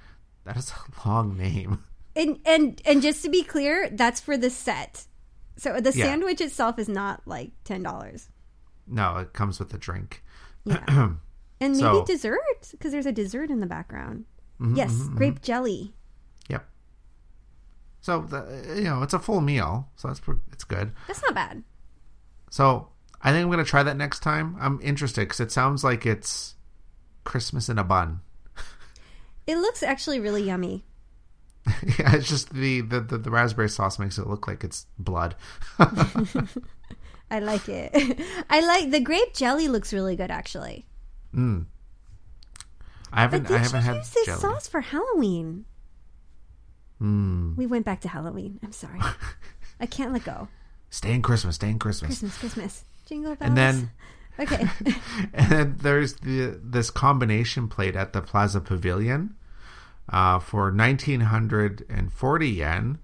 That 0.44 0.56
is 0.56 0.72
a 0.72 1.08
long 1.08 1.36
name. 1.36 1.84
And 2.16 2.38
and 2.44 2.80
and 2.84 3.02
just 3.02 3.22
to 3.24 3.28
be 3.28 3.42
clear, 3.42 3.88
that's 3.90 4.20
for 4.20 4.36
the 4.36 4.50
set. 4.50 5.04
So 5.56 5.80
the 5.80 5.92
Yeah. 5.94 6.06
sandwich 6.06 6.40
itself 6.40 6.78
is 6.78 6.88
not 6.88 7.22
like 7.26 7.52
ten 7.64 7.82
dollars. 7.82 8.28
No, 8.86 9.16
it 9.18 9.32
comes 9.32 9.58
with 9.58 9.72
a 9.74 9.78
drink. 9.78 10.22
Yeah. 10.64 11.10
And 11.60 11.72
maybe 11.74 11.82
So- 11.82 11.94
Mm-hmm, 12.02 12.12
dessert 12.12 12.68
because 12.72 12.90
there's 12.92 13.06
a 13.06 13.12
dessert 13.12 13.48
in 13.50 13.60
the 13.60 13.66
background. 13.66 14.24
yes, 14.74 14.92
grape 15.14 15.40
jelly. 15.40 15.94
So 18.04 18.20
the, 18.20 18.74
you 18.76 18.84
know 18.84 19.02
it's 19.02 19.14
a 19.14 19.18
full 19.18 19.40
meal, 19.40 19.88
so 19.96 20.08
that's 20.08 20.20
it's 20.52 20.64
good. 20.64 20.92
That's 21.06 21.22
not 21.22 21.34
bad. 21.34 21.62
So 22.50 22.88
I 23.22 23.32
think 23.32 23.42
I'm 23.46 23.50
gonna 23.50 23.64
try 23.64 23.82
that 23.82 23.96
next 23.96 24.20
time. 24.20 24.56
I'm 24.60 24.78
interested 24.82 25.22
because 25.22 25.40
it 25.40 25.50
sounds 25.50 25.82
like 25.82 26.04
it's 26.04 26.54
Christmas 27.24 27.70
in 27.70 27.78
a 27.78 27.84
bun. 27.84 28.20
It 29.46 29.56
looks 29.56 29.82
actually 29.82 30.20
really 30.20 30.42
yummy. 30.42 30.84
yeah, 31.66 32.14
it's 32.16 32.28
just 32.28 32.52
the, 32.52 32.80
the, 32.82 33.00
the, 33.00 33.16
the 33.18 33.30
raspberry 33.30 33.68
sauce 33.70 33.98
makes 33.98 34.16
it 34.18 34.26
look 34.26 34.46
like 34.46 34.64
it's 34.64 34.86
blood. 34.98 35.34
I 35.78 37.40
like 37.40 37.68
it. 37.68 38.20
I 38.50 38.60
like 38.60 38.90
the 38.90 39.00
grape 39.00 39.32
jelly 39.34 39.68
looks 39.68 39.92
really 39.94 40.16
good 40.16 40.30
actually. 40.30 40.86
Mm. 41.34 41.66
I 43.12 43.20
haven't 43.22 43.42
But 43.42 43.48
did 43.48 43.54
I 43.56 43.58
haven't 43.64 43.80
you 43.80 43.86
had 43.86 43.96
use 43.96 44.10
this 44.10 44.26
jelly. 44.26 44.40
sauce 44.40 44.66
for 44.68 44.80
Halloween? 44.80 45.64
Mm. 47.02 47.56
We 47.56 47.66
went 47.66 47.84
back 47.84 48.00
to 48.02 48.08
Halloween. 48.08 48.60
I'm 48.62 48.72
sorry. 48.72 49.00
I 49.80 49.86
can't 49.86 50.12
let 50.12 50.24
go. 50.24 50.48
Stay 50.90 51.12
in 51.12 51.22
Christmas, 51.22 51.56
stay 51.56 51.70
in 51.70 51.78
Christmas. 51.78 52.08
Christmas, 52.08 52.38
Christmas. 52.38 52.84
Jingle 53.06 53.34
bells. 53.34 53.48
And 53.48 53.56
then 53.56 53.90
Okay. 54.38 54.66
and 55.34 55.50
then 55.50 55.76
there's 55.80 56.14
the 56.14 56.58
this 56.62 56.90
combination 56.90 57.68
plate 57.68 57.96
at 57.96 58.12
the 58.12 58.20
Plaza 58.20 58.60
Pavilion 58.60 59.34
uh, 60.08 60.38
for 60.38 60.72
1940 60.72 62.48
yen. 62.48 62.98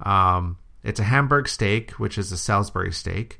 Um, 0.00 0.58
it's 0.82 1.00
a 1.00 1.04
Hamburg 1.04 1.48
steak, 1.48 1.92
which 1.92 2.18
is 2.18 2.32
a 2.32 2.36
Salisbury 2.36 2.92
steak, 2.92 3.38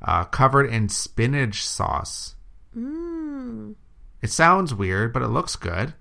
uh, 0.00 0.24
covered 0.24 0.66
in 0.66 0.88
spinach 0.88 1.66
sauce. 1.66 2.34
mm. 2.76 3.74
It 4.22 4.30
sounds 4.30 4.74
weird, 4.74 5.12
but 5.12 5.22
it 5.22 5.28
looks 5.28 5.56
good. 5.56 5.94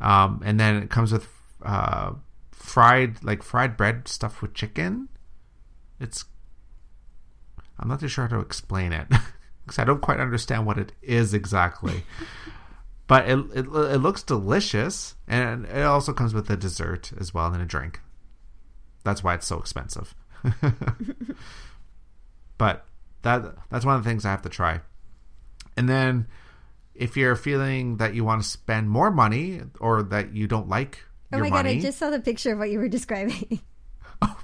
Um, 0.00 0.42
and 0.44 0.58
then 0.58 0.76
it 0.82 0.90
comes 0.90 1.12
with 1.12 1.28
uh, 1.62 2.12
fried, 2.66 3.22
like 3.22 3.42
fried 3.42 3.76
bread 3.76 4.08
stuffed 4.08 4.42
with 4.42 4.52
chicken. 4.52 5.08
It's. 6.00 6.24
I'm 7.78 7.88
not 7.88 8.00
too 8.00 8.08
sure 8.08 8.26
how 8.26 8.36
to 8.36 8.42
explain 8.42 8.92
it 8.92 9.06
because 9.64 9.78
I 9.78 9.84
don't 9.84 10.00
quite 10.00 10.18
understand 10.18 10.66
what 10.66 10.78
it 10.78 10.92
is 11.00 11.32
exactly. 11.32 12.04
but 13.06 13.28
it, 13.28 13.38
it 13.54 13.66
it 13.66 13.98
looks 13.98 14.22
delicious, 14.22 15.14
and 15.28 15.64
it 15.66 15.82
also 15.82 16.12
comes 16.12 16.34
with 16.34 16.50
a 16.50 16.56
dessert 16.56 17.12
as 17.18 17.32
well 17.32 17.52
and 17.52 17.62
a 17.62 17.66
drink. 17.66 18.00
That's 19.04 19.22
why 19.22 19.34
it's 19.34 19.46
so 19.46 19.58
expensive. 19.58 20.14
but 22.58 22.86
that 23.22 23.54
that's 23.70 23.84
one 23.84 23.94
of 23.96 24.02
the 24.02 24.10
things 24.10 24.24
I 24.24 24.30
have 24.30 24.42
to 24.42 24.48
try. 24.48 24.80
And 25.76 25.88
then 25.88 26.26
if 26.94 27.16
you're 27.16 27.36
feeling 27.36 27.98
that 27.98 28.14
you 28.14 28.24
want 28.24 28.42
to 28.42 28.48
spend 28.48 28.90
more 28.90 29.10
money 29.10 29.60
or 29.78 30.02
that 30.02 30.34
you 30.34 30.48
don't 30.48 30.68
like 30.68 31.05
Oh 31.32 31.38
my 31.38 31.50
god, 31.50 31.66
I 31.66 31.80
just 31.80 31.98
saw 31.98 32.10
the 32.10 32.20
picture 32.20 32.52
of 32.52 32.58
what 32.58 32.70
you 32.70 32.78
were 32.78 32.88
describing. 32.88 33.60
Oh, 34.22 34.38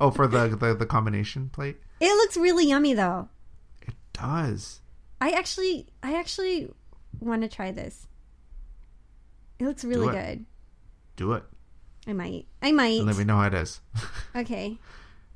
oh 0.00 0.10
for 0.12 0.28
the, 0.28 0.46
the 0.56 0.74
the 0.74 0.86
combination 0.86 1.48
plate, 1.48 1.78
It 2.00 2.06
looks 2.16 2.36
really 2.36 2.66
yummy 2.68 2.94
though. 2.94 3.28
it 3.82 3.94
does. 4.12 4.80
I 5.20 5.30
actually 5.32 5.86
I 6.02 6.14
actually 6.14 6.70
want 7.18 7.42
to 7.42 7.48
try 7.48 7.72
this. 7.72 8.06
It 9.58 9.64
looks 9.64 9.84
really 9.84 10.08
it. 10.08 10.12
good. 10.12 10.44
Do 11.16 11.32
it 11.32 11.42
I 12.06 12.12
might. 12.12 12.46
I 12.62 12.70
might. 12.72 12.98
and 12.98 13.06
let 13.06 13.16
me 13.18 13.24
know 13.24 13.36
how 13.38 13.46
it 13.48 13.54
is. 13.54 13.80
Okay. 14.36 14.78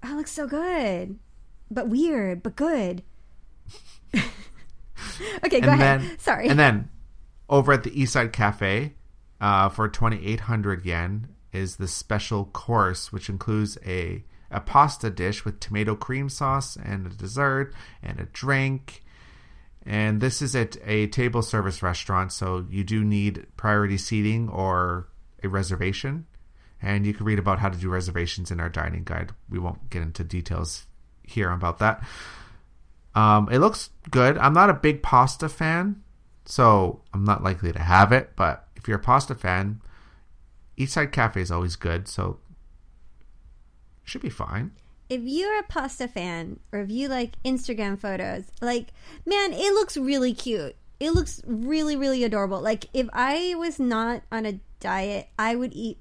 Oh, 0.05 0.12
it 0.12 0.16
looks 0.16 0.30
so 0.30 0.46
good. 0.46 1.18
But 1.70 1.88
weird, 1.88 2.42
but 2.44 2.55
good. 2.55 3.03
okay, 4.14 5.61
go 5.61 5.70
and 5.72 5.80
ahead. 5.80 6.01
then 6.03 6.18
Sorry. 6.18 6.48
And 6.48 6.59
then 6.59 6.88
over 7.48 7.72
at 7.72 7.82
the 7.82 7.90
Eastside 7.90 8.32
Cafe, 8.32 8.94
uh, 9.41 9.68
for 9.68 9.88
twenty 9.88 10.24
eight 10.26 10.41
hundred 10.41 10.84
yen 10.84 11.28
is 11.53 11.76
the 11.76 11.88
special 11.88 12.45
course, 12.47 13.12
which 13.12 13.28
includes 13.28 13.78
a 13.84 14.24
a 14.51 14.61
pasta 14.61 15.11
dish 15.11 15.45
with 15.45 15.61
tomato 15.61 15.95
cream 15.95 16.28
sauce 16.28 16.76
and 16.76 17.07
a 17.07 17.11
dessert 17.11 17.72
and 18.03 18.18
a 18.20 18.24
drink. 18.24 19.03
And 19.86 20.20
this 20.20 20.43
is 20.43 20.55
at 20.55 20.76
a 20.84 21.07
table 21.07 21.41
service 21.41 21.82
restaurant, 21.82 22.32
so 22.32 22.66
you 22.68 22.84
do 22.84 23.03
need 23.03 23.47
priority 23.57 23.97
seating 23.97 24.49
or 24.49 25.09
a 25.43 25.49
reservation. 25.49 26.26
And 26.82 27.07
you 27.07 27.14
can 27.14 27.26
read 27.26 27.38
about 27.38 27.59
how 27.59 27.68
to 27.68 27.78
do 27.78 27.88
reservations 27.88 28.51
in 28.51 28.61
our 28.61 28.68
dining 28.68 29.05
guide. 29.05 29.32
We 29.49 29.59
won't 29.59 29.91
get 29.91 30.03
into 30.03 30.24
details 30.24 30.86
here 31.22 31.51
about 31.51 31.78
that. 31.78 32.03
Um, 33.14 33.49
it 33.51 33.59
looks 33.59 33.91
good. 34.11 34.36
I'm 34.38 34.53
not 34.53 34.70
a 34.70 34.74
big 34.74 35.03
pasta 35.03 35.49
fan, 35.49 36.03
so 36.45 37.03
I'm 37.14 37.24
not 37.24 37.43
likely 37.43 37.72
to 37.72 37.78
have 37.78 38.12
it. 38.12 38.32
But 38.36 38.66
if 38.81 38.89
you're 38.89 38.99
a 38.99 39.03
pasta 39.03 39.35
fan, 39.35 39.81
Eastside 40.78 41.12
Cafe 41.12 41.41
is 41.41 41.51
always 41.51 41.76
good, 41.76 42.09
so 42.09 42.39
should 44.03 44.22
be 44.22 44.31
fine. 44.31 44.72
if 45.11 45.20
you're 45.22 45.59
a 45.59 45.64
pasta 45.64 46.07
fan 46.09 46.59
or 46.72 46.81
if 46.81 46.91
you 46.91 47.09
like 47.09 47.33
Instagram 47.45 47.99
photos, 47.99 48.45
like, 48.62 48.89
man, 49.26 49.53
it 49.53 49.72
looks 49.74 49.97
really 49.97 50.33
cute. 50.33 50.76
It 51.01 51.11
looks 51.12 51.43
really, 51.47 51.97
really 51.97 52.24
adorable. 52.24 52.61
Like, 52.61 52.87
if 52.95 53.09
I 53.12 53.55
was 53.57 53.81
not 53.81 54.22
on 54.31 54.47
a 54.47 54.61
diet, 54.81 55.28
I 55.39 55.57
would 55.57 55.72
eat 55.74 55.99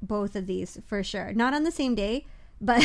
both 0.00 0.36
of 0.36 0.46
these 0.46 0.78
for 0.86 1.02
sure. 1.02 1.32
Not 1.32 1.54
on 1.54 1.64
the 1.64 1.70
same 1.70 1.94
day, 1.94 2.26
but 2.60 2.82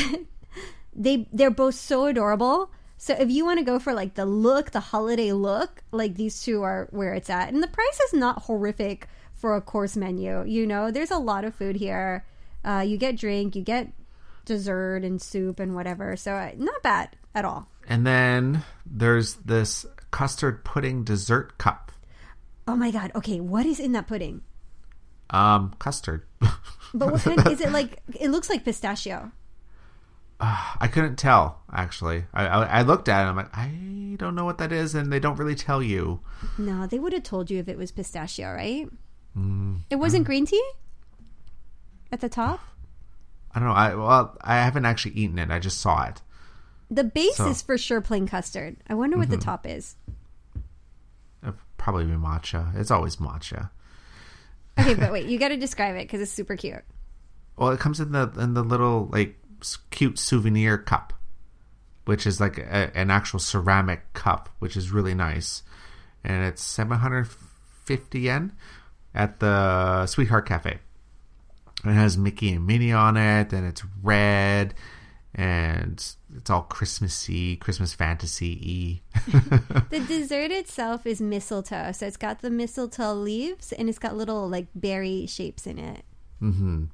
they 0.95 1.27
they're 1.31 1.51
both 1.51 1.75
so 1.75 2.05
adorable. 2.05 2.71
So 2.97 3.13
if 3.13 3.29
you 3.29 3.45
want 3.45 3.59
to 3.59 3.65
go 3.65 3.77
for 3.77 3.93
like 3.93 4.15
the 4.15 4.25
look, 4.25 4.71
the 4.71 4.79
holiday 4.79 5.31
look, 5.31 5.83
like 5.91 6.15
these 6.15 6.41
two 6.41 6.63
are 6.63 6.87
where 6.89 7.13
it's 7.13 7.29
at. 7.29 7.53
And 7.53 7.61
the 7.61 7.67
price 7.67 7.99
is 8.07 8.13
not 8.13 8.43
horrific 8.43 9.07
for 9.37 9.55
a 9.55 9.61
course 9.61 9.95
menu. 9.95 10.43
You 10.45 10.67
know, 10.67 10.91
there's 10.91 11.11
a 11.11 11.17
lot 11.17 11.45
of 11.45 11.55
food 11.55 11.77
here. 11.77 12.25
Uh, 12.65 12.83
you 12.85 12.97
get 12.97 13.15
drink, 13.15 13.55
you 13.55 13.61
get 13.61 13.87
dessert 14.45 15.03
and 15.03 15.21
soup 15.21 15.59
and 15.59 15.75
whatever. 15.75 16.15
So 16.17 16.33
uh, 16.33 16.51
not 16.57 16.81
bad 16.83 17.15
at 17.33 17.45
all. 17.45 17.69
And 17.87 18.05
then 18.05 18.63
there's 18.85 19.35
this 19.35 19.85
custard 20.11 20.65
pudding 20.65 21.03
dessert 21.03 21.57
cup. 21.57 21.91
Oh 22.67 22.75
my 22.75 22.91
god. 22.91 23.11
Okay, 23.15 23.39
what 23.39 23.65
is 23.65 23.79
in 23.79 23.93
that 23.93 24.07
pudding? 24.07 24.41
Um, 25.29 25.73
custard. 25.79 26.23
But 26.93 27.11
what 27.11 27.21
kind 27.21 27.47
is 27.49 27.59
it 27.59 27.71
like? 27.71 28.01
It 28.17 28.29
looks 28.29 28.49
like 28.49 28.63
pistachio. 28.63 29.31
I 30.39 30.87
couldn't 30.87 31.17
tell 31.17 31.61
actually. 31.71 32.25
I, 32.33 32.45
I 32.45 32.63
I 32.65 32.81
looked 32.83 33.09
at 33.09 33.25
it. 33.25 33.29
I'm 33.29 33.35
like, 33.35 33.55
I 33.55 34.15
don't 34.17 34.35
know 34.35 34.45
what 34.45 34.59
that 34.59 34.71
is, 34.71 34.95
and 34.95 35.11
they 35.11 35.19
don't 35.19 35.35
really 35.35 35.55
tell 35.55 35.83
you. 35.83 36.21
No, 36.57 36.87
they 36.87 36.99
would 36.99 37.13
have 37.13 37.23
told 37.23 37.51
you 37.51 37.59
if 37.59 37.67
it 37.67 37.77
was 37.77 37.91
pistachio, 37.91 38.53
right? 38.53 38.87
Mm, 39.37 39.81
It 39.89 39.97
wasn't 39.97 40.25
green 40.25 40.45
tea 40.45 40.63
at 42.11 42.21
the 42.21 42.29
top. 42.29 42.59
I 43.53 43.59
don't 43.59 43.67
know. 43.69 43.73
I 43.75 43.95
well, 43.95 44.37
I 44.41 44.55
haven't 44.57 44.85
actually 44.85 45.13
eaten 45.15 45.39
it. 45.39 45.49
I 45.51 45.59
just 45.59 45.79
saw 45.79 46.05
it. 46.07 46.21
The 46.89 47.03
base 47.03 47.35
So- 47.37 47.47
is 47.49 47.61
for 47.61 47.77
sure 47.77 48.01
plain 48.01 48.27
custard. 48.27 48.77
I 48.87 48.93
wonder 48.93 49.17
what 49.17 49.29
the 49.29 49.35
Mm-hmm. 49.37 49.43
top 49.45 49.65
is. 49.67 49.95
It'd 51.43 51.55
probably 51.77 52.05
be 52.05 52.13
matcha. 52.13 52.75
It's 52.75 52.91
always 52.91 53.17
matcha. 53.17 53.69
Okay, 54.79 54.93
but 54.93 55.11
wait, 55.11 55.27
you 55.27 55.37
got 55.39 55.49
to 55.49 55.57
describe 55.57 55.95
it 55.95 56.03
because 56.03 56.21
it's 56.21 56.31
super 56.31 56.55
cute. 56.55 56.83
Well, 57.57 57.69
it 57.71 57.79
comes 57.79 57.99
in 57.99 58.11
the 58.11 58.31
in 58.37 58.53
the 58.53 58.63
little 58.63 59.09
like 59.11 59.37
cute 59.89 60.19
souvenir 60.19 60.77
cup, 60.77 61.13
which 62.05 62.27
is 62.27 62.39
like 62.39 62.57
a, 62.59 62.95
an 62.95 63.09
actual 63.09 63.39
ceramic 63.39 64.13
cup, 64.13 64.49
which 64.59 64.77
is 64.77 64.91
really 64.91 65.15
nice, 65.15 65.63
and 66.23 66.43
it's 66.43 66.61
seven 66.63 66.99
hundred 66.99 67.27
fifty 67.85 68.21
yen 68.21 68.51
at 69.17 69.39
the 69.39 70.05
Sweetheart 70.05 70.45
Cafe. 70.45 70.79
It 71.83 71.91
has 71.91 72.17
Mickey 72.17 72.53
and 72.53 72.65
Minnie 72.65 72.93
on 72.93 73.17
it, 73.17 73.51
and 73.51 73.65
it's 73.65 73.83
red, 74.01 74.73
and 75.33 75.93
it's 76.35 76.49
all 76.49 76.61
Christmassy, 76.63 77.55
Christmas 77.57 77.93
fantasy 77.93 79.01
y. 79.15 79.21
The 79.89 79.99
dessert 79.99 80.51
itself 80.51 81.05
is 81.05 81.19
mistletoe, 81.19 81.91
so 81.91 82.05
it's 82.05 82.17
got 82.17 82.41
the 82.41 82.49
mistletoe 82.49 83.13
leaves 83.13 83.71
and 83.73 83.89
it's 83.89 83.99
got 83.99 84.15
little 84.15 84.47
like 84.49 84.67
berry 84.75 85.25
shapes 85.27 85.67
in 85.67 85.77
it. 85.77 86.03
hmm 86.39 86.85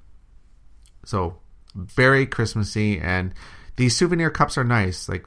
So 1.06 1.38
very 1.76 2.26
Christmassy, 2.26 3.00
and 3.00 3.34
these 3.78 3.96
souvenir 3.96 4.30
cups 4.30 4.58
are 4.58 4.64
nice. 4.64 5.08
Like 5.08 5.26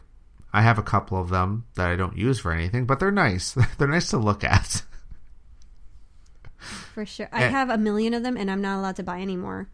I 0.52 0.62
have 0.62 0.78
a 0.78 0.82
couple 0.82 1.18
of 1.18 1.30
them 1.30 1.64
that 1.74 1.88
I 1.88 1.96
don't 1.96 2.16
use 2.16 2.38
for 2.40 2.52
anything, 2.52 2.84
but 2.84 3.00
they're 3.00 3.10
nice. 3.10 3.56
they're 3.78 3.88
nice 3.88 4.10
to 4.10 4.18
look 4.18 4.44
at. 4.44 4.82
For 6.94 7.06
sure. 7.06 7.28
I 7.32 7.44
Eh. 7.44 7.48
have 7.48 7.70
a 7.70 7.78
million 7.78 8.14
of 8.14 8.22
them 8.22 8.36
and 8.36 8.50
I'm 8.50 8.60
not 8.60 8.78
allowed 8.78 8.96
to 8.96 9.02
buy 9.02 9.20
anymore. 9.20 9.68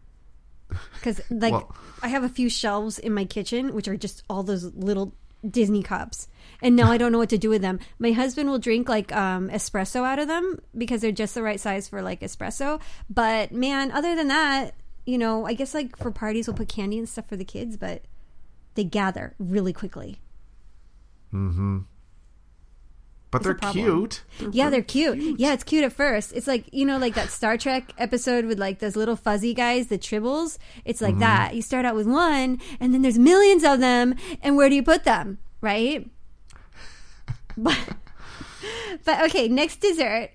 Cuz 1.01 1.21
like 1.29 1.51
Well- 1.53 1.75
I 2.01 2.07
have 2.07 2.23
a 2.23 2.29
few 2.29 2.49
shelves 2.49 2.97
in 2.99 3.13
my 3.13 3.25
kitchen 3.25 3.73
which 3.73 3.87
are 3.87 3.97
just 3.97 4.23
all 4.29 4.43
those 4.43 4.63
little 4.75 5.13
Disney 5.47 5.83
cups. 5.83 6.27
And 6.61 6.75
now 6.75 6.89
I 6.91 6.97
don't 6.97 7.11
know 7.11 7.17
what 7.17 7.29
to 7.29 7.37
do 7.37 7.49
with 7.49 7.61
them. 7.61 7.79
My 7.99 8.11
husband 8.13 8.49
will 8.49 8.59
drink 8.59 8.87
like 8.89 9.11
um 9.13 9.49
espresso 9.49 10.03
out 10.05 10.19
of 10.19 10.27
them 10.27 10.59
because 10.77 11.01
they're 11.01 11.11
just 11.11 11.35
the 11.35 11.43
right 11.43 11.59
size 11.59 11.87
for 11.89 12.01
like 12.01 12.21
espresso. 12.21 12.79
But 13.09 13.51
man, 13.51 13.91
other 13.91 14.15
than 14.15 14.29
that, 14.29 14.73
you 15.05 15.17
know, 15.17 15.45
I 15.45 15.53
guess 15.53 15.73
like 15.73 15.97
for 15.97 16.11
parties 16.11 16.47
we'll 16.47 16.55
put 16.55 16.69
candy 16.69 16.97
and 16.97 17.07
stuff 17.09 17.27
for 17.27 17.35
the 17.35 17.43
kids, 17.45 17.75
but 17.77 18.03
they 18.75 18.83
gather 18.85 19.35
really 19.37 19.73
quickly. 19.73 20.19
hmm 21.31 21.79
But 23.33 23.41
they're 23.41 23.55
cute. 23.55 24.21
Yeah, 24.51 24.69
they're 24.69 24.83
cute. 24.83 25.39
Yeah, 25.39 25.53
it's 25.53 25.63
cute 25.63 25.83
at 25.83 25.91
first. 25.91 26.33
It's 26.33 26.45
like 26.45 26.71
you 26.71 26.85
know, 26.85 26.99
like 26.99 27.15
that 27.15 27.31
Star 27.31 27.57
Trek 27.57 27.91
episode 27.97 28.45
with 28.45 28.59
like 28.59 28.77
those 28.77 28.95
little 28.95 29.15
fuzzy 29.15 29.55
guys, 29.55 29.87
the 29.87 29.97
tribbles. 29.97 30.59
It's 30.85 31.01
like 31.01 31.13
mm-hmm. 31.13 31.21
that. 31.21 31.55
You 31.55 31.63
start 31.63 31.83
out 31.83 31.95
with 31.95 32.05
one, 32.05 32.61
and 32.79 32.93
then 32.93 33.01
there's 33.01 33.17
millions 33.17 33.63
of 33.63 33.79
them, 33.79 34.13
and 34.43 34.55
where 34.55 34.69
do 34.69 34.75
you 34.75 34.83
put 34.83 35.03
them? 35.03 35.39
Right? 35.61 36.07
but, 37.57 37.79
but 39.03 39.23
okay, 39.23 39.47
next 39.47 39.77
dessert. 39.77 40.29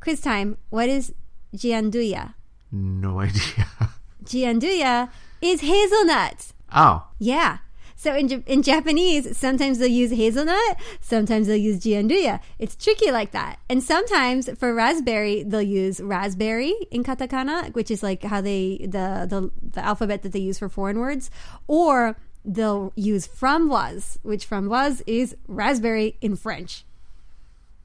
Quiz 0.00 0.20
time. 0.20 0.56
What 0.70 0.88
is 0.88 1.14
gianduja? 1.56 2.34
No 2.72 3.20
idea. 3.20 3.68
Gianduja 4.24 5.10
is 5.40 5.60
hazelnut. 5.60 6.52
Oh, 6.74 7.06
Yeah. 7.20 7.58
So 8.00 8.16
in, 8.16 8.42
in 8.46 8.62
Japanese, 8.62 9.36
sometimes 9.36 9.76
they'll 9.76 9.86
use 9.86 10.10
hazelnut, 10.10 10.78
sometimes 11.02 11.46
they'll 11.46 11.56
use 11.56 11.80
gianduja. 11.80 12.40
It's 12.58 12.74
tricky 12.74 13.10
like 13.10 13.32
that. 13.32 13.58
And 13.68 13.82
sometimes 13.82 14.48
for 14.58 14.72
raspberry, 14.72 15.42
they'll 15.42 15.60
use 15.60 16.00
raspberry 16.00 16.72
in 16.90 17.04
katakana, 17.04 17.74
which 17.74 17.90
is 17.90 18.02
like 18.02 18.22
how 18.22 18.40
they 18.40 18.78
the 18.80 19.26
the, 19.28 19.50
the 19.60 19.84
alphabet 19.84 20.22
that 20.22 20.32
they 20.32 20.38
use 20.38 20.58
for 20.58 20.70
foreign 20.70 20.98
words, 20.98 21.30
or 21.66 22.16
they'll 22.42 22.94
use 22.96 23.28
framboise, 23.28 24.16
which 24.22 24.48
framboise 24.48 25.02
is 25.06 25.36
raspberry 25.46 26.16
in 26.22 26.36
French. 26.36 26.86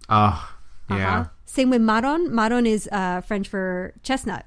oh, 0.07 0.55
yeah. 0.89 0.95
Uh-huh. 0.95 1.30
Same 1.43 1.70
with 1.70 1.82
marron. 1.82 2.34
Marron 2.34 2.66
is 2.66 2.88
uh, 2.89 3.20
French 3.20 3.49
for 3.49 3.93
chestnut. 4.01 4.45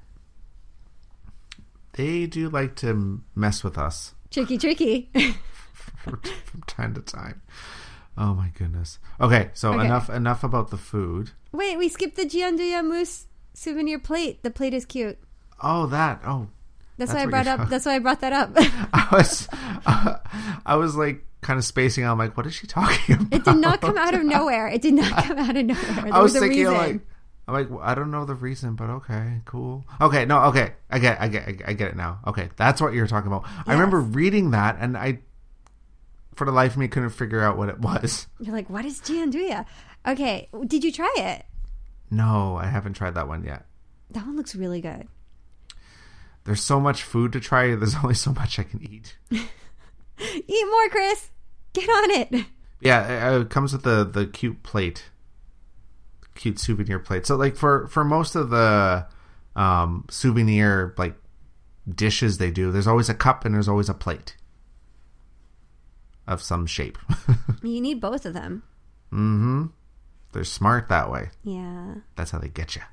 They 1.93 2.25
do 2.25 2.49
like 2.49 2.75
to 2.77 3.21
mess 3.35 3.63
with 3.63 3.77
us 3.77 4.15
Tricky, 4.31 4.57
tricky. 4.57 5.09
from 6.03 6.21
from 6.45 6.61
time 6.67 6.93
to 6.95 7.01
time. 7.01 7.41
Oh 8.17 8.33
my 8.33 8.51
goodness. 8.57 8.99
Okay, 9.21 9.49
so 9.53 9.73
Okay. 9.73 9.85
enough 9.85 10.09
enough 10.09 10.43
about 10.43 10.69
the 10.71 10.77
food. 10.77 11.31
Wait, 11.51 11.77
we 11.77 11.87
skipped 11.89 12.15
the 12.15 12.25
gianduja 12.25 12.83
mousse 12.85 13.27
souvenir 13.53 13.99
plate. 13.99 14.43
The 14.43 14.51
plate 14.51 14.73
is 14.73 14.85
cute. 14.85 15.17
Oh, 15.61 15.85
that. 15.87 16.21
Oh, 16.25 16.47
That's, 16.97 17.11
That's 17.11 17.13
why 17.13 17.23
I 17.23 17.25
brought 17.29 17.47
up. 17.47 17.57
talking- 17.57 17.69
That's 17.71 17.85
why 17.85 17.95
I 17.95 17.99
brought 17.99 18.21
that 18.21 18.33
up. 18.33 18.51
I 18.93 19.07
was, 19.11 19.47
I 20.65 20.75
was 20.75 20.95
like 20.95 21.25
kind 21.41 21.57
of 21.57 21.63
spacing 21.65 22.03
out. 22.03 22.11
I'm 22.13 22.17
like, 22.17 22.35
what 22.37 22.45
is 22.45 22.53
she 22.53 22.67
talking 22.67 23.15
about? 23.15 23.27
it 23.33 23.43
did 23.45 23.57
not 23.57 23.81
come 23.81 23.97
out 23.97 24.13
of 24.13 24.23
nowhere. 24.23 24.67
It 24.67 24.81
did 24.81 24.93
not 24.95 25.23
come 25.23 25.37
out 25.37 25.55
of 25.55 25.65
nowhere. 25.65 25.83
There 26.03 26.13
I 26.13 26.19
was 26.21 26.35
a 26.35 26.39
thinking 26.41 26.65
like, 26.67 26.99
I'm 27.47 27.53
like, 27.53 27.69
well, 27.69 27.79
I 27.81 27.95
don't 27.95 28.11
know 28.11 28.25
the 28.25 28.35
reason, 28.35 28.75
but 28.75 28.89
okay, 28.89 29.41
cool. 29.45 29.83
Okay, 29.99 30.25
no, 30.25 30.43
okay, 30.45 30.73
I 30.89 30.99
get, 30.99 31.19
I 31.19 31.27
get, 31.29 31.61
I 31.65 31.73
get 31.73 31.87
it 31.89 31.95
now. 31.95 32.19
Okay, 32.27 32.49
that's 32.57 32.79
what 32.81 32.93
you're 32.93 33.07
talking 33.07 33.27
about. 33.31 33.45
I 33.65 33.73
remember 33.73 33.99
reading 34.01 34.51
that, 34.51 34.77
and 34.79 34.95
I, 34.97 35.19
for 36.35 36.45
the 36.45 36.51
life 36.51 36.71
of 36.73 36.77
me, 36.77 36.87
couldn't 36.87 37.09
figure 37.09 37.41
out 37.41 37.57
what 37.57 37.69
it 37.69 37.79
was. 37.81 38.27
You're 38.39 38.55
like, 38.55 38.69
what 38.69 38.85
is 38.85 38.99
gianduja? 39.01 39.65
Okay, 40.07 40.49
did 40.65 40.83
you 40.83 40.91
try 40.91 41.13
it? 41.17 41.45
No, 42.11 42.55
I 42.55 42.65
haven't 42.65 42.93
tried 42.93 43.15
that 43.15 43.27
one 43.27 43.43
yet. 43.43 43.65
That 44.11 44.25
one 44.25 44.35
looks 44.37 44.55
really 44.55 44.81
good. 44.81 45.07
There's 46.45 46.61
so 46.63 46.79
much 46.79 47.03
food 47.03 47.31
to 47.33 47.39
try. 47.39 47.75
There's 47.75 47.95
only 48.03 48.15
so 48.15 48.33
much 48.33 48.57
I 48.57 48.63
can 48.63 48.81
eat. 48.81 49.17
Eat 49.31 50.67
more, 50.69 50.89
Chris. 50.89 51.29
Get 51.73 51.87
on 51.87 52.11
it. 52.11 52.45
Yeah, 52.81 53.33
it, 53.35 53.41
it 53.41 53.49
comes 53.49 53.71
with 53.71 53.83
the 53.83 54.03
the 54.03 54.25
cute 54.25 54.63
plate, 54.63 55.05
cute 56.35 56.59
souvenir 56.59 56.99
plate. 56.99 57.25
So 57.25 57.35
like 57.35 57.55
for 57.55 57.87
for 57.87 58.03
most 58.03 58.35
of 58.35 58.49
the 58.49 59.05
um 59.55 60.05
souvenir 60.09 60.93
like 60.97 61.15
dishes 61.87 62.37
they 62.37 62.51
do, 62.51 62.71
there's 62.71 62.87
always 62.87 63.07
a 63.09 63.13
cup 63.13 63.45
and 63.45 63.53
there's 63.55 63.69
always 63.69 63.87
a 63.87 63.93
plate 63.93 64.35
of 66.29 66.41
some 66.41 66.65
shape. 66.65 66.97
You 67.61 67.81
need 67.81 67.99
both 67.99 68.25
of 68.25 68.33
them. 68.33 68.63
mm-hmm. 69.11 69.65
They're 70.31 70.45
smart 70.45 70.87
that 70.87 71.11
way. 71.11 71.31
Yeah. 71.43 71.95
That's 72.15 72.31
how 72.31 72.39
they 72.39 72.47
get 72.47 72.75
you. 72.77 72.83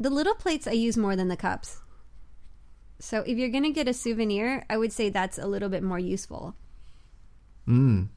The 0.00 0.08
little 0.10 0.34
plates 0.34 0.66
I 0.66 0.72
use 0.72 0.96
more 0.96 1.14
than 1.16 1.28
the 1.28 1.36
cups. 1.36 1.82
So 3.00 3.20
if 3.26 3.36
you're 3.36 3.50
going 3.50 3.64
to 3.64 3.70
get 3.72 3.88
a 3.88 3.92
souvenir, 3.92 4.64
I 4.70 4.76
would 4.78 4.92
say 4.92 5.10
that's 5.10 5.36
a 5.38 5.46
little 5.46 5.68
bit 5.68 5.82
more 5.82 5.98
useful, 5.98 6.54
Mm. 7.68 8.08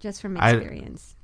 just 0.00 0.20
from 0.22 0.36
I- 0.40 0.50
experience. 0.52 1.14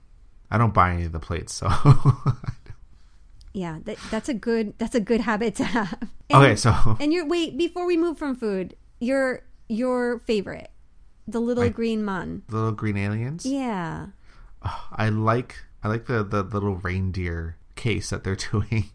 I 0.50 0.58
don't 0.58 0.74
buy 0.74 0.92
any 0.92 1.04
of 1.04 1.12
the 1.12 1.18
plates, 1.20 1.54
so 1.54 1.66
yeah, 3.54 3.78
that, 3.84 3.96
that's 4.10 4.28
a 4.28 4.34
good 4.34 4.74
that's 4.78 4.94
a 4.94 5.00
good 5.00 5.20
habit 5.22 5.54
to 5.56 5.64
have. 5.64 5.98
And, 6.28 6.42
okay. 6.44 6.56
So 6.56 6.74
And 7.00 7.12
your 7.12 7.26
wait 7.26 7.56
before 7.56 7.86
we 7.86 7.96
move 7.96 8.18
from 8.18 8.34
food, 8.36 8.76
your 9.00 9.42
your 9.68 10.18
favorite, 10.20 10.70
the 11.32 11.40
little 11.40 11.68
green 11.70 12.04
man. 12.04 12.42
the 12.48 12.56
little 12.56 12.72
green 12.72 12.96
aliens. 12.96 13.44
Yeah, 13.46 14.06
I 14.92 15.08
like 15.08 15.56
I 15.82 15.88
like 15.88 16.06
the 16.06 16.22
the 16.22 16.42
little 16.42 16.76
reindeer 16.76 17.56
case 17.74 18.10
that 18.10 18.22
they're 18.24 18.36
doing. 18.52 18.90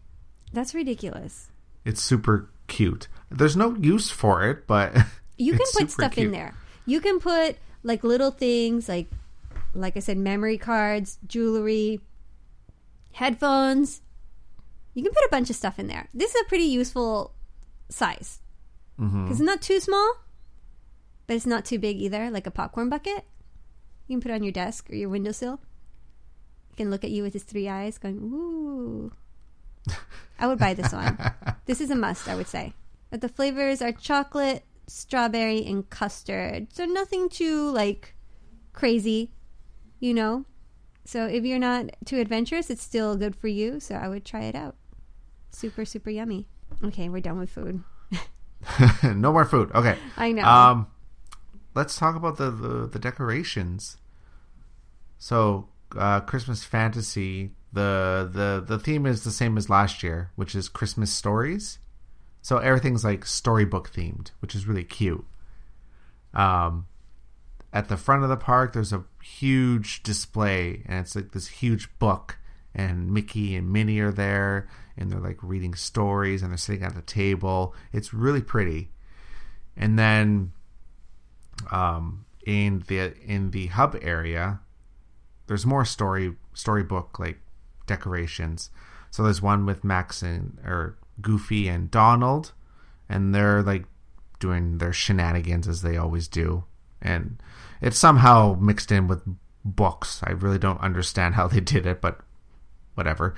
that's 0.52 0.74
ridiculous. 0.74 1.48
It's 1.84 2.00
super 2.02 2.48
cute. 2.66 3.08
There's 3.30 3.56
no 3.56 3.74
use 3.76 4.10
for 4.10 4.44
it, 4.48 4.66
but 4.66 4.94
You 5.38 5.52
can 5.52 5.66
put 5.76 5.90
stuff 5.90 6.16
in 6.18 6.30
there. 6.32 6.54
You 6.86 7.00
can 7.00 7.20
put 7.20 7.56
like 7.82 8.02
little 8.02 8.30
things 8.30 8.88
like 8.88 9.08
like 9.74 9.96
I 9.96 10.00
said 10.00 10.16
memory 10.18 10.58
cards, 10.58 11.18
jewelry, 11.26 12.00
headphones. 13.12 14.00
You 14.94 15.02
can 15.02 15.12
put 15.12 15.24
a 15.24 15.28
bunch 15.30 15.50
of 15.50 15.56
stuff 15.56 15.78
in 15.78 15.86
there. 15.86 16.08
This 16.14 16.34
is 16.34 16.42
a 16.42 16.48
pretty 16.48 16.64
useful 16.64 17.32
size. 17.88 18.40
Mhm. 18.98 19.28
Cuz 19.28 19.38
it's 19.38 19.46
not 19.46 19.62
too 19.62 19.78
small, 19.80 20.14
but 21.28 21.36
it's 21.36 21.46
not 21.46 21.64
too 21.64 21.78
big 21.78 22.00
either, 22.00 22.30
like 22.30 22.46
a 22.46 22.50
popcorn 22.50 22.88
bucket. 22.88 23.24
You 24.08 24.16
can 24.16 24.22
put 24.22 24.30
it 24.32 24.34
on 24.34 24.42
your 24.42 24.52
desk 24.52 24.90
or 24.90 24.96
your 24.96 25.10
windowsill. 25.10 25.60
He 26.70 26.76
can 26.76 26.90
look 26.90 27.04
at 27.04 27.10
you 27.10 27.22
with 27.22 27.34
his 27.34 27.44
three 27.44 27.68
eyes 27.68 27.98
going, 27.98 28.16
"Ooh." 28.16 29.12
I 30.40 30.46
would 30.46 30.58
buy 30.58 30.74
this 30.74 30.92
one. 30.92 31.16
This 31.66 31.82
is 31.82 31.90
a 31.90 31.94
must, 31.94 32.28
I 32.28 32.34
would 32.34 32.48
say. 32.48 32.72
But 33.10 33.20
the 33.20 33.28
flavors 33.28 33.82
are 33.82 33.92
chocolate, 33.92 34.64
strawberry, 34.86 35.66
and 35.66 35.88
custard. 35.90 36.72
So 36.72 36.86
nothing 36.86 37.28
too 37.28 37.70
like 37.70 38.14
crazy, 38.72 39.32
you 40.00 40.14
know. 40.14 40.46
So 41.04 41.26
if 41.26 41.44
you're 41.44 41.58
not 41.58 41.90
too 42.06 42.20
adventurous, 42.20 42.70
it's 42.70 42.82
still 42.82 43.16
good 43.16 43.36
for 43.36 43.48
you. 43.48 43.80
So 43.80 43.96
I 43.96 44.08
would 44.08 44.24
try 44.24 44.44
it 44.44 44.54
out. 44.54 44.76
Super, 45.50 45.84
super 45.84 46.08
yummy. 46.08 46.48
Okay, 46.82 47.10
we're 47.10 47.20
done 47.20 47.38
with 47.38 47.50
food. 47.50 47.84
no 49.02 49.30
more 49.30 49.44
food. 49.44 49.70
Okay. 49.74 49.98
I 50.16 50.32
know. 50.32 50.44
Um, 50.44 50.86
let's 51.74 51.98
talk 51.98 52.16
about 52.16 52.36
the 52.36 52.50
the, 52.50 52.86
the 52.86 52.98
decorations. 52.98 53.98
So, 55.18 55.68
uh, 55.96 56.20
Christmas 56.20 56.64
fantasy. 56.64 57.52
The 57.72 58.28
the 58.32 58.64
the 58.66 58.78
theme 58.78 59.04
is 59.04 59.24
the 59.24 59.30
same 59.30 59.58
as 59.58 59.68
last 59.68 60.02
year, 60.02 60.30
which 60.36 60.54
is 60.54 60.68
Christmas 60.68 61.12
stories. 61.12 61.78
So 62.40 62.58
everything's 62.58 63.04
like 63.04 63.26
storybook 63.26 63.92
themed, 63.92 64.30
which 64.40 64.54
is 64.54 64.66
really 64.66 64.84
cute. 64.84 65.26
Um, 66.32 66.86
at 67.72 67.88
the 67.88 67.96
front 67.96 68.22
of 68.22 68.30
the 68.30 68.36
park, 68.36 68.72
there's 68.72 68.92
a 68.92 69.04
huge 69.22 70.02
display, 70.02 70.82
and 70.86 71.00
it's 71.00 71.14
like 71.14 71.32
this 71.32 71.48
huge 71.48 71.90
book, 71.98 72.38
and 72.74 73.12
Mickey 73.12 73.54
and 73.54 73.70
Minnie 73.70 74.00
are 74.00 74.12
there, 74.12 74.68
and 74.96 75.10
they're 75.10 75.20
like 75.20 75.42
reading 75.42 75.74
stories, 75.74 76.42
and 76.42 76.50
they're 76.50 76.56
sitting 76.56 76.82
at 76.82 76.94
the 76.94 77.02
table. 77.02 77.74
It's 77.92 78.14
really 78.14 78.42
pretty. 78.42 78.90
And 79.76 79.98
then, 79.98 80.52
um, 81.70 82.24
in 82.46 82.84
the 82.88 83.14
in 83.24 83.50
the 83.50 83.66
hub 83.66 83.96
area, 84.02 84.60
there's 85.46 85.66
more 85.66 85.84
story 85.84 86.36
storybook 86.54 87.18
like 87.18 87.38
decorations. 87.86 88.70
So 89.10 89.22
there's 89.22 89.42
one 89.42 89.66
with 89.66 89.84
Max 89.84 90.22
and 90.22 90.58
or 90.64 90.96
Goofy 91.20 91.68
and 91.68 91.90
Donald, 91.90 92.52
and 93.08 93.34
they're 93.34 93.62
like 93.62 93.84
doing 94.38 94.78
their 94.78 94.92
shenanigans 94.92 95.66
as 95.66 95.82
they 95.82 95.96
always 95.96 96.28
do, 96.28 96.64
and 97.02 97.42
it's 97.80 97.98
somehow 97.98 98.56
mixed 98.60 98.92
in 98.92 99.08
with 99.08 99.22
books. 99.64 100.20
I 100.24 100.30
really 100.30 100.58
don't 100.58 100.80
understand 100.80 101.34
how 101.34 101.48
they 101.48 101.60
did 101.60 101.86
it, 101.86 102.00
but 102.00 102.20
whatever. 102.94 103.34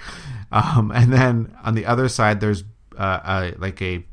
Um, 0.53 0.91
and 0.95 1.13
then 1.13 1.57
on 1.63 1.75
the 1.75 1.87
other 1.87 2.09
side, 2.09 2.41
there's 2.41 2.65
uh, 2.99 3.21
uh, 3.23 3.51
like 3.59 3.81
a. 3.83 4.05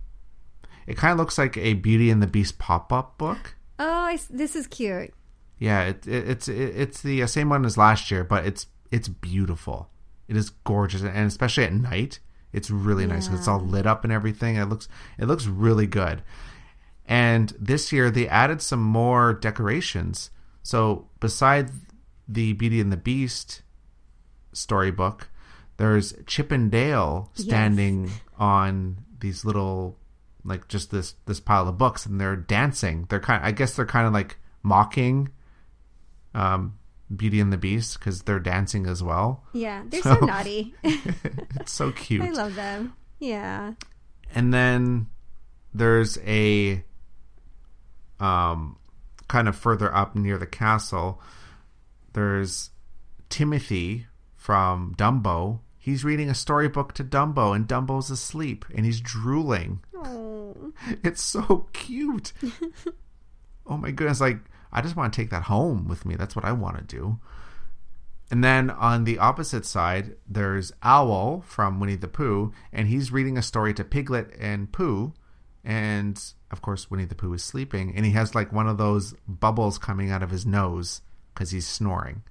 It 0.85 0.95
kind 0.95 1.11
of 1.11 1.17
looks 1.17 1.37
like 1.37 1.57
a 1.57 1.73
Beauty 1.73 2.09
and 2.09 2.21
the 2.21 2.27
Beast 2.27 2.59
pop 2.59 2.93
up 2.93 3.17
book. 3.17 3.55
Oh, 3.79 3.85
I 3.85 4.19
this 4.29 4.55
is 4.55 4.67
cute. 4.67 5.13
Yeah, 5.59 5.83
it, 5.85 6.07
it, 6.07 6.29
it's 6.29 6.47
it, 6.47 6.75
it's 6.75 7.01
the 7.01 7.23
uh, 7.23 7.27
same 7.27 7.49
one 7.49 7.65
as 7.65 7.77
last 7.77 8.11
year, 8.11 8.23
but 8.23 8.45
it's 8.45 8.67
it's 8.91 9.07
beautiful. 9.07 9.89
It 10.27 10.35
is 10.35 10.49
gorgeous, 10.49 11.01
and 11.01 11.27
especially 11.27 11.63
at 11.63 11.73
night, 11.73 12.19
it's 12.51 12.69
really 12.69 13.05
nice. 13.05 13.27
It's 13.29 13.47
all 13.47 13.59
lit 13.59 13.85
up 13.85 14.03
and 14.03 14.11
everything. 14.11 14.55
It 14.55 14.65
looks 14.65 14.87
it 15.17 15.25
looks 15.25 15.45
really 15.45 15.87
good. 15.87 16.21
And 17.05 17.53
this 17.59 17.93
year 17.93 18.11
they 18.11 18.27
added 18.27 18.61
some 18.61 18.81
more 18.81 19.33
decorations. 19.33 20.29
So 20.63 21.07
beside 21.19 21.71
the 22.27 22.53
Beauty 22.53 22.81
and 22.81 22.91
the 22.91 22.97
Beast 22.97 23.61
storybook, 24.51 25.29
there's 25.77 26.13
Chip 26.25 26.51
and 26.51 26.69
Dale 26.69 27.31
standing 27.33 28.11
on 28.37 28.97
these 29.19 29.45
little 29.45 29.97
like 30.47 30.67
just 30.67 30.89
this 30.91 31.13
this 31.27 31.39
pile 31.39 31.67
of 31.67 31.77
books 31.77 32.05
and 32.07 32.19
they're 32.19 32.35
dancing. 32.35 33.05
They're 33.09 33.19
kind 33.19 33.43
I 33.43 33.51
guess 33.51 33.75
they're 33.75 33.85
kind 33.85 34.07
of 34.07 34.13
like 34.13 34.37
mocking 34.63 35.29
um 36.33 36.73
Beauty 37.15 37.39
and 37.39 37.53
the 37.53 37.57
Beast 37.57 37.99
cuz 38.01 38.23
they're 38.23 38.39
dancing 38.39 38.85
as 38.87 39.01
well. 39.03 39.43
Yeah, 39.53 39.83
they're 39.87 40.01
so, 40.01 40.15
So- 40.19 40.25
naughty. 40.25 40.73
It's 41.59 41.71
so 41.71 41.91
cute. 41.91 42.21
I 42.23 42.29
love 42.31 42.55
them. 42.55 42.93
Yeah. 43.19 43.73
and 44.33 44.53
then 44.53 45.07
there's 45.73 46.17
a 46.25 46.83
um 48.19 48.77
kind 49.27 49.47
of 49.47 49.55
further 49.55 49.93
up 49.95 50.15
near 50.15 50.37
the 50.37 50.45
castle 50.47 51.21
there's 52.13 52.71
timothy 53.29 54.07
from 54.35 54.93
dumbo 54.97 55.59
he's 55.77 56.03
reading 56.03 56.29
a 56.29 56.33
storybook 56.35 56.93
to 56.93 57.03
dumbo 57.03 57.55
and 57.55 57.67
dumbo's 57.67 58.09
asleep 58.09 58.65
and 58.75 58.85
he's 58.85 59.01
drooling 59.01 59.79
Oh. 59.95 60.26
it's 61.03 61.21
so 61.21 61.67
cute. 61.73 62.33
oh 63.67 63.77
my 63.77 63.91
goodness! 63.91 64.21
Like 64.21 64.39
I 64.71 64.81
just 64.81 64.95
want 64.95 65.13
to 65.13 65.21
take 65.21 65.29
that 65.29 65.43
home 65.43 65.87
with 65.87 66.05
me. 66.05 66.15
That's 66.15 66.35
what 66.35 66.45
I 66.45 66.51
want 66.51 66.77
to 66.77 66.83
do. 66.83 67.19
And 68.29 68.43
then 68.43 68.69
on 68.69 69.05
the 69.05 69.19
opposite 69.19 69.65
side, 69.65 70.15
there's 70.27 70.73
Owl 70.83 71.43
from 71.47 71.79
Winnie 71.79 71.95
the 71.95 72.09
Pooh, 72.09 72.51
and 72.73 72.87
he's 72.87 73.11
reading 73.11 73.37
a 73.37 73.41
story 73.41 73.73
to 73.75 73.85
Piglet 73.85 74.35
and 74.37 74.71
Pooh. 74.71 75.13
And 75.63 76.21
of 76.51 76.61
course, 76.61 76.91
Winnie 76.91 77.05
the 77.05 77.15
Pooh 77.15 77.33
is 77.33 77.43
sleeping, 77.43 77.93
and 77.95 78.05
he 78.05 78.11
has 78.11 78.35
like 78.35 78.51
one 78.51 78.67
of 78.67 78.77
those 78.77 79.13
bubbles 79.27 79.77
coming 79.77 80.11
out 80.11 80.23
of 80.23 80.29
his 80.29 80.45
nose 80.45 81.01
because 81.33 81.51
he's 81.51 81.67
snoring. 81.67 82.23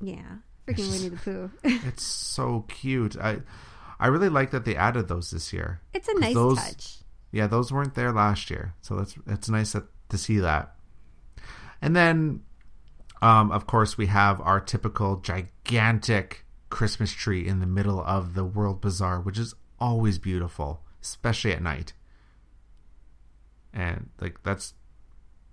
Yeah, 0.00 0.38
freaking 0.66 0.90
Winnie 0.90 1.08
the 1.10 1.16
Pooh. 1.16 1.50
it's 1.86 2.02
so 2.02 2.64
cute. 2.68 3.16
I 3.16 3.38
I 4.00 4.08
really 4.08 4.28
like 4.28 4.50
that 4.50 4.64
they 4.64 4.74
added 4.74 5.06
those 5.06 5.30
this 5.30 5.52
year. 5.52 5.80
It's 5.94 6.08
a 6.08 6.18
nice 6.18 6.34
those, 6.34 6.58
touch. 6.58 6.98
Yeah, 7.32 7.48
those 7.48 7.72
weren't 7.72 7.94
there 7.94 8.12
last 8.12 8.50
year, 8.50 8.74
so 8.80 8.94
that's 8.96 9.16
it's 9.26 9.48
nice 9.48 9.72
that, 9.72 9.84
to 10.10 10.18
see 10.18 10.38
that. 10.38 10.76
And 11.80 11.96
then 11.96 12.42
um, 13.22 13.52
of 13.52 13.68
course, 13.68 13.96
we 13.96 14.06
have 14.06 14.40
our 14.40 14.60
typical 14.60 15.16
gigantic 15.16 16.44
Christmas 16.70 17.12
tree 17.12 17.46
in 17.46 17.60
the 17.60 17.66
middle 17.66 18.02
of 18.02 18.34
the 18.34 18.44
World 18.44 18.80
Bazaar, 18.80 19.20
which 19.20 19.38
is 19.38 19.54
always 19.78 20.18
beautiful, 20.18 20.82
especially 21.00 21.52
at 21.52 21.62
night. 21.62 21.92
And 23.72 24.10
like 24.20 24.42
that's 24.42 24.74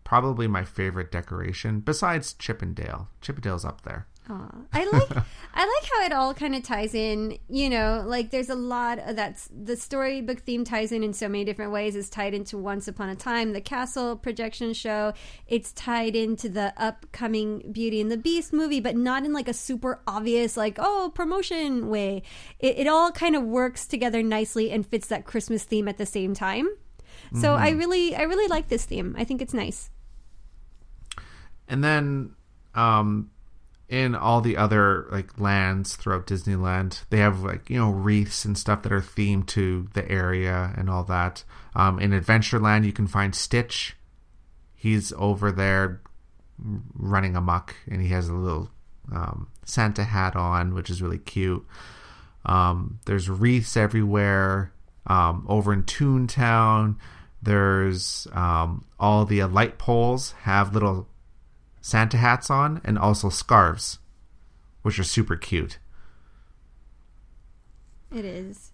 probably 0.03 0.47
my 0.47 0.65
favorite 0.65 1.11
decoration 1.11 1.80
besides 1.80 2.34
Chip 2.34 2.63
'n' 2.63 2.73
Dale. 2.73 3.07
Chippendale's 3.21 3.63
up 3.63 3.82
there. 3.82 4.07
I 4.30 4.86
like 4.86 5.11
I 5.53 5.65
like 5.65 5.91
how 5.91 6.05
it 6.05 6.13
all 6.13 6.34
kind 6.34 6.55
of 6.55 6.63
ties 6.63 6.93
in. 6.93 7.38
You 7.49 7.69
know, 7.69 8.03
like 8.05 8.30
there's 8.30 8.49
a 8.49 8.55
lot 8.55 8.99
of 8.99 9.15
that's 9.15 9.49
the 9.51 9.75
storybook 9.75 10.41
theme 10.41 10.63
ties 10.63 10.91
in 10.91 11.03
in 11.03 11.13
so 11.13 11.27
many 11.27 11.43
different 11.43 11.71
ways. 11.71 11.95
It's 11.95 12.09
tied 12.09 12.34
into 12.34 12.57
Once 12.57 12.88
Upon 12.88 13.09
a 13.09 13.15
Time, 13.15 13.53
the 13.53 13.61
Castle 13.61 14.15
projection 14.15 14.73
show. 14.73 15.13
It's 15.47 15.71
tied 15.73 16.15
into 16.15 16.49
the 16.49 16.73
upcoming 16.77 17.71
Beauty 17.71 18.01
and 18.01 18.11
the 18.11 18.17
Beast 18.17 18.53
movie, 18.53 18.80
but 18.80 18.95
not 18.95 19.25
in 19.25 19.34
like 19.34 19.47
a 19.47 19.53
super 19.53 20.01
obvious 20.07 20.55
like 20.55 20.77
oh 20.80 21.11
promotion 21.13 21.89
way. 21.89 22.23
It, 22.59 22.80
it 22.80 22.88
all 22.88 23.11
kind 23.11 23.36
of 23.36 23.43
works 23.43 23.88
together 23.88 24.21
nicely 24.21 24.71
and 24.71 24.86
fits 24.86 25.07
that 25.07 25.25
Christmas 25.25 25.63
theme 25.63 25.88
at 25.88 25.97
the 25.97 26.05
same 26.05 26.34
time. 26.34 26.67
So 27.34 27.49
mm-hmm. 27.49 27.63
I 27.63 27.69
really 27.71 28.15
I 28.15 28.23
really 28.23 28.47
like 28.47 28.69
this 28.69 28.86
theme. 28.86 29.15
I 29.17 29.23
think 29.23 29.41
it's 29.41 29.53
nice. 29.53 29.89
And 31.67 31.84
then 31.84 32.36
um 32.75 33.32
in 33.89 34.13
all 34.13 34.39
the 34.39 34.55
other 34.55 35.07
like 35.11 35.39
lands 35.39 35.95
throughout 35.95 36.27
Disneyland, 36.27 37.01
they 37.09 37.17
have 37.17 37.41
like 37.41 37.69
you 37.69 37.77
know 37.77 37.89
wreaths 37.89 38.45
and 38.45 38.57
stuff 38.57 38.83
that 38.83 38.91
are 38.91 39.01
themed 39.01 39.47
to 39.47 39.87
the 39.93 40.09
area 40.09 40.73
and 40.77 40.89
all 40.89 41.03
that. 41.05 41.43
Um, 41.75 41.99
in 41.99 42.11
Adventureland, 42.11 42.85
you 42.85 42.93
can 42.93 43.07
find 43.07 43.35
Stitch. 43.35 43.95
He's 44.75 45.11
over 45.13 45.51
there 45.51 46.01
running 46.93 47.35
amok, 47.35 47.75
and 47.89 48.01
he 48.01 48.09
has 48.09 48.29
a 48.29 48.33
little 48.33 48.69
um, 49.11 49.47
Santa 49.65 50.03
hat 50.03 50.35
on, 50.35 50.73
which 50.73 50.89
is 50.89 51.01
really 51.01 51.17
cute. 51.17 51.65
Um, 52.45 52.99
there's 53.05 53.29
wreaths 53.29 53.75
everywhere. 53.75 54.71
Um, 55.07 55.45
over 55.49 55.73
in 55.73 55.83
Toontown, 55.83 56.97
there's 57.41 58.27
um, 58.33 58.85
all 58.99 59.25
the 59.25 59.43
light 59.45 59.79
poles 59.79 60.33
have 60.43 60.73
little 60.73 61.09
Santa 61.89 62.17
hats 62.17 62.49
on, 62.49 62.81
and 62.83 62.97
also 62.97 63.29
scarves, 63.29 63.99
which 64.81 64.99
are 64.99 65.03
super 65.03 65.35
cute. 65.35 65.79
It 68.13 68.25
is. 68.25 68.71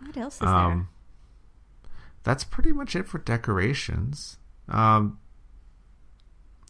What 0.00 0.16
else 0.16 0.36
is 0.36 0.42
um, 0.42 0.88
there? 1.82 1.90
That's 2.24 2.44
pretty 2.44 2.72
much 2.72 2.94
it 2.96 3.08
for 3.08 3.18
decorations. 3.18 4.38
Um, 4.68 5.18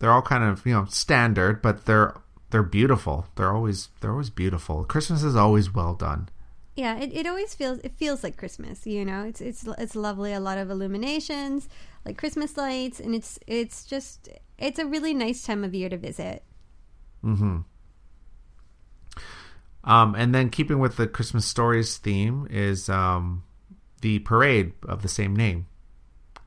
they're 0.01 0.13
all 0.13 0.23
kind 0.23 0.45
of 0.45 0.67
you 0.67 0.73
know 0.75 0.87
standard, 0.87 1.63
but 1.63 1.85
they're 1.87 2.15
they're 2.51 2.63
beautiful. 2.63 3.27
They're 3.37 3.53
always 3.53 3.89
they're 4.01 4.13
always 4.13 4.31
beautiful. 4.31 4.85
Christmas 4.85 5.23
is 5.23 5.37
always 5.37 5.73
well 5.73 5.95
done. 5.95 6.29
Yeah, 6.75 6.99
it, 6.99 7.13
it 7.13 7.27
always 7.27 7.55
feels 7.55 7.79
it 7.79 7.95
feels 7.97 8.25
like 8.25 8.37
Christmas. 8.37 8.87
You 8.87 9.05
know, 9.05 9.25
it's 9.25 9.41
it's 9.41 9.67
it's 9.79 9.95
lovely. 9.95 10.33
A 10.33 10.41
lot 10.41 10.59
of 10.59 10.71
illuminations, 10.71 11.69
like 12.05 12.19
Christmas 12.19 12.57
lights, 12.57 12.99
and 12.99 13.15
it's 13.15 13.39
it's 13.47 13.85
just 13.85 14.29
it's 14.59 14.79
a 14.79 14.87
really 14.87 15.15
nice 15.15 15.43
time 15.43 15.65
of 15.65 15.75
year 15.75 15.89
to 15.89 15.97
visit. 15.97 16.43
Hmm. 17.23 17.59
Um, 19.85 20.15
and 20.15 20.35
then 20.35 20.51
keeping 20.51 20.79
with 20.79 20.97
the 20.97 21.07
Christmas 21.07 21.45
stories 21.45 21.97
theme 21.97 22.47
is 22.51 22.89
um, 22.89 23.43
the 24.01 24.21
parade 24.21 24.73
of 24.87 25.03
the 25.03 25.09
same 25.09 25.35
name. 25.35 25.67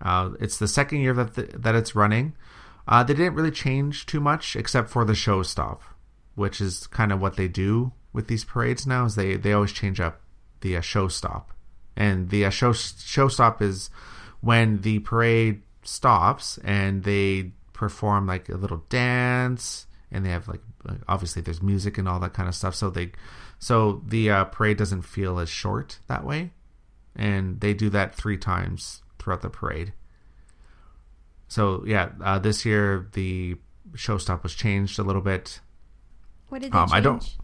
Uh, 0.02 0.32
it's 0.40 0.58
the 0.58 0.68
second 0.68 1.00
year 1.00 1.14
that 1.14 1.36
the, 1.36 1.44
that 1.58 1.76
it's 1.76 1.96
running. 1.96 2.36
Uh, 2.88 3.04
they 3.04 3.14
didn't 3.14 3.34
really 3.34 3.52
change 3.52 4.06
too 4.06 4.20
much 4.20 4.56
except 4.56 4.90
for 4.90 5.04
the 5.04 5.16
show 5.16 5.42
stop, 5.44 5.82
which 6.36 6.62
is 6.62 6.88
kind 6.88 7.12
of 7.12 7.20
what 7.20 7.36
they 7.36 7.48
do 7.48 7.92
with 8.14 8.28
these 8.28 8.46
parades 8.46 8.86
now. 8.86 9.06
Is 9.06 9.16
they 9.16 9.36
they 9.36 9.54
always 9.54 9.72
change 9.72 10.00
up 10.00 10.22
the 10.62 10.78
uh, 10.78 10.82
show 10.82 11.08
stop, 11.08 11.52
and 11.98 12.30
the 12.30 12.46
uh, 12.46 12.50
show 12.50 12.74
show 12.74 13.28
stop 13.28 13.62
is 13.62 13.90
when 14.42 14.82
the 14.82 15.00
parade 15.00 15.62
stops 15.82 16.60
and 16.64 17.04
they 17.04 17.52
perform 17.76 18.26
like 18.26 18.50
a 18.50 18.56
little 18.56 18.84
dance 18.90 19.86
and 20.12 20.26
they 20.26 20.30
have 20.30 20.48
like 20.48 20.62
obviously 21.08 21.42
there's 21.42 21.62
music 21.62 21.98
and 21.98 22.08
all 22.08 22.20
that 22.20 22.34
kind 22.34 22.48
of 22.48 22.56
stuff 22.56 22.74
so 22.74 22.90
they 22.90 23.12
so 23.60 24.02
the 24.08 24.32
uh, 24.32 24.46
parade 24.46 24.78
doesn't 24.78 25.02
feel 25.02 25.40
as 25.40 25.50
short 25.50 26.00
that 26.08 26.26
way 26.26 26.52
and 27.16 27.60
they 27.60 27.74
do 27.74 27.90
that 27.90 28.16
three 28.16 28.38
times 28.38 29.02
throughout 29.20 29.42
the 29.42 29.50
parade. 29.50 29.94
So 31.48 31.84
yeah 31.86 32.10
uh, 32.24 32.40
this 32.40 32.66
year 32.66 33.10
the 33.14 33.58
show 33.94 34.18
stop 34.18 34.44
was 34.44 34.56
changed 34.56 35.00
a 35.00 35.04
little 35.04 35.22
bit. 35.22 35.60
What 36.50 36.62
did 36.62 36.72
they 36.72 36.78
um, 36.78 36.88
change? 36.88 36.98
i 36.98 37.02
don't 37.02 37.38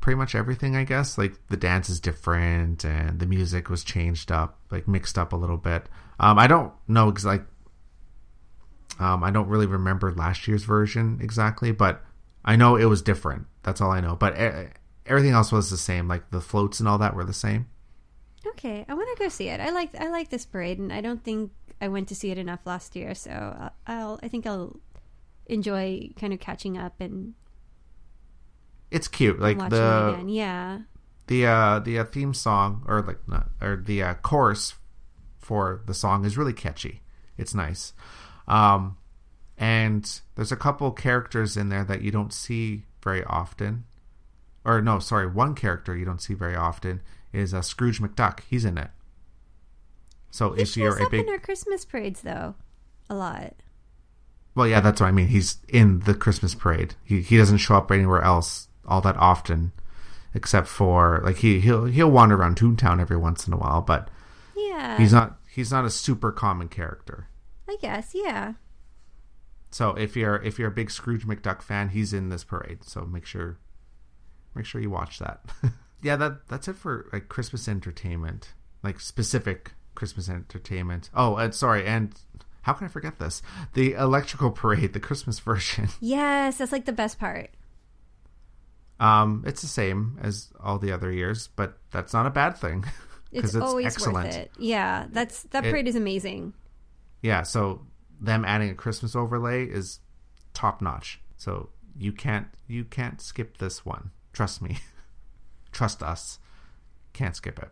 pretty 0.00 0.18
much 0.18 0.34
everything 0.34 0.76
i 0.76 0.84
guess. 0.84 1.16
Like 1.16 1.34
the 1.48 1.56
dance 1.56 1.88
is 1.88 2.00
different 2.00 2.84
and 2.84 3.18
the 3.18 3.26
music 3.26 3.70
was 3.70 3.82
changed 3.82 4.30
up 4.30 4.58
like 4.70 4.86
mixed 4.86 5.16
up 5.16 5.32
a 5.32 5.36
little 5.36 5.56
bit. 5.56 5.88
Um, 6.20 6.38
i 6.38 6.46
don't 6.46 6.72
know 6.86 7.10
because 7.10 7.24
like 7.24 7.46
um, 8.98 9.22
I 9.22 9.30
don't 9.30 9.48
really 9.48 9.66
remember 9.66 10.12
last 10.12 10.48
year's 10.48 10.64
version 10.64 11.18
exactly, 11.20 11.72
but 11.72 12.02
I 12.44 12.56
know 12.56 12.76
it 12.76 12.86
was 12.86 13.02
different. 13.02 13.46
That's 13.62 13.80
all 13.80 13.90
I 13.90 14.00
know. 14.00 14.16
But 14.16 14.34
everything 15.04 15.32
else 15.32 15.52
was 15.52 15.70
the 15.70 15.76
same. 15.76 16.08
Like 16.08 16.30
the 16.30 16.40
floats 16.40 16.80
and 16.80 16.88
all 16.88 16.98
that 16.98 17.14
were 17.14 17.24
the 17.24 17.32
same. 17.32 17.68
Okay, 18.46 18.84
I 18.88 18.94
want 18.94 19.16
to 19.16 19.22
go 19.22 19.28
see 19.28 19.48
it. 19.48 19.60
I 19.60 19.70
like 19.70 19.94
I 20.00 20.08
like 20.08 20.30
this 20.30 20.46
parade, 20.46 20.78
and 20.78 20.92
I 20.92 21.00
don't 21.00 21.22
think 21.22 21.50
I 21.80 21.88
went 21.88 22.08
to 22.08 22.14
see 22.14 22.30
it 22.30 22.38
enough 22.38 22.60
last 22.64 22.96
year. 22.96 23.14
So 23.14 23.70
I'll 23.86 24.20
I 24.22 24.28
think 24.28 24.46
I'll 24.46 24.78
enjoy 25.46 26.10
kind 26.16 26.32
of 26.32 26.40
catching 26.40 26.78
up 26.78 27.00
and. 27.00 27.34
It's 28.90 29.08
cute, 29.08 29.40
like 29.40 29.58
the 29.58 30.24
yeah. 30.28 30.80
The 31.26 31.46
uh 31.46 31.80
the 31.80 31.98
uh, 31.98 32.04
theme 32.04 32.32
song 32.32 32.84
or 32.86 33.02
like 33.02 33.18
not 33.26 33.48
or 33.60 33.82
the 33.84 34.02
uh, 34.02 34.14
chorus 34.14 34.74
for 35.38 35.82
the 35.86 35.94
song 35.94 36.24
is 36.24 36.38
really 36.38 36.52
catchy. 36.52 37.02
It's 37.36 37.52
nice. 37.52 37.92
Um, 38.48 38.96
and 39.58 40.20
there's 40.34 40.52
a 40.52 40.56
couple 40.56 40.90
characters 40.92 41.56
in 41.56 41.68
there 41.68 41.84
that 41.84 42.02
you 42.02 42.10
don't 42.10 42.32
see 42.32 42.82
very 43.02 43.24
often. 43.24 43.84
Or 44.64 44.82
no, 44.82 44.98
sorry, 44.98 45.26
one 45.26 45.54
character 45.54 45.96
you 45.96 46.04
don't 46.04 46.20
see 46.20 46.34
very 46.34 46.56
often 46.56 47.00
is 47.32 47.54
uh, 47.54 47.62
Scrooge 47.62 48.00
McDuck. 48.00 48.40
He's 48.48 48.64
in 48.64 48.78
it. 48.78 48.90
So 50.30 50.52
he 50.52 50.62
if 50.62 50.76
you're 50.76 50.98
a 50.98 51.08
big 51.08 51.26
in 51.26 51.32
our 51.32 51.38
Christmas 51.38 51.84
parades 51.84 52.20
though, 52.20 52.56
a 53.08 53.14
lot. 53.14 53.54
Well, 54.54 54.66
yeah, 54.66 54.80
that's 54.80 55.00
what 55.00 55.06
I 55.06 55.12
mean. 55.12 55.28
He's 55.28 55.58
in 55.68 56.00
the 56.00 56.14
Christmas 56.14 56.54
parade. 56.54 56.94
He 57.04 57.22
he 57.22 57.36
doesn't 57.36 57.58
show 57.58 57.76
up 57.76 57.90
anywhere 57.90 58.22
else 58.22 58.68
all 58.86 59.00
that 59.02 59.16
often, 59.16 59.72
except 60.34 60.68
for 60.68 61.20
like 61.24 61.38
he 61.38 61.60
he'll 61.60 61.86
he'll 61.86 62.10
wander 62.10 62.36
around 62.36 62.56
Toontown 62.56 63.00
every 63.00 63.16
once 63.16 63.46
in 63.46 63.52
a 63.52 63.56
while, 63.56 63.80
but 63.80 64.10
yeah, 64.56 64.98
he's 64.98 65.12
not 65.12 65.38
he's 65.48 65.70
not 65.70 65.84
a 65.84 65.90
super 65.90 66.32
common 66.32 66.68
character. 66.68 67.28
I 67.68 67.76
guess, 67.80 68.12
yeah. 68.14 68.54
So 69.70 69.90
if 69.90 70.16
you're 70.16 70.36
if 70.36 70.58
you're 70.58 70.68
a 70.68 70.72
big 70.72 70.90
Scrooge 70.90 71.26
McDuck 71.26 71.62
fan, 71.62 71.90
he's 71.90 72.12
in 72.12 72.28
this 72.28 72.44
parade. 72.44 72.84
So 72.84 73.04
make 73.04 73.26
sure 73.26 73.58
make 74.54 74.64
sure 74.64 74.80
you 74.80 74.90
watch 74.90 75.18
that. 75.18 75.44
yeah, 76.02 76.16
that 76.16 76.48
that's 76.48 76.68
it 76.68 76.76
for 76.76 77.08
like 77.12 77.28
Christmas 77.28 77.68
entertainment, 77.68 78.54
like 78.82 79.00
specific 79.00 79.72
Christmas 79.94 80.28
entertainment. 80.28 81.10
Oh, 81.14 81.36
and 81.36 81.54
sorry, 81.54 81.84
and 81.84 82.14
how 82.62 82.72
can 82.72 82.86
I 82.86 82.88
forget 82.88 83.18
this? 83.18 83.42
The 83.74 83.92
electrical 83.92 84.50
parade, 84.50 84.92
the 84.92 85.00
Christmas 85.00 85.40
version. 85.40 85.88
Yes, 86.00 86.58
that's 86.58 86.72
like 86.72 86.84
the 86.84 86.92
best 86.92 87.18
part. 87.18 87.50
Um, 88.98 89.44
it's 89.46 89.60
the 89.60 89.68
same 89.68 90.18
as 90.22 90.48
all 90.58 90.78
the 90.78 90.90
other 90.90 91.12
years, 91.12 91.48
but 91.54 91.76
that's 91.90 92.14
not 92.14 92.24
a 92.24 92.30
bad 92.30 92.56
thing 92.56 92.86
because 93.30 93.50
it's, 93.50 93.56
it's, 93.56 93.64
always 93.64 93.86
excellent. 93.86 94.28
worth 94.28 94.36
it. 94.36 94.52
Yeah, 94.58 95.06
that's 95.10 95.42
that 95.44 95.64
parade 95.64 95.86
it, 95.86 95.90
is 95.90 95.96
amazing 95.96 96.54
yeah, 97.26 97.42
so 97.42 97.80
them 98.20 98.44
adding 98.44 98.70
a 98.70 98.74
Christmas 98.74 99.16
overlay 99.16 99.64
is 99.64 99.98
top 100.54 100.80
notch. 100.80 101.20
So 101.36 101.70
you 101.98 102.12
can't 102.12 102.46
you 102.68 102.84
can't 102.84 103.20
skip 103.20 103.58
this 103.58 103.84
one. 103.84 104.10
Trust 104.32 104.62
me. 104.62 104.78
Trust 105.72 106.04
us. 106.04 106.38
Can't 107.12 107.34
skip 107.34 107.58
it. 107.58 107.70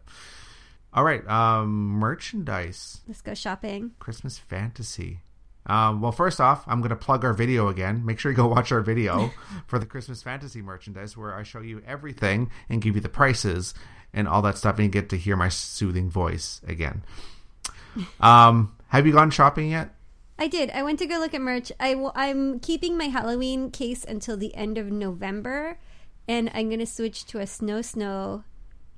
All 0.93 1.05
right, 1.05 1.27
um, 1.29 1.69
merchandise. 1.71 3.03
Let's 3.07 3.21
go 3.21 3.35
shopping. 3.35 3.93
Christmas 4.01 4.39
fantasy. 4.39 5.21
Um, 5.67 6.01
well, 6.01 6.13
first 6.13 6.41
off, 6.41 6.65
I'm 6.67 6.81
going 6.81 6.91
to 6.91 6.97
plug 6.97 7.25
our 7.25 7.33
video 7.33 7.69
again. 7.69 8.05
Make 8.05 8.19
sure 8.19 8.31
you 8.31 8.37
go 8.37 8.47
watch 8.47 8.71
our 8.71 8.81
video 8.81 9.33
for 9.67 9.79
the 9.79 9.87
Christmas 9.87 10.23
fantasy 10.23 10.63
merchandise, 10.63 11.17
where 11.17 11.35
I 11.35 11.43
show 11.43 11.61
you 11.61 11.81
everything 11.87 12.51
and 12.69 12.83
give 12.83 12.97
you 12.97 13.01
the 13.01 13.09
prices 13.09 13.73
and 14.13 14.29
all 14.29 14.43
that 14.43 14.59
stuff, 14.59 14.77
and 14.77 14.85
you 14.85 14.91
get 14.91 15.09
to 15.11 15.17
hear 15.17 15.37
my 15.37 15.49
soothing 15.49 16.11
voice 16.11 16.61
again. 16.67 17.05
Um, 18.21 18.75
have 18.95 19.07
you 19.07 19.13
gone 19.13 19.31
shopping 19.31 19.71
yet? 19.71 19.91
I 20.39 20.49
did. 20.49 20.71
I 20.71 20.83
went 20.83 20.99
to 21.01 21.07
go 21.07 21.19
look 21.19 21.35
at 21.35 21.41
merch. 21.41 21.73
I 21.79 21.91
w- 21.91 22.13
I'm 22.15 22.61
keeping 22.61 22.97
my 22.97 23.07
Halloween 23.07 23.71
case 23.71 24.05
until 24.05 24.37
the 24.37 24.55
end 24.55 24.79
of 24.79 24.91
November, 24.91 25.79
and 26.29 26.51
I'm 26.55 26.69
going 26.69 26.81
to 26.81 26.87
switch 26.87 27.25
to 27.27 27.41
a 27.41 27.47
snow 27.47 27.83
snow 27.83 28.45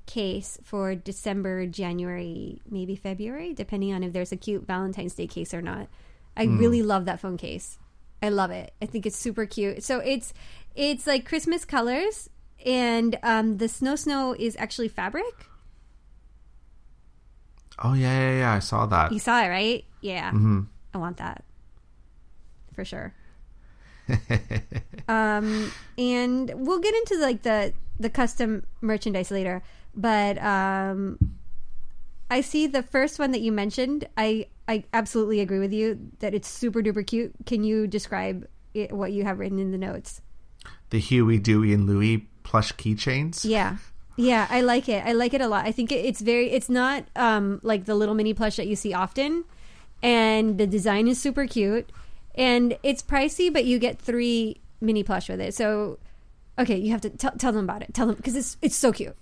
case 0.05 0.59
for 0.63 0.95
December, 0.95 1.67
January, 1.67 2.61
maybe 2.69 2.95
February, 2.95 3.55
depending 3.55 3.93
on 3.93 4.03
if 4.03 4.13
there's 4.13 4.33
a 4.33 4.37
cute 4.37 4.67
Valentine's 4.67 5.15
Day 5.15 5.27
case 5.27 5.53
or 5.55 5.63
not. 5.63 5.89
I 6.37 6.45
really 6.45 6.83
love 6.83 7.07
that 7.07 7.21
phone 7.21 7.39
case. 7.39 7.79
I 8.23 8.29
love 8.29 8.51
it. 8.51 8.75
I 8.83 8.87
think 8.87 9.07
it's 9.07 9.17
super 9.17 9.47
cute. 9.47 9.83
So 9.83 10.01
it's 10.01 10.35
it's 10.75 11.07
like 11.07 11.25
Christmas 11.27 11.65
colors, 11.65 12.29
and 12.67 13.19
um, 13.23 13.57
the 13.57 13.69
snow 13.69 13.97
snow 13.97 14.37
is 14.39 14.57
actually 14.59 14.89
fabric. 14.89 15.49
Oh 17.79 17.95
yeah, 17.95 18.19
yeah, 18.19 18.39
yeah. 18.39 18.53
I 18.53 18.59
saw 18.59 18.85
that. 18.87 19.13
You 19.13 19.19
saw 19.19 19.43
it, 19.43 19.49
right? 19.49 19.85
Yeah. 20.01 20.31
hmm 20.31 20.63
I 20.95 20.99
want 20.99 21.19
that 21.19 21.45
for 22.75 22.85
sure. 22.85 23.13
um, 25.09 25.73
and 25.99 26.53
we'll 26.55 26.79
get 26.79 26.95
into 26.95 27.19
like 27.19 27.43
the 27.43 27.73
the 27.99 28.11
custom 28.11 28.65
merchandise 28.81 29.31
later. 29.31 29.63
But 29.95 30.39
um, 30.43 31.19
I 32.31 32.41
see 32.41 32.67
the 32.67 32.83
first 32.83 33.19
one 33.19 33.33
that 33.33 33.41
you 33.41 33.51
mentioned. 33.51 34.07
I 34.17 34.47
I 34.69 34.85
absolutely 34.93 35.41
agree 35.41 35.59
with 35.59 35.73
you 35.73 35.99
that 36.21 36.35
it's 36.35 36.49
super 36.49 36.83
duper 36.83 37.07
cute. 37.07 37.33
Can 37.47 37.65
you 37.65 37.87
describe 37.87 38.47
it, 38.75 38.93
what 38.93 39.13
you 39.13 39.25
have 39.25 39.39
written 39.39 39.59
in 39.59 39.71
the 39.71 39.79
notes? 39.79 40.21
The 40.91 40.99
Huey, 40.99 41.39
Dewey, 41.39 41.73
and 41.73 41.87
Louie 41.87 42.29
plush 42.43 42.73
keychains. 42.73 43.45
Yeah. 43.45 43.77
Yeah, 44.17 44.47
I 44.49 44.63
like 44.63 44.89
it. 44.89 45.05
I 45.05 45.13
like 45.13 45.35
it 45.35 45.41
a 45.43 45.49
lot. 45.49 45.67
I 45.67 45.73
think 45.73 45.93
it, 45.93 46.05
it's 46.05 46.21
very. 46.21 46.51
It's 46.51 46.71
not 46.71 47.05
um, 47.17 47.61
like 47.63 47.85
the 47.85 47.95
little 47.95 48.15
mini 48.15 48.33
plush 48.33 48.57
that 48.57 48.67
you 48.67 48.75
see 48.75 48.95
often, 48.95 49.45
and 50.03 50.59
the 50.59 50.67
design 50.67 51.09
is 51.09 51.21
super 51.21 51.47
cute, 51.47 51.91
and 52.35 52.79
it's 52.83 53.03
pricey, 53.03 53.53
but 53.53 53.65
you 53.65 53.79
get 53.79 53.99
three 53.99 54.61
mini 54.81 55.03
plush 55.03 55.29
with 55.29 55.41
it. 55.41 55.55
So, 55.55 55.99
okay, 56.59 56.77
you 56.77 56.91
have 56.91 57.01
to 57.03 57.11
tell 57.11 57.33
tell 57.33 57.53
them 57.53 57.65
about 57.65 57.83
it. 57.83 57.95
Tell 57.95 58.07
them 58.07 58.17
because 58.17 58.37
it's 58.37 58.57
it's 58.63 58.77
so 58.77 58.93
cute. 58.93 59.17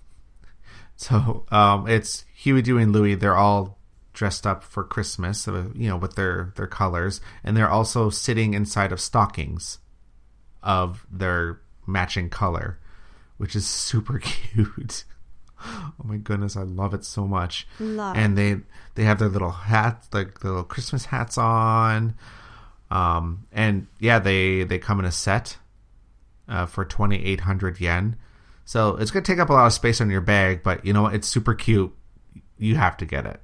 So 0.95 1.45
um, 1.51 1.87
it's 1.87 2.25
Huey, 2.35 2.61
Dewey, 2.61 2.83
and 2.83 2.93
Louie. 2.93 3.15
They're 3.15 3.35
all 3.35 3.77
dressed 4.13 4.47
up 4.47 4.63
for 4.63 4.83
Christmas, 4.83 5.47
uh, 5.47 5.65
you 5.75 5.89
know, 5.89 5.97
with 5.97 6.15
their 6.15 6.53
their 6.55 6.67
colors, 6.67 7.21
and 7.43 7.55
they're 7.55 7.69
also 7.69 8.09
sitting 8.09 8.53
inside 8.53 8.91
of 8.91 8.99
stockings 8.99 9.79
of 10.63 11.05
their 11.11 11.61
matching 11.85 12.29
color, 12.29 12.79
which 13.37 13.55
is 13.55 13.67
super 13.67 14.19
cute. 14.23 15.03
Oh 15.97 16.03
my 16.03 16.17
goodness, 16.17 16.57
I 16.57 16.63
love 16.63 16.93
it 16.93 17.05
so 17.05 17.25
much. 17.25 17.65
Love. 17.79 18.15
And 18.17 18.37
they 18.37 18.57
they 18.95 19.05
have 19.05 19.17
their 19.17 19.29
little 19.29 19.51
hats, 19.51 20.07
like 20.13 20.39
the 20.39 20.49
little 20.49 20.63
Christmas 20.63 21.05
hats 21.05 21.37
on. 21.37 22.15
Um, 22.91 23.47
and 23.51 23.87
yeah, 23.99 24.19
they 24.19 24.63
they 24.63 24.77
come 24.77 24.99
in 24.99 25.05
a 25.05 25.11
set 25.11 25.57
uh, 26.47 26.65
for 26.65 26.85
twenty 26.85 27.23
eight 27.25 27.41
hundred 27.41 27.79
yen. 27.79 28.17
So 28.65 28.97
it's 28.97 29.09
gonna 29.09 29.25
take 29.25 29.39
up 29.39 29.49
a 29.49 29.53
lot 29.53 29.65
of 29.67 29.73
space 29.73 30.01
on 30.01 30.09
your 30.09 30.21
bag, 30.21 30.63
but 30.63 30.85
you 30.85 30.93
know 30.93 31.03
what? 31.03 31.15
It's 31.15 31.27
super 31.27 31.53
cute. 31.55 31.95
You 32.57 32.75
have 32.75 32.97
to 32.97 33.05
get 33.05 33.25
it. 33.25 33.41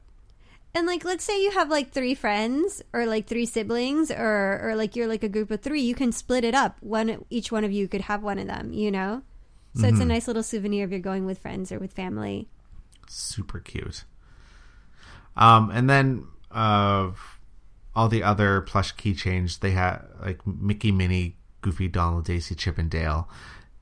And 0.74 0.88
like, 0.88 1.03
let's 1.03 1.24
say 1.24 1.41
you 1.41 1.51
have 1.51 1.70
like 1.70 1.91
three 1.91 2.16
friends 2.16 2.82
or 2.93 3.05
like 3.05 3.28
three 3.28 3.45
siblings, 3.45 4.09
or 4.09 4.59
or 4.64 4.76
like 4.76 4.95
you're 4.95 5.07
like 5.07 5.24
a 5.24 5.30
group 5.30 5.51
of 5.51 5.62
three. 5.62 5.82
You 5.82 5.95
can 5.95 6.12
split 6.12 6.43
it 6.43 6.55
up. 6.55 6.78
One 6.80 7.26
each 7.30 7.51
one 7.51 7.64
of 7.64 7.72
you 7.72 7.88
could 7.88 8.01
have 8.01 8.24
one 8.24 8.39
of 8.39 8.47
them. 8.47 8.72
You 8.72 8.91
know, 8.91 9.24
so 9.76 9.88
it's 9.88 10.00
a 10.00 10.06
nice 10.06 10.28
little 10.28 10.44
souvenir 10.44 10.86
if 10.86 10.92
you're 10.92 11.00
going 11.00 11.26
with 11.26 11.40
friends 11.40 11.72
or 11.72 11.80
with 11.80 11.94
family. 11.94 12.48
Super 13.08 13.60
cute. 13.60 14.04
Um, 15.36 15.72
and 15.72 15.90
then 15.90 16.28
uh, 16.52 17.12
all 17.96 18.08
the 18.08 18.24
other 18.24 18.62
plush 18.62 18.96
keychains 18.96 19.60
they 19.60 19.72
have 19.72 20.06
like 20.22 20.46
Mickey, 20.46 20.92
Minnie, 20.92 21.38
Goofy, 21.62 21.88
Donald, 21.88 22.26
Daisy, 22.26 22.56
Chip, 22.56 22.78
and 22.78 22.90
Dale. 22.90 23.30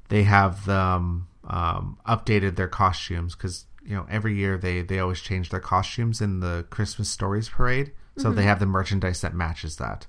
They 0.09 0.23
have 0.23 0.65
them 0.65 1.27
um, 1.47 1.97
updated 2.07 2.55
their 2.55 2.67
costumes 2.67 3.35
because 3.35 3.65
you 3.83 3.95
know 3.95 4.05
every 4.09 4.35
year 4.35 4.57
they 4.57 4.81
they 4.81 4.99
always 4.99 5.21
change 5.21 5.49
their 5.49 5.59
costumes 5.59 6.21
in 6.21 6.39
the 6.39 6.65
Christmas 6.69 7.09
Stories 7.09 7.49
parade. 7.49 7.91
So 8.17 8.33
they 8.33 8.43
have 8.43 8.59
the 8.59 8.65
merchandise 8.65 9.21
that 9.21 9.33
matches 9.33 9.77
that. 9.77 10.05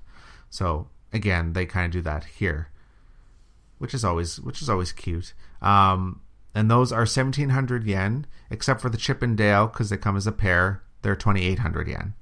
So 0.49 0.89
again, 1.13 1.53
they 1.53 1.65
kind 1.65 1.85
of 1.85 1.91
do 1.91 2.01
that 2.01 2.25
here, 2.25 2.69
which 3.81 3.95
is 3.95 4.05
always 4.05 4.39
which 4.39 4.61
is 4.61 4.69
always 4.69 4.91
cute. 4.91 5.33
Um, 5.59 6.21
and 6.53 6.69
those 6.69 6.91
are 6.91 7.05
seventeen 7.07 7.49
hundred 7.49 7.83
yen, 7.83 8.27
except 8.51 8.79
for 8.79 8.89
the 8.89 8.97
Chip 8.97 9.23
and 9.23 9.35
Dale 9.35 9.65
because 9.65 9.89
they 9.89 9.97
come 9.97 10.15
as 10.15 10.27
a 10.27 10.31
pair. 10.31 10.83
They're 11.01 11.15
twenty 11.15 11.45
eight 11.45 11.59
hundred 11.59 11.87
yen. 11.87 12.13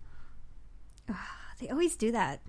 They 1.59 1.67
always 1.67 1.97
do 1.97 2.13
that. 2.13 2.39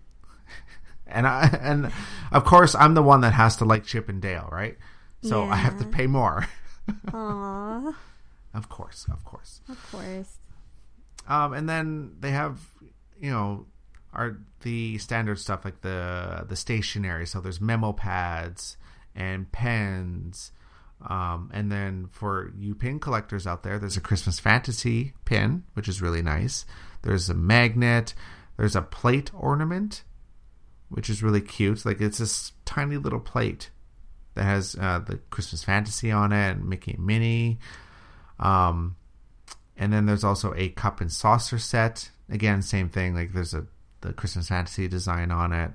and 1.08 1.26
I 1.26 1.58
and 1.60 1.90
of 2.30 2.44
course 2.44 2.76
I'm 2.76 2.94
the 2.94 3.02
one 3.02 3.22
that 3.22 3.32
has 3.32 3.56
to 3.56 3.64
like 3.64 3.84
Chip 3.84 4.08
and 4.08 4.22
Dale, 4.22 4.48
right? 4.52 4.78
So 5.22 5.42
I 5.42 5.56
have 5.56 5.78
to 5.80 5.84
pay 5.84 6.06
more. 6.06 6.46
Aw, 7.12 7.92
of 8.54 8.68
course, 8.68 9.06
of 9.12 9.24
course. 9.24 9.60
of 9.68 9.90
course. 9.90 10.38
Um, 11.28 11.52
and 11.52 11.68
then 11.68 12.16
they 12.20 12.30
have, 12.30 12.58
you 13.20 13.30
know, 13.30 13.66
are 14.14 14.38
the 14.62 14.96
standard 14.98 15.38
stuff 15.38 15.64
like 15.64 15.82
the 15.82 16.46
the 16.48 16.56
stationery. 16.56 17.26
So 17.26 17.40
there's 17.40 17.60
memo 17.60 17.92
pads 17.92 18.76
and 19.14 19.50
pens. 19.50 20.52
Um, 21.08 21.50
and 21.52 21.72
then 21.72 22.08
for 22.10 22.52
you 22.58 22.74
pin 22.74 23.00
collectors 23.00 23.46
out 23.46 23.62
there, 23.62 23.78
there's 23.78 23.96
a 23.96 24.02
Christmas 24.02 24.38
fantasy 24.38 25.14
pin, 25.24 25.64
which 25.74 25.88
is 25.88 26.02
really 26.02 26.22
nice. 26.22 26.66
There's 27.02 27.30
a 27.30 27.34
magnet. 27.34 28.14
There's 28.56 28.76
a 28.76 28.82
plate 28.82 29.30
ornament, 29.34 30.04
which 30.88 31.08
is 31.08 31.22
really 31.22 31.40
cute. 31.40 31.86
Like 31.86 32.00
it's 32.00 32.18
this 32.18 32.52
tiny 32.66 32.98
little 32.98 33.20
plate 33.20 33.70
that 34.34 34.44
has 34.44 34.76
uh, 34.78 34.98
the 34.98 35.16
Christmas 35.30 35.64
fantasy 35.64 36.10
on 36.10 36.32
it 36.32 36.52
and 36.52 36.68
Mickey 36.68 36.92
and 36.92 37.06
Minnie. 37.06 37.58
Um, 38.38 38.96
and 39.76 39.92
then 39.92 40.04
there's 40.04 40.24
also 40.24 40.52
a 40.54 40.68
cup 40.68 41.00
and 41.00 41.10
saucer 41.10 41.58
set. 41.58 42.10
Again, 42.28 42.60
same 42.60 42.90
thing. 42.90 43.14
Like 43.14 43.32
there's 43.32 43.54
a 43.54 43.66
the 44.02 44.12
Christmas 44.12 44.48
fantasy 44.48 44.88
design 44.88 45.30
on 45.30 45.52
it. 45.52 45.72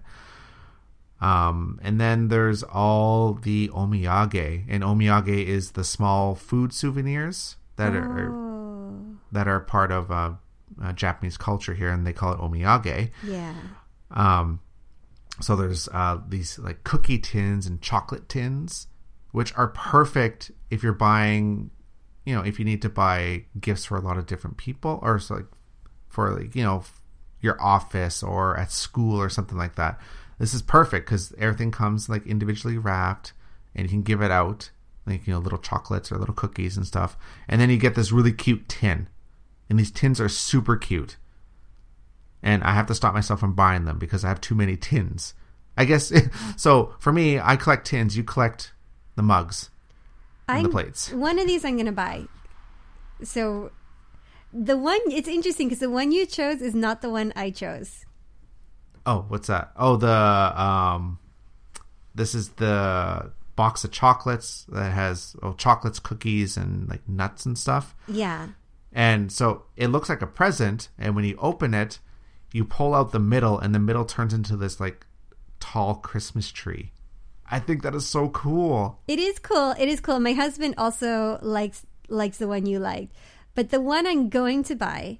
Um, 1.22 1.80
and 1.82 2.00
then 2.00 2.28
there's 2.28 2.62
all 2.64 3.34
the 3.34 3.70
omiyage, 3.70 4.66
and 4.68 4.84
omiyage 4.84 5.46
is 5.46 5.72
the 5.72 5.84
small 5.84 6.36
food 6.36 6.74
souvenirs 6.74 7.56
that 7.78 7.94
are 7.96 8.32
Oh, 8.32 9.16
that 9.32 9.48
are 9.48 9.60
part 9.60 9.92
of 9.92 10.12
uh, 10.12 10.34
uh, 10.82 10.94
Japanese 10.94 11.38
culture 11.38 11.74
here, 11.74 11.90
and 11.90 12.06
they 12.06 12.14
call 12.14 12.34
it 12.34 12.40
omiyage. 12.40 13.10
yeah. 13.24 13.54
Um, 14.12 14.60
so 15.42 15.56
there's 15.56 15.88
uh, 15.90 16.20
these 16.28 16.60
like 16.60 16.84
cookie 16.84 17.20
tins 17.20 17.66
and 17.66 17.82
chocolate 17.82 18.30
tins, 18.30 18.88
which 19.32 19.54
are 19.58 19.68
perfect 19.70 20.52
if 20.70 20.84
you're 20.84 20.94
buying, 20.94 21.72
you 22.26 22.36
know, 22.36 22.42
if 22.42 22.60
you 22.60 22.66
need 22.66 22.82
to 22.84 22.90
buy 22.90 23.46
gifts 23.60 23.86
for 23.86 23.98
a 23.98 24.02
lot 24.02 24.18
of 24.18 24.26
different 24.26 24.58
people, 24.58 25.00
or 25.02 25.20
so 25.20 25.36
like 25.36 25.46
for 26.10 26.32
like 26.40 26.56
you 26.56 26.64
know 26.64 26.84
your 27.42 27.62
office 27.62 28.24
or 28.24 28.58
at 28.58 28.72
school 28.72 29.20
or 29.20 29.30
something 29.30 29.58
like 29.58 29.76
that. 29.76 30.00
This 30.38 30.54
is 30.54 30.62
perfect 30.62 31.06
because 31.06 31.34
everything 31.38 31.72
comes 31.72 32.10
like 32.10 32.26
individually 32.28 32.78
wrapped, 32.78 33.34
and 33.74 33.86
you 33.86 33.90
can 33.90 34.02
give 34.04 34.22
it 34.22 34.32
out 34.32 34.72
like 35.06 35.28
you 35.28 35.34
know 35.34 35.40
little 35.40 35.60
chocolates 35.60 36.12
or 36.12 36.18
little 36.18 36.36
cookies 36.36 36.78
and 36.78 36.86
stuff, 36.86 37.18
and 37.48 37.62
then 37.62 37.70
you 37.70 37.78
get 37.78 37.96
this 37.96 38.12
really 38.12 38.34
cute 38.34 38.68
tin, 38.68 39.08
and 39.70 39.80
these 39.80 39.92
tins 39.92 40.20
are 40.20 40.30
super 40.30 40.76
cute 40.76 41.18
and 42.46 42.64
I 42.64 42.74
have 42.74 42.86
to 42.88 42.96
stop 42.96 43.14
myself 43.14 43.40
from 43.40 43.54
buying 43.54 43.86
them 43.86 43.98
because 43.98 44.24
I 44.24 44.30
have 44.30 44.40
too 44.40 44.54
many 44.54 44.78
tins. 44.78 45.34
I 45.76 45.84
guess 45.84 46.14
so. 46.56 46.94
For 47.00 47.12
me, 47.12 47.40
I 47.40 47.58
collect 47.58 47.88
tins. 47.88 48.16
You 48.16 48.24
collect 48.24 48.72
the 49.16 49.24
mugs 49.24 49.72
and 50.48 50.60
the 50.60 50.70
I'm- 50.70 50.72
plates. 50.72 51.12
One 51.12 51.40
of 51.40 51.48
these 51.48 51.66
I'm 51.66 51.74
going 51.74 51.88
to 51.88 51.92
buy. 51.92 52.26
So 53.24 53.72
the 54.54 54.78
one, 54.78 55.00
it's 55.08 55.28
interesting 55.28 55.68
because 55.68 55.80
the 55.80 55.90
one 55.90 56.12
you 56.12 56.26
chose 56.26 56.62
is 56.62 56.76
not 56.76 57.02
the 57.02 57.10
one 57.10 57.34
I 57.36 57.50
chose. 57.50 58.06
Oh, 59.06 59.26
what's 59.28 59.48
that? 59.48 59.72
Oh, 59.78 59.98
the 59.98 60.10
um, 60.10 61.20
this 62.14 62.34
is 62.34 62.50
the 62.50 63.32
box 63.56 63.84
of 63.84 63.92
chocolates 63.92 64.66
that 64.70 64.92
has 64.92 65.36
oh 65.42 65.54
chocolates, 65.54 66.00
cookies, 66.00 66.58
and 66.58 66.90
like 66.90 67.08
nuts 67.08 67.46
and 67.46 67.58
stuff. 67.58 67.96
Yeah. 68.08 68.50
And 68.92 69.32
so 69.32 69.64
it 69.76 69.88
looks 69.88 70.10
like 70.10 70.22
a 70.22 70.28
present. 70.28 70.90
And 70.98 71.16
when 71.16 71.26
you 71.26 71.38
open 71.40 71.74
it, 71.74 72.00
you 72.54 72.64
pull 72.64 72.96
out 72.96 73.12
the 73.12 73.20
middle, 73.20 73.60
and 73.60 73.76
the 73.76 73.80
middle 73.80 74.06
turns 74.06 74.34
into 74.34 74.56
this 74.56 74.80
like 74.80 75.06
tall 75.60 75.96
Christmas 75.96 76.52
tree. 76.52 76.92
I 77.50 77.60
think 77.60 77.84
that 77.84 77.94
is 77.94 78.08
so 78.08 78.30
cool. 78.30 79.00
It 79.08 79.20
is 79.20 79.38
cool. 79.40 79.76
It 79.78 79.88
is 79.88 80.00
cool. 80.00 80.20
My 80.20 80.34
husband 80.34 80.76
also 80.78 81.38
likes 81.42 81.86
likes 82.10 82.38
the 82.38 82.48
one 82.48 82.66
you 82.66 82.80
liked. 82.80 83.16
But 83.54 83.70
the 83.70 83.80
one 83.80 84.06
I'm 84.06 84.30
going 84.30 84.64
to 84.64 84.76
buy, 84.76 85.20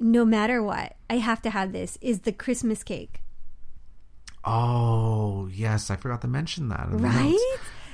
no 0.00 0.24
matter 0.24 0.62
what, 0.62 0.96
I 1.08 1.18
have 1.18 1.42
to 1.42 1.50
have 1.50 1.72
this, 1.72 1.98
is 2.00 2.20
the 2.20 2.32
Christmas 2.32 2.82
cake. 2.82 3.20
Oh, 4.44 5.48
yes. 5.52 5.90
I 5.90 5.96
forgot 5.96 6.20
to 6.22 6.28
mention 6.28 6.68
that. 6.68 6.88
Right? 6.90 7.38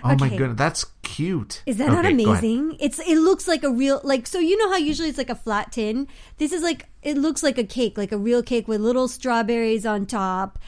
Oh 0.03 0.17
my 0.17 0.27
Okay. 0.27 0.37
goodness. 0.37 0.59
That's 0.59 0.85
cute. 1.03 1.63
Is 1.67 1.77
that 1.77 1.89
not 1.89 2.07
Okay, 2.07 2.09
ahead. 2.09 2.27
amazing? 2.27 2.77
It's 2.81 2.99
it 2.99 3.19
looks 3.19 3.47
like 3.47 3.63
a 3.63 3.71
real 3.71 4.01
like 4.03 4.27
so 4.27 4.39
you 4.39 4.57
know 4.57 4.71
how 4.71 4.79
usually 4.79 5.11
it's 5.11 5.19
like 5.19 5.29
a 5.31 5.35
flat 5.35 5.73
tin. 5.73 6.09
This 6.39 6.53
is 6.53 6.63
like 6.63 6.87
it 7.03 7.19
looks 7.19 7.43
like 7.43 7.59
a 7.59 7.65
cake, 7.65 7.99
like 7.99 8.11
a 8.11 8.17
real 8.19 8.43
cake 8.43 8.67
with 8.67 8.81
little 8.81 9.09
strawberries 9.09 9.85
on 9.85 10.07
top, 10.07 10.59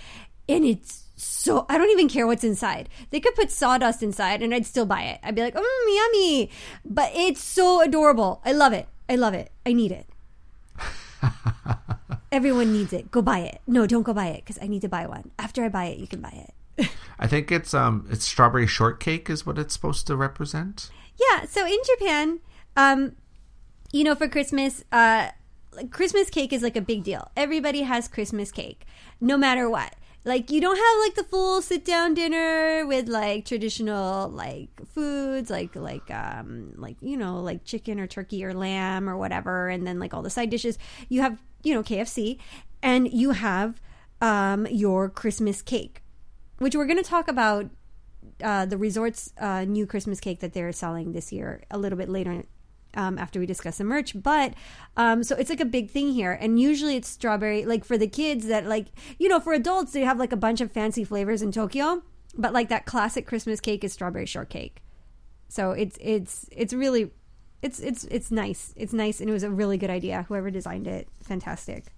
and 0.49 0.67
it's 0.67 1.05
so 1.17 1.65
I 1.71 1.79
don't 1.79 1.91
even 1.91 2.09
care 2.11 2.27
what's 2.27 2.45
inside. 2.45 2.91
They 3.11 3.21
could 3.21 3.35
put 3.35 3.51
sawdust 3.51 4.03
inside, 4.03 4.43
and 4.43 4.55
I'd 4.55 4.67
still 4.67 4.85
buy 4.87 5.03
it. 5.05 5.19
I'd 5.23 5.35
be 5.35 5.41
like, 5.43 5.55
mm, 5.55 5.97
yummy! 5.97 6.51
But 6.85 7.11
it's 7.15 7.43
so 7.43 7.81
adorable. 7.81 8.43
I 8.45 8.53
love 8.53 8.75
it. 8.75 8.87
I 9.09 9.17
love 9.17 9.33
it. 9.33 9.51
I 9.65 9.73
need 9.73 9.93
it. 9.93 10.07
Everyone 12.33 12.73
needs 12.73 12.93
it. 12.93 13.11
Go 13.11 13.23
buy 13.23 13.41
it. 13.41 13.61
No, 13.67 13.87
don't 13.87 14.03
go 14.03 14.15
buy 14.15 14.29
it 14.29 14.45
because 14.45 14.59
I 14.63 14.67
need 14.67 14.83
to 14.83 14.89
buy 14.89 15.07
one. 15.07 15.31
After 15.39 15.65
I 15.65 15.69
buy 15.69 15.87
it, 15.87 15.99
you 15.99 16.07
can 16.07 16.21
buy 16.21 16.47
it. 16.79 16.89
I 17.19 17.27
think 17.27 17.53
it's 17.53 17.75
um 17.75 18.07
it's 18.11 18.25
strawberry 18.25 18.67
shortcake 18.67 19.29
is 19.29 19.45
what 19.45 19.59
it's 19.59 19.75
supposed 19.75 20.07
to 20.07 20.17
represent. 20.17 20.91
Yeah, 21.19 21.45
so 21.45 21.67
in 21.67 21.79
Japan, 21.85 22.41
um, 22.77 23.17
you 23.93 24.03
know, 24.03 24.15
for 24.15 24.29
Christmas, 24.29 24.83
uh, 24.91 25.29
Christmas 25.91 26.31
cake 26.31 26.53
is 26.53 26.63
like 26.63 26.77
a 26.77 26.81
big 26.81 27.05
deal. 27.05 27.31
Everybody 27.37 27.83
has 27.83 28.09
Christmas 28.09 28.51
cake, 28.51 28.87
no 29.21 29.37
matter 29.37 29.69
what. 29.69 29.95
Like 30.25 30.51
you 30.51 30.61
don't 30.61 30.77
have 30.77 30.99
like 31.01 31.15
the 31.17 31.25
full 31.25 31.61
sit 31.63 31.85
down 31.85 32.15
dinner 32.15 32.87
with 32.87 33.09
like 33.09 33.45
traditional 33.45 34.29
like 34.29 34.71
foods 34.95 35.51
like 35.51 35.75
like 35.75 36.09
um 36.13 36.75
like 36.77 36.97
you 37.01 37.17
know 37.17 37.41
like 37.41 37.65
chicken 37.65 37.99
or 37.99 38.07
turkey 38.07 38.45
or 38.45 38.55
lamb 38.55 39.09
or 39.09 39.17
whatever 39.17 39.69
and 39.69 39.85
then 39.85 39.99
like 39.99 40.15
all 40.15 40.23
the 40.23 40.31
side 40.31 40.51
dishes. 40.51 40.79
You 41.09 41.23
have, 41.23 41.43
you 41.65 41.75
know, 41.75 41.83
KFC 41.83 42.39
and 42.83 43.13
you 43.13 43.33
have 43.33 43.81
um 44.21 44.67
your 44.71 45.09
Christmas 45.09 45.61
cake, 45.61 46.03
which 46.59 46.77
we're 46.77 46.87
going 46.87 47.03
to 47.03 47.09
talk 47.09 47.27
about 47.27 47.71
uh, 48.43 48.65
the 48.67 48.77
resort's 48.77 49.33
uh, 49.41 49.65
new 49.65 49.87
Christmas 49.87 50.21
cake 50.21 50.41
that 50.41 50.53
they're 50.53 50.73
selling 50.73 51.13
this 51.13 51.33
year 51.33 51.63
a 51.71 51.79
little 51.79 51.99
bit 51.99 52.09
later 52.09 52.45
um, 52.95 53.19
after 53.19 53.41
we 53.41 53.47
discuss 53.47 53.79
the 53.79 53.85
merch. 53.85 54.21
But 54.21 54.55
um, 54.97 55.23
so 55.23 55.37
it's 55.37 55.51
like 55.51 55.61
a 55.61 55.67
big 55.67 55.91
thing 55.91 56.13
here, 56.13 56.33
and 56.33 56.61
usually 56.61 56.97
it's 56.97 57.09
strawberry. 57.09 57.65
Like 57.65 57.85
for 57.85 57.99
the 57.99 58.09
kids 58.09 58.47
that 58.47 58.67
like 58.67 58.87
you 59.19 59.29
know 59.29 59.41
for 59.41 59.53
adults 59.53 59.93
they 59.93 60.03
have 60.03 60.19
like 60.19 60.33
a 60.33 60.37
bunch 60.37 60.61
of 60.61 60.71
fancy 60.71 61.05
flavors 61.05 61.43
in 61.43 61.53
Tokyo, 61.53 62.03
but 62.37 62.53
like 62.53 62.69
that 62.69 62.87
classic 62.87 63.27
Christmas 63.27 63.61
cake 63.61 63.85
is 63.85 63.93
strawberry 63.93 64.27
shortcake. 64.27 64.83
So 65.49 65.73
it's 65.73 65.99
it's 66.01 66.49
it's 66.51 66.73
really 66.73 67.11
it's 67.63 67.81
it's 67.81 68.05
it's 68.05 68.31
nice. 68.31 68.73
It's 68.77 68.93
nice, 68.93 69.21
and 69.21 69.29
it 69.29 69.33
was 69.33 69.43
a 69.43 69.51
really 69.51 69.79
good 69.79 69.91
idea. 69.91 70.27
Whoever 70.29 70.51
designed 70.51 70.87
it, 70.87 71.09
fantastic. 71.23 71.93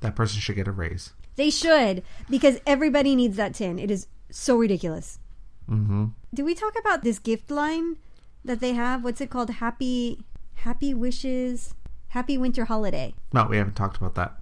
That 0.00 0.14
person 0.14 0.40
should 0.40 0.56
get 0.56 0.68
a 0.68 0.72
raise. 0.72 1.12
They 1.36 1.50
should 1.50 2.02
because 2.28 2.60
everybody 2.66 3.14
needs 3.14 3.36
that 3.36 3.54
tin. 3.54 3.78
It 3.78 3.90
is 3.90 4.08
so 4.30 4.56
ridiculous. 4.56 5.18
Mm-hmm. 5.70 6.06
Did 6.34 6.44
we 6.44 6.54
talk 6.54 6.74
about 6.78 7.02
this 7.02 7.18
gift 7.18 7.50
line 7.50 7.96
that 8.44 8.60
they 8.60 8.72
have? 8.72 9.04
What's 9.04 9.20
it 9.20 9.30
called? 9.30 9.50
Happy 9.50 10.20
Happy 10.56 10.92
Wishes, 10.94 11.74
Happy 12.08 12.36
Winter 12.38 12.64
Holiday. 12.64 13.14
No, 13.32 13.46
we 13.46 13.56
haven't 13.58 13.74
talked 13.76 13.96
about 13.96 14.14
that. 14.16 14.38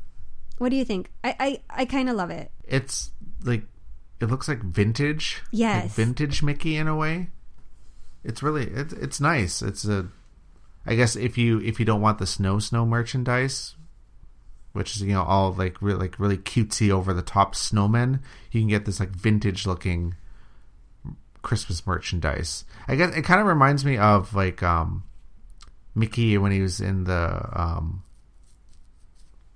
What 0.58 0.70
do 0.70 0.76
you 0.76 0.84
think? 0.84 1.10
I 1.24 1.36
I, 1.38 1.60
I 1.82 1.84
kind 1.84 2.08
of 2.08 2.16
love 2.16 2.30
it. 2.30 2.50
It's 2.64 3.10
like 3.44 3.64
it 4.20 4.26
looks 4.26 4.48
like 4.48 4.62
vintage. 4.62 5.42
like 5.44 5.48
Yes. 5.52 5.94
vintage 5.94 6.42
Mickey 6.42 6.76
in 6.76 6.88
a 6.88 6.96
way. 6.96 7.28
It's 8.24 8.42
really 8.42 8.64
it's 8.66 8.92
it's 8.94 9.20
nice. 9.20 9.62
It's 9.62 9.84
a 9.84 10.08
I 10.86 10.94
guess 10.94 11.16
if 11.16 11.36
you 11.36 11.60
if 11.60 11.78
you 11.78 11.84
don't 11.84 12.00
want 12.00 12.18
the 12.18 12.26
snow 12.26 12.58
snow 12.58 12.86
merchandise, 12.86 13.74
which 14.72 14.96
is 14.96 15.02
you 15.02 15.12
know 15.12 15.22
all 15.22 15.52
like 15.52 15.80
really 15.82 15.98
like 16.00 16.18
really 16.18 16.38
cutesy 16.38 16.90
over 16.90 17.12
the 17.12 17.22
top 17.22 17.54
snowmen, 17.54 18.20
you 18.50 18.60
can 18.62 18.68
get 18.68 18.84
this 18.86 19.00
like 19.00 19.10
vintage 19.10 19.66
looking 19.66 20.14
Christmas 21.46 21.86
merchandise. 21.86 22.64
I 22.88 22.96
guess 22.96 23.14
it 23.14 23.22
kind 23.22 23.40
of 23.40 23.46
reminds 23.46 23.84
me 23.84 23.96
of 23.96 24.34
like 24.34 24.62
um 24.62 25.04
Mickey 25.94 26.36
when 26.38 26.50
he 26.50 26.60
was 26.60 26.80
in 26.80 27.04
the 27.04 27.48
um 27.54 28.02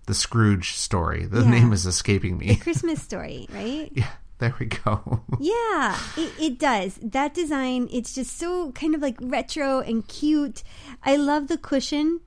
the 0.06 0.14
Scrooge 0.14 0.72
story. 0.74 1.26
The 1.26 1.42
Yeah. 1.42 1.50
name 1.50 1.72
is 1.72 1.86
escaping 1.86 2.38
me. 2.38 2.54
Christmas 2.56 3.02
story, 3.02 3.46
right? 3.52 3.90
yeah, 3.94 4.10
there 4.38 4.54
we 4.58 4.66
go. 4.66 5.22
Yeah, 5.40 5.98
it, 6.16 6.32
it 6.38 6.58
does. 6.58 6.98
That 7.02 7.34
design, 7.34 7.88
it's 7.92 8.14
just 8.14 8.38
so 8.38 8.70
kind 8.72 8.94
of 8.94 9.02
like 9.02 9.16
retro 9.20 9.80
and 9.80 10.06
cute. 10.06 10.62
I 11.02 11.16
love 11.16 11.48
the 11.48 11.58
cushion 11.58 12.20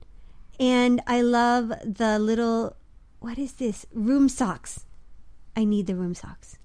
and 0.60 1.00
I 1.06 1.20
love 1.22 1.72
the 1.84 2.18
little, 2.18 2.76
what 3.20 3.38
is 3.38 3.54
this? 3.54 3.86
Room 3.92 4.28
socks. 4.28 4.84
I 5.56 5.64
need 5.64 5.86
the 5.86 5.94
room 5.96 6.14
socks. 6.14 6.58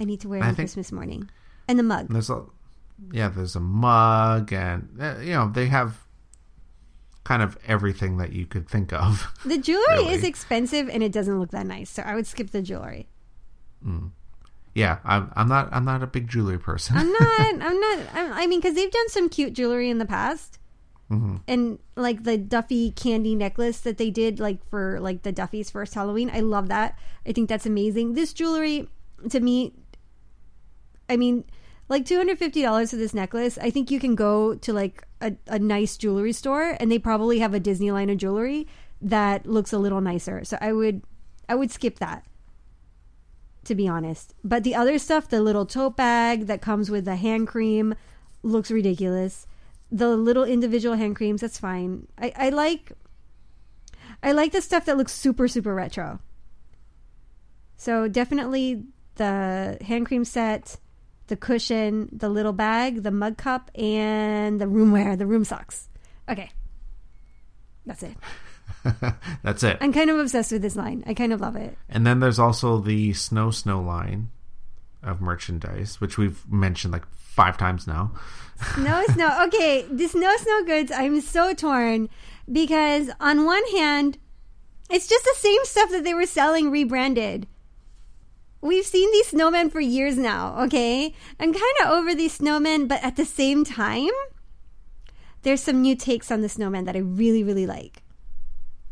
I 0.00 0.04
need 0.04 0.20
to 0.22 0.28
wear 0.28 0.42
I 0.42 0.46
them 0.46 0.54
think- 0.56 0.68
Christmas 0.68 0.90
morning. 0.92 1.30
And 1.68 1.78
the 1.78 1.82
mug. 1.82 2.08
There's 2.10 2.30
a 2.30 2.44
yeah, 3.12 3.28
there's 3.28 3.56
a 3.56 3.60
mug 3.60 4.52
and 4.52 4.88
uh, 5.00 5.18
you 5.20 5.32
know, 5.32 5.48
they 5.50 5.66
have 5.66 6.04
kind 7.24 7.42
of 7.42 7.56
everything 7.66 8.18
that 8.18 8.32
you 8.32 8.44
could 8.46 8.68
think 8.68 8.92
of. 8.92 9.26
The 9.44 9.58
jewelry 9.58 9.84
Really? 10.04 10.14
is 10.14 10.24
expensive 10.24 10.88
and 10.88 11.02
it 11.02 11.10
doesn't 11.12 11.38
look 11.40 11.50
that 11.50 11.66
nice, 11.66 11.90
so 11.90 12.02
I 12.02 12.14
would 12.14 12.26
skip 12.26 12.50
the 12.50 12.62
jewelry. 12.62 13.08
yeah, 14.74 14.98
I'm 15.04 15.30
I'm 15.36 15.48
not 15.48 15.68
I'm 15.72 15.84
not 15.84 16.02
a 16.02 16.06
big 16.06 16.28
jewelry 16.28 16.58
person. 16.58 16.96
I'm 16.96 17.10
not. 17.12 17.40
I'm 17.62 17.80
not. 17.80 17.98
I'm, 18.14 18.32
I 18.32 18.46
mean, 18.46 18.60
because 18.60 18.74
they've 18.74 18.90
done 18.90 19.08
some 19.08 19.28
cute 19.28 19.52
jewelry 19.52 19.88
in 19.90 19.98
the 19.98 20.06
past, 20.06 20.58
and 21.46 21.78
like 21.94 22.24
the 22.24 22.36
Duffy 22.36 22.90
candy 22.90 23.36
necklace 23.36 23.80
that 23.82 23.98
they 23.98 24.10
did, 24.10 24.40
like 24.40 24.58
for 24.68 24.98
like 25.00 25.22
the 25.22 25.30
Duffy's 25.32 25.70
first 25.70 25.94
Halloween. 25.94 26.28
I 26.32 26.40
love 26.40 26.68
that. 26.68 26.98
I 27.26 27.32
think 27.32 27.48
that's 27.48 27.66
amazing. 27.66 28.14
This 28.14 28.32
jewelry, 28.32 28.88
to 29.30 29.38
me, 29.38 29.74
I 31.08 31.16
mean, 31.16 31.44
like 31.88 32.06
two 32.06 32.16
hundred 32.16 32.38
fifty 32.38 32.62
dollars 32.62 32.90
for 32.90 32.96
this 32.96 33.14
necklace. 33.14 33.58
I 33.58 33.70
think 33.70 33.90
you 33.90 34.00
can 34.00 34.14
go 34.14 34.54
to 34.54 34.72
like 34.72 35.06
a, 35.20 35.34
a 35.46 35.58
nice 35.58 35.96
jewelry 35.96 36.32
store, 36.32 36.76
and 36.80 36.90
they 36.90 36.98
probably 36.98 37.38
have 37.40 37.54
a 37.54 37.60
Disney 37.60 37.90
line 37.90 38.10
of 38.10 38.18
jewelry 38.18 38.66
that 39.00 39.46
looks 39.46 39.72
a 39.72 39.78
little 39.78 40.00
nicer. 40.00 40.44
So 40.44 40.56
I 40.60 40.72
would, 40.72 41.02
I 41.48 41.54
would 41.54 41.70
skip 41.70 41.98
that 41.98 42.24
to 43.64 43.74
be 43.74 43.88
honest. 43.88 44.34
But 44.44 44.64
the 44.64 44.74
other 44.74 44.98
stuff, 44.98 45.28
the 45.28 45.42
little 45.42 45.66
tote 45.66 45.96
bag 45.96 46.46
that 46.46 46.60
comes 46.60 46.90
with 46.90 47.04
the 47.04 47.16
hand 47.16 47.48
cream, 47.48 47.94
looks 48.42 48.70
ridiculous. 48.70 49.46
The 49.90 50.16
little 50.16 50.44
individual 50.44 50.96
hand 50.96 51.16
creams, 51.16 51.40
that's 51.40 51.58
fine. 51.58 52.06
I, 52.18 52.32
I 52.36 52.48
like 52.50 52.92
I 54.22 54.32
like 54.32 54.52
the 54.52 54.62
stuff 54.62 54.86
that 54.86 54.96
looks 54.96 55.12
super, 55.12 55.48
super 55.48 55.74
retro. 55.74 56.20
So 57.76 58.08
definitely 58.08 58.84
the 59.16 59.78
hand 59.82 60.06
cream 60.06 60.24
set, 60.24 60.76
the 61.26 61.36
cushion, 61.36 62.08
the 62.12 62.28
little 62.28 62.52
bag, 62.52 63.02
the 63.02 63.10
mug 63.10 63.36
cup, 63.36 63.70
and 63.74 64.60
the 64.60 64.66
roomware, 64.66 65.16
the 65.16 65.26
room 65.26 65.44
socks. 65.44 65.88
Okay. 66.28 66.50
That's 67.86 68.02
it. 68.02 68.16
That's 69.42 69.62
it. 69.62 69.78
I'm 69.80 69.92
kind 69.92 70.10
of 70.10 70.18
obsessed 70.18 70.52
with 70.52 70.62
this 70.62 70.76
line. 70.76 71.04
I 71.06 71.14
kind 71.14 71.32
of 71.32 71.40
love 71.40 71.56
it. 71.56 71.76
And 71.88 72.06
then 72.06 72.20
there's 72.20 72.38
also 72.38 72.78
the 72.78 73.12
Snow 73.12 73.50
Snow 73.50 73.80
line 73.80 74.30
of 75.02 75.20
merchandise, 75.20 76.00
which 76.00 76.16
we've 76.16 76.50
mentioned 76.50 76.92
like 76.92 77.06
five 77.12 77.58
times 77.58 77.86
now. 77.86 78.12
Snow, 78.74 79.04
snow. 79.12 79.44
Okay, 79.46 79.84
the 79.90 80.06
snow, 80.08 80.34
snow 80.38 80.64
goods. 80.64 80.92
I'm 80.92 81.20
so 81.20 81.54
torn 81.54 82.08
because 82.50 83.10
on 83.20 83.44
one 83.44 83.64
hand, 83.76 84.18
it's 84.90 85.06
just 85.06 85.24
the 85.24 85.34
same 85.36 85.64
stuff 85.64 85.90
that 85.90 86.04
they 86.04 86.14
were 86.14 86.26
selling 86.26 86.70
rebranded. 86.70 87.46
We've 88.64 88.86
seen 88.86 89.12
these 89.12 89.30
snowmen 89.30 89.70
for 89.70 89.80
years 89.80 90.16
now. 90.16 90.58
Okay, 90.64 91.14
I'm 91.38 91.52
kind 91.52 91.76
of 91.82 91.90
over 91.90 92.14
these 92.14 92.38
snowmen, 92.38 92.88
but 92.88 93.04
at 93.04 93.16
the 93.16 93.26
same 93.26 93.62
time, 93.62 94.08
there's 95.42 95.60
some 95.62 95.82
new 95.82 95.94
takes 95.94 96.30
on 96.30 96.40
the 96.40 96.48
snowman 96.48 96.86
that 96.86 96.96
I 96.96 97.00
really, 97.00 97.44
really 97.44 97.66
like. 97.66 98.02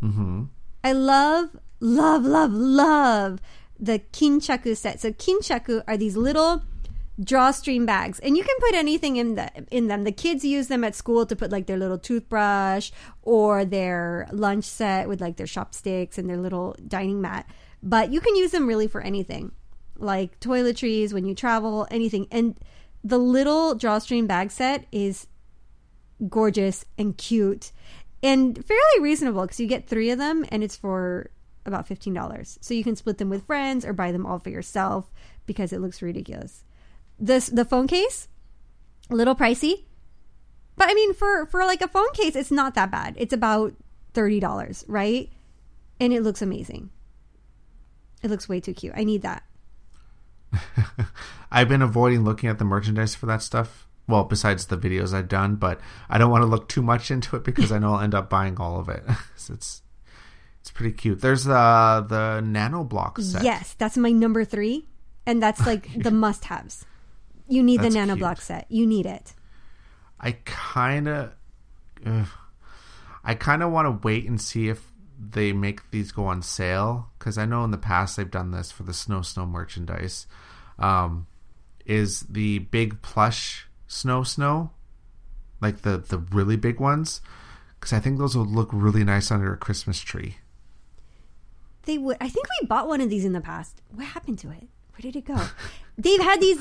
hmm 0.01 0.45
I 0.85 0.93
love, 0.93 1.57
love, 1.81 2.25
love, 2.25 2.53
love 2.53 3.41
the 3.81 4.01
kinchaku 4.13 4.77
set. 4.77 5.01
So 5.01 5.11
kinchaku 5.11 5.83
are 5.89 5.97
these 5.97 6.17
little 6.17 6.65
drawstring 7.19 7.87
bags, 7.87 8.19
and 8.21 8.37
you 8.37 8.45
can 8.45 8.57
put 8.61 8.75
anything 8.75 9.17
in 9.17 9.37
the 9.37 9.51
in 9.71 9.89
them. 9.89 10.05
The 10.05 10.13
kids 10.13 10.45
use 10.45 10.69
them 10.69 10.85
at 10.85 10.95
school 10.95 11.25
to 11.25 11.35
put 11.35 11.51
like 11.51 11.67
their 11.67 11.79
little 11.79 11.99
toothbrush 11.99 12.91
or 13.23 13.65
their 13.65 14.29
lunch 14.33 14.65
set 14.65 15.09
with 15.09 15.23
like 15.23 15.37
their 15.37 15.47
chopsticks 15.47 16.19
and 16.19 16.29
their 16.29 16.37
little 16.37 16.77
dining 16.87 17.23
mat. 17.23 17.47
But 17.83 18.13
you 18.13 18.21
can 18.21 18.37
use 18.37 18.51
them 18.51 18.67
really 18.67 18.87
for 18.87 19.01
anything, 19.01 19.53
like 20.03 20.39
toiletries 20.41 21.13
when 21.13 21.25
you 21.25 21.35
travel, 21.35 21.87
anything. 21.91 22.27
And 22.31 22.57
the 23.03 23.19
little 23.19 23.75
drawstring 23.75 24.27
bag 24.27 24.51
set 24.51 24.87
is 24.93 25.27
gorgeous 26.29 26.85
and 26.99 27.17
cute 27.17 27.73
and 28.23 28.65
fairly 28.65 29.01
reasonable 29.01 29.43
because 29.43 29.59
you 29.59 29.67
get 29.67 29.89
three 29.89 30.11
of 30.11 30.19
them 30.19 30.45
and 30.51 30.63
it's 30.63 30.77
for 30.77 31.31
about 31.67 31.89
$15 31.89 32.59
so 32.61 32.75
you 32.75 32.85
can 32.85 32.95
split 32.95 33.19
them 33.19 33.29
with 33.31 33.47
friends 33.47 33.85
or 33.85 33.93
buy 33.93 34.13
them 34.13 34.25
all 34.27 34.39
for 34.39 34.51
yourself 34.51 35.11
because 35.47 35.73
it 35.73 35.81
looks 35.81 36.01
ridiculous 36.01 36.65
this 37.19 37.49
the 37.49 37.65
phone 37.65 37.89
case 37.89 38.29
a 39.11 39.17
little 39.17 39.35
pricey 39.35 39.85
But 40.77 40.91
I 40.91 40.95
mean, 40.95 41.15
for 41.15 41.47
for 41.47 41.65
like 41.65 41.83
a 41.83 41.89
phone 41.89 42.13
case, 42.15 42.35
it's 42.37 42.51
not 42.51 42.75
that 42.75 42.91
bad. 42.91 43.15
It's 43.19 43.33
about 43.33 43.75
thirty 44.15 44.41
dollars, 44.41 44.85
right? 44.89 45.31
And 46.01 46.13
it 46.13 46.23
looks 46.23 46.43
amazing. 46.43 46.91
It 48.23 48.31
looks 48.31 48.49
way 48.49 48.61
too 48.61 48.75
cute. 48.75 48.95
I 48.97 49.05
need 49.05 49.23
that. 49.23 49.43
I've 51.51 51.69
been 51.69 51.83
avoiding 51.83 52.25
looking 52.25 52.49
at 52.49 52.59
the 52.59 52.65
merchandise 52.65 53.15
for 53.15 53.27
that 53.27 53.43
stuff. 53.43 53.87
Well, 54.09 54.25
besides 54.25 54.67
the 54.67 54.77
videos 54.77 55.15
I've 55.15 55.29
done, 55.29 55.57
but 55.57 55.81
I 56.11 56.19
don't 56.19 56.31
want 56.31 56.43
to 56.43 56.47
look 56.47 56.69
too 56.69 56.83
much 56.83 57.11
into 57.11 57.37
it 57.37 57.45
because 57.45 57.71
I 57.71 57.79
know 57.79 57.95
I'll 57.95 58.01
end 58.01 58.15
up 58.15 58.29
buying 58.29 58.57
all 58.59 58.79
of 58.81 58.89
it. 58.89 59.05
so 59.37 59.55
it's 59.55 59.83
it's 60.61 60.71
pretty 60.71 60.93
cute. 60.93 61.21
There's 61.21 61.47
uh, 61.49 62.05
the 62.09 62.41
nanoblock 62.45 63.21
set. 63.23 63.43
Yes, 63.45 63.75
that's 63.79 63.97
my 63.97 64.11
number 64.11 64.45
three, 64.45 64.87
and 65.27 65.43
that's 65.43 65.65
like 65.67 65.89
the 66.03 66.11
must-haves. 66.11 66.85
You 67.49 67.63
need 67.63 67.81
That's 67.81 67.95
the 67.95 68.01
nano 68.01 68.15
cute. 68.15 68.21
block 68.21 68.41
set. 68.41 68.67
You 68.71 68.87
need 68.87 69.07
it. 69.07 69.35
I 70.21 70.33
kind 70.45 71.09
of, 71.09 71.33
I 73.25 73.35
kind 73.35 73.63
of 73.63 73.73
want 73.73 73.87
to 73.87 74.07
wait 74.07 74.29
and 74.29 74.41
see 74.41 74.69
if 74.69 74.87
they 75.31 75.53
make 75.53 75.91
these 75.91 76.11
go 76.11 76.27
on 76.27 76.43
sale 76.43 77.11
because 77.19 77.39
I 77.39 77.45
know 77.45 77.65
in 77.65 77.71
the 77.71 77.79
past 77.79 78.17
they've 78.17 78.31
done 78.31 78.51
this 78.51 78.73
for 78.73 78.83
the 78.83 78.95
snow 78.95 79.23
snow 79.23 79.47
merchandise. 79.47 80.27
Um, 80.79 81.27
is 81.87 82.21
the 82.23 82.61
big 82.61 83.03
plush 83.03 83.67
snow 83.87 84.23
snow, 84.23 84.71
like 85.61 85.83
the 85.83 85.99
the 85.99 86.19
really 86.19 86.57
big 86.57 86.81
ones? 86.81 87.21
Because 87.79 87.93
I 87.93 88.01
think 88.01 88.19
those 88.19 88.37
would 88.37 88.49
look 88.49 88.71
really 88.73 89.05
nice 89.05 89.31
under 89.31 89.53
a 89.53 89.57
Christmas 89.57 90.01
tree. 90.01 90.37
They 91.85 91.99
would. 91.99 92.17
I 92.21 92.29
think 92.29 92.47
we 92.61 92.67
bought 92.67 92.89
one 92.89 93.01
of 93.01 93.11
these 93.11 93.25
in 93.25 93.33
the 93.33 93.41
past. 93.41 93.81
What 93.91 94.07
happened 94.07 94.39
to 94.41 94.51
it? 94.51 94.69
Where 94.93 95.01
did 95.03 95.17
it 95.17 95.25
go? 95.25 95.41
They've 95.99 96.21
had 96.21 96.41
these. 96.41 96.61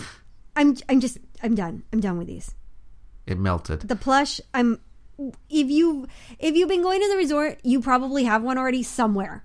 I'm. 0.55 0.76
I'm 0.89 0.99
just. 0.99 1.18
I'm 1.41 1.55
done. 1.55 1.84
I'm 1.93 1.99
done 1.99 2.18
with 2.18 2.28
these. 2.28 2.55
It 3.26 3.38
melted. 3.38 3.82
The 3.82 3.95
plush. 3.95 4.41
I'm. 4.53 4.80
If 5.49 5.69
you 5.69 6.07
if 6.39 6.55
you've 6.55 6.69
been 6.69 6.82
going 6.82 7.01
to 7.01 7.09
the 7.09 7.17
resort, 7.17 7.59
you 7.63 7.82
probably 7.82 8.24
have 8.24 8.43
one 8.43 8.57
already 8.57 8.84
somewhere. 8.84 9.43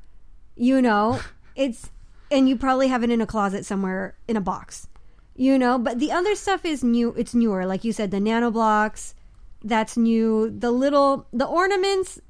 You 0.56 0.80
know, 0.80 1.20
it's 1.56 1.90
and 2.30 2.48
you 2.48 2.56
probably 2.56 2.88
have 2.88 3.02
it 3.04 3.10
in 3.10 3.20
a 3.20 3.26
closet 3.26 3.64
somewhere 3.64 4.16
in 4.26 4.36
a 4.36 4.40
box. 4.40 4.88
You 5.34 5.58
know, 5.58 5.78
but 5.78 5.98
the 5.98 6.12
other 6.12 6.34
stuff 6.34 6.64
is 6.64 6.82
new. 6.82 7.12
It's 7.12 7.34
newer, 7.34 7.66
like 7.66 7.84
you 7.84 7.92
said, 7.92 8.10
the 8.10 8.18
nanoblocks. 8.18 9.14
That's 9.62 9.96
new. 9.96 10.50
The 10.50 10.70
little 10.70 11.26
the 11.32 11.44
ornaments. 11.46 12.20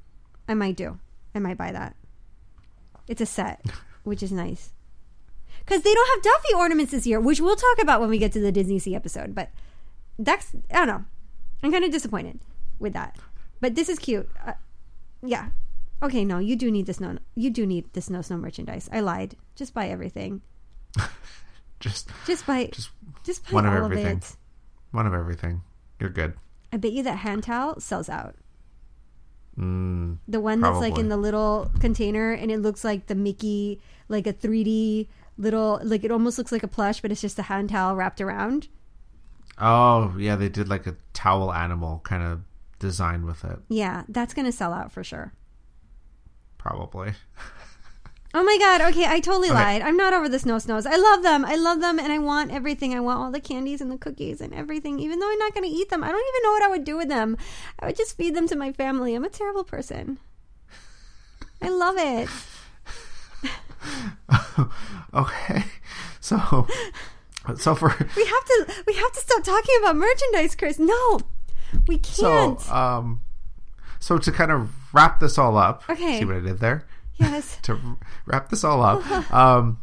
I 0.47 0.53
might 0.53 0.75
do. 0.75 0.99
I 1.33 1.39
might 1.39 1.57
buy 1.57 1.71
that. 1.71 1.95
It's 3.07 3.21
a 3.21 3.25
set, 3.25 3.65
which 4.03 4.21
is 4.21 4.31
nice. 4.31 4.73
Because 5.59 5.83
they 5.83 5.93
don't 5.93 6.09
have 6.15 6.23
Duffy 6.23 6.53
ornaments 6.55 6.91
this 6.91 7.05
year, 7.05 7.19
which 7.19 7.41
we'll 7.41 7.55
talk 7.55 7.81
about 7.81 7.99
when 7.99 8.09
we 8.09 8.17
get 8.17 8.31
to 8.33 8.39
the 8.39 8.51
Disney 8.51 8.79
Sea 8.79 8.95
episode. 8.95 9.35
But 9.35 9.49
that's 10.19 10.53
I 10.71 10.77
don't 10.77 10.87
know. 10.87 11.05
I'm 11.63 11.71
kind 11.71 11.85
of 11.85 11.91
disappointed 11.91 12.39
with 12.79 12.93
that. 12.93 13.17
But 13.61 13.75
this 13.75 13.89
is 13.89 13.99
cute. 13.99 14.29
Uh, 14.45 14.53
yeah. 15.23 15.49
Okay, 16.03 16.23
no, 16.23 16.37
you 16.37 16.55
do 16.55 16.69
need 16.69 16.85
the 16.85 16.93
snow. 16.93 17.17
You 17.35 17.49
do 17.49 17.65
need 17.65 17.91
the 17.93 18.01
snow 18.01 18.21
snow 18.21 18.37
merchandise. 18.37 18.87
I 18.91 18.99
lied. 18.99 19.35
Just 19.55 19.73
buy 19.73 19.87
everything. 19.87 20.41
Just 21.79 22.09
Just 22.25 22.45
buy. 22.45 22.69
Just 22.71 22.89
Just, 23.23 23.45
buy 23.45 23.51
one 23.53 23.65
of 23.65 23.73
all 23.73 23.85
everything. 23.85 24.17
of 24.17 24.37
one 24.91 25.07
of 25.07 25.13
everything. 25.13 25.61
You're 25.99 26.09
good. 26.09 26.33
I 26.71 26.77
bet 26.77 26.91
you 26.91 27.03
that 27.03 27.17
hand 27.17 27.43
towel 27.43 27.79
sells 27.79 28.09
out. 28.09 28.35
Mm, 29.59 30.17
The 30.27 30.39
one 30.39 30.61
that's 30.61 30.77
like 30.79 30.97
in 30.99 31.09
the 31.09 31.17
little 31.17 31.71
container 31.79 32.31
and 32.31 32.51
it 32.51 32.59
looks 32.59 32.83
like 32.83 33.07
the 33.07 33.15
Mickey, 33.15 33.81
like 34.07 34.27
a 34.27 34.33
3D 34.33 35.07
little, 35.37 35.79
like 35.83 36.03
it 36.03 36.11
almost 36.11 36.37
looks 36.37 36.51
like 36.51 36.61
a 36.63 36.67
plush, 36.67 37.01
but 37.01 37.11
it's 37.11 37.21
just 37.21 37.39
a 37.39 37.43
hand 37.43 37.69
towel 37.69 37.95
wrapped 37.95 38.21
around. 38.21 38.67
Oh 39.57 40.13
yeah, 40.19 40.35
they 40.35 40.49
did 40.49 40.69
like 40.69 40.85
a 40.85 40.95
towel 41.13 41.51
animal 41.51 42.01
kind 42.03 42.21
of 42.21 42.41
design 42.79 43.25
with 43.25 43.43
it. 43.43 43.59
Yeah, 43.69 44.03
that's 44.07 44.33
going 44.33 44.45
to 44.45 44.51
sell 44.51 44.73
out 44.73 44.91
for 44.91 45.03
sure. 45.03 45.33
Probably. 46.57 47.13
Oh 48.33 48.43
my 48.43 48.57
god, 48.59 48.81
okay, 48.91 49.05
I 49.05 49.19
totally 49.19 49.47
Okay. 49.49 49.55
lied. 49.57 49.81
I'm 49.81 49.95
not 49.97 50.13
over 50.13 50.27
the 50.29 50.37
snow 50.37 50.59
snows. 50.59 50.85
I 50.85 50.95
love 50.97 51.23
them. 51.23 51.45
I 51.45 51.55
love 51.55 51.79
them 51.79 51.97
and 51.97 52.11
I 52.11 52.19
want 52.19 52.51
everything. 52.51 52.93
I 52.93 52.99
want 52.99 53.19
all 53.19 53.31
the 53.31 53.39
candies 53.39 53.79
and 53.81 53.89
the 53.89 53.97
cookies 53.97 54.41
and 54.41 54.53
everything. 54.53 54.99
Even 54.99 55.19
though 55.19 55.31
I'm 55.31 55.39
not 55.39 55.53
going 55.53 55.63
to 55.63 55.69
eat 55.75 55.89
them. 55.89 56.03
I 56.03 56.11
don't 56.11 56.27
even 56.27 56.43
know 56.43 56.51
what 56.51 56.63
I 56.63 56.67
would 56.67 56.83
do 56.83 56.97
with 56.97 57.07
them. 57.07 57.37
I 57.79 57.87
would 57.87 57.95
just 57.95 58.17
feed 58.17 58.35
them 58.35 58.47
to 58.49 58.55
my 58.55 58.71
family. 58.73 59.15
I'm 59.15 59.23
a 59.23 59.29
terrible 59.29 59.63
person. 59.63 60.19
I 61.61 61.69
love 61.69 61.95
it. 61.97 62.29
okay, 65.13 65.63
so 66.19 66.67
so 67.57 67.75
for 67.75 67.87
We 68.15 68.25
have 68.25 68.45
to 68.45 68.83
we 68.85 68.93
have 68.93 69.11
to 69.13 69.19
stop 69.21 69.43
talking 69.43 69.75
about 69.81 69.95
merchandise, 69.95 70.55
Chris. 70.55 70.77
No. 70.79 71.19
We 71.87 71.99
so 72.03 72.55
can't. 72.55 72.71
um 72.71 73.21
so 73.99 74.17
to 74.17 74.31
kind 74.31 74.51
of 74.51 74.69
wrap 74.93 75.19
this 75.19 75.37
all 75.37 75.57
up. 75.57 75.83
Okay. 75.89 76.19
See 76.19 76.25
what 76.25 76.35
I 76.35 76.39
did 76.39 76.59
there? 76.59 76.85
yes. 77.17 77.57
to 77.63 77.97
wrap 78.25 78.49
this 78.49 78.63
all 78.63 78.81
up. 78.81 79.31
um, 79.33 79.81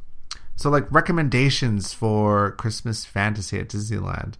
so 0.56 0.70
like 0.70 0.90
recommendations 0.90 1.92
for 1.92 2.52
Christmas 2.52 3.04
fantasy 3.04 3.58
at 3.58 3.68
Disneyland. 3.68 4.34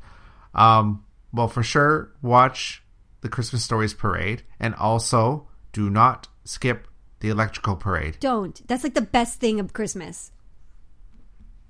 Um, 0.55 1.05
well, 1.33 1.49
for 1.49 1.63
sure, 1.63 2.13
watch 2.23 2.83
the 3.21 3.29
Christmas 3.29 3.65
Stories 3.65 3.95
parade, 3.95 4.43
and 4.61 4.75
also 4.77 5.49
do 5.73 5.91
not 5.91 6.29
skip 6.45 6.87
the 7.21 7.29
electrical 7.29 7.75
parade. 7.75 8.19
Don't. 8.21 8.67
That's 8.69 8.85
like 8.85 8.95
the 8.95 9.01
best 9.01 9.41
thing 9.41 9.59
of 9.59 9.73
Christmas. 9.73 10.31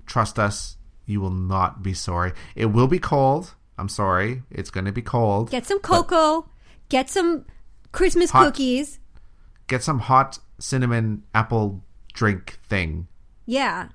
Trust 0.05 0.37
us, 0.37 0.77
you 1.07 1.19
will 1.19 1.31
not 1.31 1.81
be 1.81 1.93
sorry. 1.93 2.33
It 2.55 2.67
will 2.67 2.87
be 2.87 2.99
cold. 2.99 3.54
I'm 3.77 3.89
sorry, 3.89 4.43
it's 4.49 4.69
going 4.69 4.85
to 4.85 4.91
be 4.91 5.01
cold. 5.01 5.49
Get 5.51 5.65
some 5.65 5.79
cocoa, 5.79 6.49
get 6.89 7.09
some 7.09 7.45
Christmas 7.91 8.31
Hot- 8.31 8.45
cookies. 8.45 8.99
Get 9.67 9.83
some 9.83 9.99
hot 9.99 10.39
cinnamon 10.59 11.23
apple 11.33 11.83
drink 12.13 12.59
thing. 12.63 13.07
Yeah. 13.45 13.89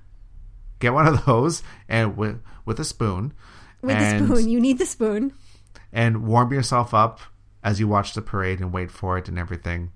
Get 0.79 0.93
one 0.93 1.07
of 1.07 1.25
those, 1.25 1.63
and 1.87 2.17
with 2.17 2.41
with 2.65 2.79
a 2.79 2.83
spoon. 2.85 3.33
With 3.81 3.95
and- 3.95 4.27
the 4.29 4.35
spoon. 4.35 4.49
You 4.49 4.59
need 4.59 4.77
the 4.77 4.85
spoon. 4.85 5.33
and 5.93 6.25
warm 6.25 6.51
yourself 6.53 6.93
up 6.93 7.19
as 7.63 7.79
you 7.79 7.87
watch 7.87 8.13
the 8.13 8.21
parade 8.21 8.59
and 8.59 8.71
wait 8.71 8.91
for 8.91 9.17
it 9.17 9.27
and 9.27 9.37
everything. 9.39 9.91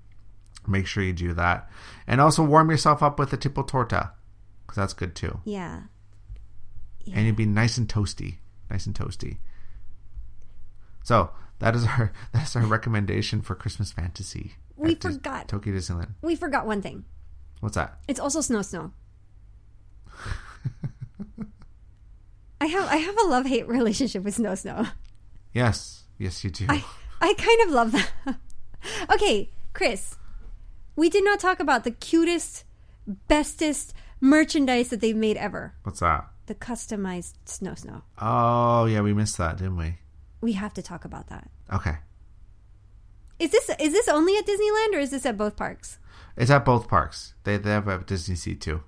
Make 0.66 0.86
sure 0.86 1.02
you 1.02 1.12
do 1.12 1.32
that. 1.34 1.68
And 2.06 2.20
also 2.20 2.42
warm 2.44 2.70
yourself 2.70 3.02
up 3.02 3.18
with 3.18 3.32
a 3.32 3.36
tipo 3.36 3.62
torta 3.62 4.12
because 4.66 4.76
that's 4.76 4.92
good 4.94 5.14
too. 5.14 5.40
Yeah. 5.44 5.82
And 7.12 7.26
you'd 7.26 7.36
be 7.36 7.46
nice 7.46 7.78
and 7.78 7.88
toasty. 7.88 8.38
Nice 8.70 8.86
and 8.86 8.94
toasty. 8.94 9.38
So 11.06 11.30
that 11.60 11.76
is 11.76 11.86
our 11.86 12.12
that's 12.32 12.56
our 12.56 12.66
recommendation 12.66 13.40
for 13.40 13.54
Christmas 13.54 13.92
fantasy. 13.92 14.54
We 14.76 14.96
forgot. 14.96 15.46
Tokyo 15.46 15.72
Disneyland. 15.72 16.14
We 16.20 16.34
forgot 16.34 16.66
one 16.66 16.82
thing. 16.82 17.04
What's 17.60 17.76
that? 17.76 18.00
It's 18.08 18.18
also 18.18 18.40
snow 18.40 18.62
snow. 18.62 18.90
I 22.60 22.66
have 22.66 22.88
I 22.88 22.96
have 22.96 23.16
a 23.18 23.28
love 23.28 23.46
hate 23.46 23.68
relationship 23.68 24.24
with 24.24 24.34
snow 24.34 24.56
snow. 24.56 24.86
Yes. 25.52 26.02
Yes, 26.18 26.42
you 26.42 26.50
do. 26.50 26.66
I 26.68 26.84
I 27.20 27.34
kind 27.34 27.60
of 27.60 27.70
love 27.70 27.92
that. 27.92 28.10
okay, 29.12 29.52
Chris. 29.74 30.16
We 30.96 31.08
did 31.08 31.24
not 31.24 31.38
talk 31.38 31.60
about 31.60 31.84
the 31.84 31.92
cutest, 31.92 32.64
bestest 33.28 33.94
merchandise 34.20 34.88
that 34.88 35.00
they've 35.00 35.14
made 35.14 35.36
ever. 35.36 35.74
What's 35.84 36.00
that? 36.00 36.26
The 36.46 36.56
customized 36.56 37.34
snow 37.44 37.74
snow. 37.74 38.02
Oh, 38.20 38.86
yeah, 38.86 39.02
we 39.02 39.12
missed 39.12 39.38
that, 39.38 39.58
didn't 39.58 39.76
we? 39.76 39.98
We 40.46 40.52
have 40.52 40.74
to 40.74 40.82
talk 40.90 41.04
about 41.04 41.26
that. 41.26 41.50
Okay. 41.72 41.96
Is 43.40 43.50
this 43.50 43.68
is 43.80 43.92
this 43.92 44.06
only 44.06 44.36
at 44.38 44.46
Disneyland 44.46 44.94
or 44.94 45.00
is 45.00 45.10
this 45.10 45.26
at 45.26 45.36
both 45.36 45.56
parks? 45.56 45.98
It's 46.36 46.52
at 46.52 46.64
both 46.64 46.86
parks. 46.86 47.34
They, 47.42 47.56
they 47.56 47.70
have 47.70 47.88
a 47.88 47.98
Disney 47.98 48.36
Sea 48.36 48.54
too. 48.54 48.84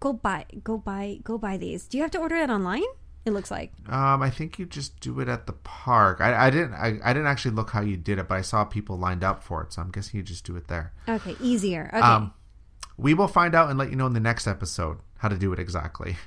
Go 0.00 0.12
buy 0.12 0.46
go 0.64 0.76
buy 0.76 1.20
go 1.22 1.38
buy 1.38 1.56
these. 1.56 1.86
Do 1.86 1.98
you 1.98 2.02
have 2.02 2.10
to 2.10 2.18
order 2.18 2.34
it 2.34 2.50
online? 2.50 2.82
It 3.24 3.30
looks 3.30 3.50
like. 3.50 3.70
Um, 3.88 4.22
I 4.22 4.28
think 4.28 4.58
you 4.58 4.66
just 4.66 4.98
do 4.98 5.20
it 5.20 5.28
at 5.28 5.46
the 5.46 5.52
park. 5.52 6.20
I, 6.20 6.46
I 6.46 6.50
didn't. 6.50 6.74
I, 6.74 6.98
I 7.04 7.12
didn't 7.12 7.28
actually 7.28 7.54
look 7.54 7.70
how 7.70 7.80
you 7.80 7.96
did 7.96 8.18
it, 8.18 8.26
but 8.26 8.34
I 8.34 8.42
saw 8.42 8.64
people 8.64 8.98
lined 8.98 9.22
up 9.22 9.44
for 9.44 9.62
it, 9.62 9.72
so 9.72 9.82
I'm 9.82 9.92
guessing 9.92 10.18
you 10.18 10.24
just 10.24 10.44
do 10.44 10.56
it 10.56 10.66
there. 10.66 10.92
Okay, 11.08 11.36
easier. 11.40 11.88
Okay. 11.94 12.00
Um, 12.02 12.34
we 12.98 13.14
will 13.14 13.28
find 13.28 13.54
out 13.54 13.70
and 13.70 13.78
let 13.78 13.88
you 13.90 13.96
know 13.96 14.06
in 14.06 14.12
the 14.14 14.20
next 14.20 14.48
episode 14.48 14.98
how 15.18 15.28
to 15.28 15.38
do 15.38 15.52
it 15.52 15.60
exactly. 15.60 16.16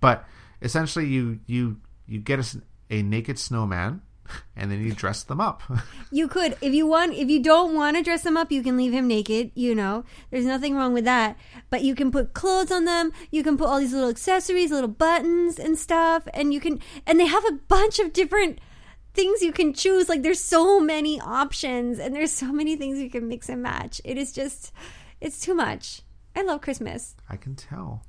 But 0.00 0.26
essentially, 0.60 1.06
you 1.06 1.38
you 1.46 1.78
you 2.06 2.18
get 2.18 2.38
a, 2.40 2.42
s- 2.42 2.58
a 2.90 3.02
naked 3.02 3.38
snowman, 3.38 4.02
and 4.56 4.70
then 4.70 4.82
you 4.82 4.92
dress 4.92 5.22
them 5.22 5.40
up. 5.40 5.62
You 6.10 6.28
could, 6.28 6.56
if 6.60 6.72
you 6.72 6.86
want, 6.86 7.14
if 7.14 7.28
you 7.28 7.42
don't 7.42 7.74
want 7.74 7.96
to 7.96 8.02
dress 8.02 8.22
them 8.22 8.36
up, 8.36 8.52
you 8.52 8.62
can 8.62 8.76
leave 8.76 8.92
him 8.92 9.08
naked. 9.08 9.50
You 9.56 9.74
know, 9.74 10.04
there's 10.30 10.44
nothing 10.44 10.76
wrong 10.76 10.94
with 10.94 11.04
that. 11.06 11.36
But 11.70 11.82
you 11.82 11.96
can 11.96 12.12
put 12.12 12.34
clothes 12.34 12.70
on 12.70 12.84
them. 12.84 13.10
You 13.32 13.42
can 13.42 13.58
put 13.58 13.66
all 13.66 13.80
these 13.80 13.92
little 13.92 14.10
accessories, 14.10 14.70
little 14.70 14.86
buttons 14.86 15.58
and 15.58 15.76
stuff, 15.76 16.28
and 16.32 16.54
you 16.54 16.60
can, 16.60 16.78
and 17.04 17.18
they 17.18 17.26
have 17.26 17.44
a 17.46 17.58
bunch 17.66 17.98
of 17.98 18.12
different 18.12 18.60
things 19.12 19.42
you 19.42 19.50
can 19.50 19.74
choose. 19.74 20.08
Like 20.08 20.22
there's 20.22 20.40
so 20.40 20.78
many 20.78 21.20
options, 21.20 21.98
and 21.98 22.14
there's 22.14 22.32
so 22.32 22.52
many 22.52 22.76
things 22.76 23.00
you 23.00 23.10
can 23.10 23.26
mix 23.26 23.48
and 23.48 23.60
match. 23.60 24.00
It 24.04 24.16
is 24.16 24.30
just, 24.30 24.72
it's 25.20 25.40
too 25.40 25.54
much. 25.54 26.02
I 26.36 26.42
love 26.42 26.60
Christmas. 26.60 27.14
I 27.28 27.36
can 27.36 27.54
tell. 27.54 28.04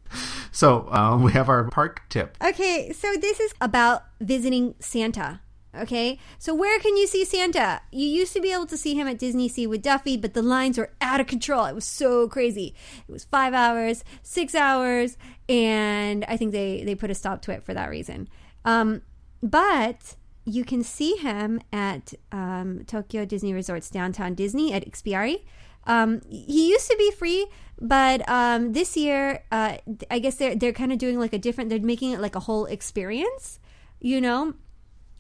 So 0.52 0.88
um, 0.92 1.22
we 1.22 1.32
have 1.34 1.50
our 1.50 1.70
park 1.70 2.04
tip. 2.10 2.38
Okay, 2.44 2.92
so 2.94 3.14
this 3.20 3.40
is 3.40 3.54
about 3.62 4.04
visiting 4.20 4.76
Santa. 4.80 5.42
Okay, 5.78 6.18
so 6.40 6.56
where 6.56 6.80
can 6.80 6.96
you 6.96 7.06
see 7.06 7.26
Santa? 7.26 7.82
You 7.92 8.08
used 8.08 8.32
to 8.34 8.40
be 8.40 8.54
able 8.54 8.66
to 8.68 8.78
see 8.78 8.96
him 8.96 9.08
at 9.08 9.20
Disney 9.20 9.50
Sea 9.50 9.68
with 9.68 9.82
Duffy, 9.82 10.16
but 10.16 10.34
the 10.34 10.42
lines 10.42 10.78
were 10.78 10.92
out 11.02 11.20
of 11.20 11.28
control. 11.28 11.66
It 11.66 11.76
was 11.76 11.86
so 11.86 12.30
crazy. 12.30 12.74
It 13.08 13.12
was 13.12 13.26
five 13.26 13.54
hours, 13.54 14.04
six 14.24 14.56
hours, 14.56 15.18
and 15.50 16.24
I 16.30 16.38
think 16.38 16.54
they 16.54 16.84
they 16.86 16.96
put 16.96 17.12
a 17.12 17.16
stop 17.16 17.42
to 17.44 17.52
it 17.52 17.64
for 17.64 17.74
that 17.74 17.90
reason. 17.90 18.30
Um, 18.64 19.02
but 19.44 20.16
you 20.46 20.64
can 20.64 20.84
see 20.84 21.16
him 21.18 21.60
at 21.74 22.14
um, 22.32 22.84
Tokyo 22.86 23.26
Disney 23.26 23.54
Resorts 23.54 23.90
downtown 23.90 24.36
Disney 24.36 24.72
at 24.72 24.90
Ikspiari. 24.90 25.44
Um, 25.86 26.22
he 26.30 26.70
used 26.70 26.90
to 26.90 26.96
be 26.98 27.12
free, 27.12 27.48
but 27.80 28.28
um, 28.30 28.74
this 28.74 28.96
year, 28.96 29.44
uh, 29.52 29.78
I 30.10 30.20
guess 30.20 30.36
they're 30.36 30.56
they're 30.56 30.74
kind 30.74 30.92
of 30.92 30.98
doing 30.98 31.20
like 31.20 31.34
a 31.34 31.38
different. 31.38 31.70
They're 31.70 31.80
making 31.80 32.12
it 32.12 32.20
like 32.20 32.36
a 32.36 32.40
whole 32.42 32.66
experience, 32.66 33.60
you 34.00 34.22
know. 34.22 34.54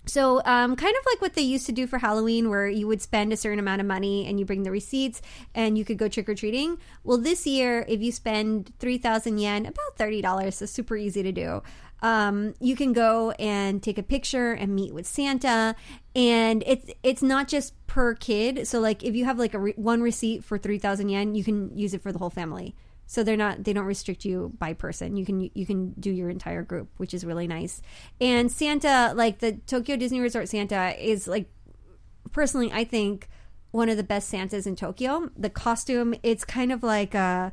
So, 0.07 0.37
um, 0.45 0.75
kind 0.75 0.95
of 0.95 1.05
like 1.05 1.21
what 1.21 1.33
they 1.33 1.41
used 1.41 1.65
to 1.65 1.71
do 1.71 1.87
for 1.87 1.97
Halloween, 1.97 2.49
where 2.49 2.67
you 2.67 2.87
would 2.87 3.01
spend 3.01 3.33
a 3.33 3.37
certain 3.37 3.59
amount 3.59 3.81
of 3.81 3.87
money 3.87 4.27
and 4.27 4.39
you 4.39 4.45
bring 4.45 4.63
the 4.63 4.71
receipts 4.71 5.21
and 5.55 5.77
you 5.77 5.85
could 5.85 5.97
go 5.97 6.07
trick 6.07 6.29
or 6.29 6.35
treating. 6.35 6.77
Well, 7.03 7.17
this 7.17 7.47
year, 7.47 7.85
if 7.87 8.01
you 8.01 8.11
spend 8.11 8.71
3,000 8.79 9.39
yen, 9.39 9.65
about 9.65 9.97
$30, 9.97 10.53
so 10.53 10.65
super 10.67 10.95
easy 10.95 11.23
to 11.23 11.31
do, 11.31 11.63
um, 12.01 12.53
you 12.59 12.75
can 12.75 12.93
go 12.93 13.31
and 13.31 13.81
take 13.81 13.97
a 13.97 14.03
picture 14.03 14.53
and 14.53 14.75
meet 14.75 14.93
with 14.93 15.07
Santa. 15.07 15.75
And 16.15 16.63
it's 16.65 16.91
it's 17.03 17.21
not 17.21 17.47
just 17.47 17.73
per 17.87 18.13
kid. 18.13 18.67
So, 18.67 18.79
like, 18.79 19.03
if 19.03 19.15
you 19.15 19.25
have 19.25 19.39
like 19.39 19.53
a 19.53 19.59
re- 19.59 19.73
one 19.75 20.01
receipt 20.01 20.43
for 20.43 20.57
3,000 20.57 21.09
yen, 21.09 21.35
you 21.35 21.43
can 21.43 21.75
use 21.77 21.93
it 21.93 22.01
for 22.01 22.11
the 22.11 22.19
whole 22.19 22.29
family 22.29 22.75
so 23.07 23.23
they're 23.23 23.37
not 23.37 23.63
they 23.63 23.73
don't 23.73 23.85
restrict 23.85 24.25
you 24.25 24.51
by 24.57 24.73
person 24.73 25.15
you 25.15 25.25
can 25.25 25.49
you 25.53 25.65
can 25.65 25.93
do 25.99 26.11
your 26.11 26.29
entire 26.29 26.63
group 26.63 26.89
which 26.97 27.13
is 27.13 27.25
really 27.25 27.47
nice 27.47 27.81
and 28.19 28.51
santa 28.51 29.13
like 29.15 29.39
the 29.39 29.53
tokyo 29.67 29.95
disney 29.95 30.19
resort 30.19 30.49
santa 30.49 30.95
is 31.03 31.27
like 31.27 31.49
personally 32.31 32.71
i 32.73 32.83
think 32.83 33.29
one 33.71 33.89
of 33.89 33.97
the 33.97 34.03
best 34.03 34.29
santas 34.29 34.65
in 34.65 34.75
tokyo 34.75 35.29
the 35.37 35.49
costume 35.49 36.15
it's 36.23 36.43
kind 36.43 36.71
of 36.71 36.81
like 36.81 37.13
a 37.13 37.51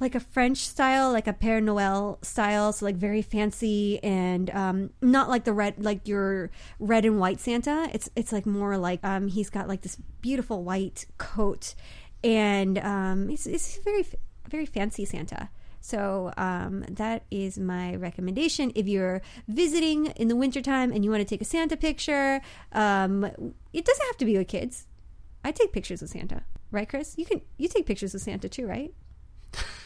like 0.00 0.14
a 0.14 0.20
french 0.20 0.58
style 0.58 1.12
like 1.12 1.26
a 1.26 1.32
père 1.32 1.62
noel 1.62 2.18
style 2.22 2.72
so 2.72 2.84
like 2.84 2.96
very 2.96 3.22
fancy 3.22 4.02
and 4.02 4.50
um 4.50 4.90
not 5.00 5.28
like 5.28 5.44
the 5.44 5.52
red 5.52 5.74
like 5.82 6.06
your 6.08 6.50
red 6.78 7.04
and 7.04 7.18
white 7.20 7.40
santa 7.40 7.88
it's 7.92 8.08
it's 8.16 8.32
like 8.32 8.46
more 8.46 8.76
like 8.76 8.98
um 9.04 9.28
he's 9.28 9.50
got 9.50 9.68
like 9.68 9.82
this 9.82 9.96
beautiful 10.20 10.64
white 10.64 11.06
coat 11.18 11.74
and 12.24 12.78
um 12.78 13.30
it's, 13.30 13.46
it's 13.46 13.78
very 13.78 14.04
very 14.50 14.66
fancy 14.66 15.04
Santa. 15.04 15.48
So 15.80 16.32
um, 16.36 16.84
that 16.90 17.24
is 17.30 17.58
my 17.58 17.94
recommendation. 17.94 18.70
If 18.74 18.86
you're 18.86 19.22
visiting 19.48 20.06
in 20.06 20.28
the 20.28 20.36
wintertime 20.36 20.92
and 20.92 21.04
you 21.04 21.10
want 21.10 21.22
to 21.22 21.24
take 21.24 21.40
a 21.40 21.46
Santa 21.46 21.76
picture, 21.76 22.42
um, 22.72 23.24
it 23.72 23.84
doesn't 23.84 24.06
have 24.06 24.16
to 24.18 24.26
be 24.26 24.36
with 24.36 24.48
kids. 24.48 24.86
I 25.42 25.52
take 25.52 25.72
pictures 25.72 26.02
of 26.02 26.10
Santa, 26.10 26.42
right, 26.70 26.86
Chris? 26.86 27.14
You 27.16 27.24
can 27.24 27.40
you 27.56 27.66
take 27.66 27.86
pictures 27.86 28.14
of 28.14 28.20
Santa 28.20 28.48
too, 28.48 28.66
right? 28.66 28.92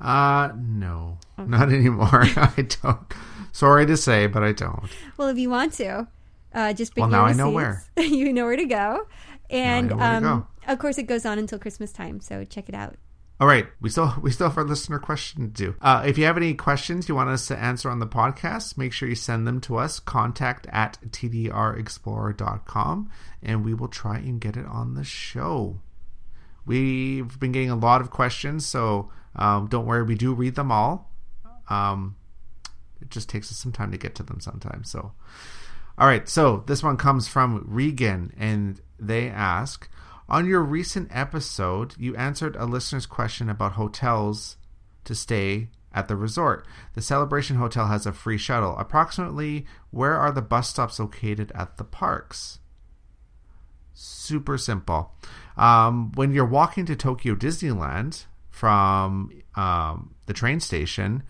Uh 0.00 0.52
no, 0.56 1.18
okay. 1.38 1.48
not 1.48 1.72
anymore. 1.72 2.22
I 2.36 2.66
don't. 2.82 3.12
Sorry 3.52 3.86
to 3.86 3.96
say, 3.96 4.26
but 4.26 4.42
I 4.42 4.52
don't. 4.52 4.88
Well, 5.16 5.28
if 5.28 5.38
you 5.38 5.50
want 5.50 5.72
to, 5.74 6.06
uh, 6.54 6.72
just 6.72 6.96
well, 6.96 7.08
now 7.08 7.24
I 7.24 7.32
know 7.32 7.50
where. 7.50 7.84
you 7.96 8.32
know 8.32 8.44
where 8.44 8.56
to 8.56 8.64
go, 8.64 9.06
and 9.50 9.92
um, 9.92 10.22
go. 10.22 10.46
of 10.68 10.78
course, 10.78 10.98
it 10.98 11.04
goes 11.04 11.26
on 11.26 11.38
until 11.38 11.58
Christmas 11.58 11.92
time. 11.92 12.20
So 12.20 12.44
check 12.44 12.68
it 12.68 12.74
out. 12.74 12.96
All 13.40 13.46
right, 13.46 13.66
we 13.80 13.88
still 13.88 14.14
we 14.20 14.30
still 14.30 14.50
have 14.50 14.58
our 14.58 14.64
listener 14.64 14.98
question 14.98 15.40
to 15.42 15.48
do. 15.48 15.74
Uh, 15.80 16.04
if 16.06 16.18
you 16.18 16.26
have 16.26 16.36
any 16.36 16.52
questions 16.52 17.08
you 17.08 17.14
want 17.14 17.30
us 17.30 17.46
to 17.46 17.58
answer 17.58 17.88
on 17.88 17.98
the 17.98 18.06
podcast, 18.06 18.76
make 18.76 18.92
sure 18.92 19.08
you 19.08 19.14
send 19.14 19.46
them 19.46 19.62
to 19.62 19.78
us. 19.78 19.98
Contact 19.98 20.66
at 20.70 20.98
tdrexplorer.com, 21.08 23.10
and 23.42 23.64
we 23.64 23.72
will 23.72 23.88
try 23.88 24.18
and 24.18 24.42
get 24.42 24.58
it 24.58 24.66
on 24.66 24.92
the 24.92 25.04
show. 25.04 25.80
We've 26.66 27.40
been 27.40 27.52
getting 27.52 27.70
a 27.70 27.76
lot 27.76 28.02
of 28.02 28.10
questions, 28.10 28.66
so 28.66 29.10
um, 29.36 29.68
don't 29.68 29.86
worry, 29.86 30.02
we 30.02 30.14
do 30.14 30.34
read 30.34 30.54
them 30.54 30.72
all. 30.72 31.10
Um, 31.68 32.16
it 33.00 33.10
just 33.10 33.28
takes 33.28 33.50
us 33.50 33.58
some 33.58 33.72
time 33.72 33.92
to 33.92 33.98
get 33.98 34.14
to 34.16 34.22
them 34.22 34.40
sometimes. 34.40 34.90
So, 34.90 35.12
all 35.98 36.06
right, 36.06 36.28
so 36.28 36.64
this 36.66 36.82
one 36.82 36.96
comes 36.96 37.28
from 37.28 37.64
Regan, 37.66 38.32
and 38.36 38.80
they 38.98 39.28
ask. 39.28 39.88
On 40.28 40.46
your 40.46 40.62
recent 40.62 41.08
episode, 41.10 41.94
you 41.98 42.14
answered 42.14 42.54
a 42.54 42.64
listener's 42.64 43.06
question 43.06 43.50
about 43.50 43.72
hotels 43.72 44.56
to 45.04 45.12
stay 45.12 45.70
at 45.92 46.06
the 46.06 46.14
resort. 46.14 46.64
The 46.94 47.02
Celebration 47.02 47.56
Hotel 47.56 47.88
has 47.88 48.06
a 48.06 48.12
free 48.12 48.38
shuttle. 48.38 48.76
Approximately, 48.78 49.66
where 49.90 50.16
are 50.16 50.30
the 50.30 50.42
bus 50.42 50.70
stops 50.70 51.00
located 51.00 51.50
at 51.54 51.78
the 51.78 51.84
parks? 51.84 52.60
Super 53.92 54.56
simple. 54.56 55.12
Um, 55.56 56.12
when 56.12 56.32
you're 56.32 56.46
walking 56.46 56.86
to 56.86 56.94
Tokyo 56.94 57.34
Disneyland 57.34 58.26
from 58.60 59.30
um, 59.54 60.14
the 60.26 60.34
train 60.34 60.60
station, 60.60 61.22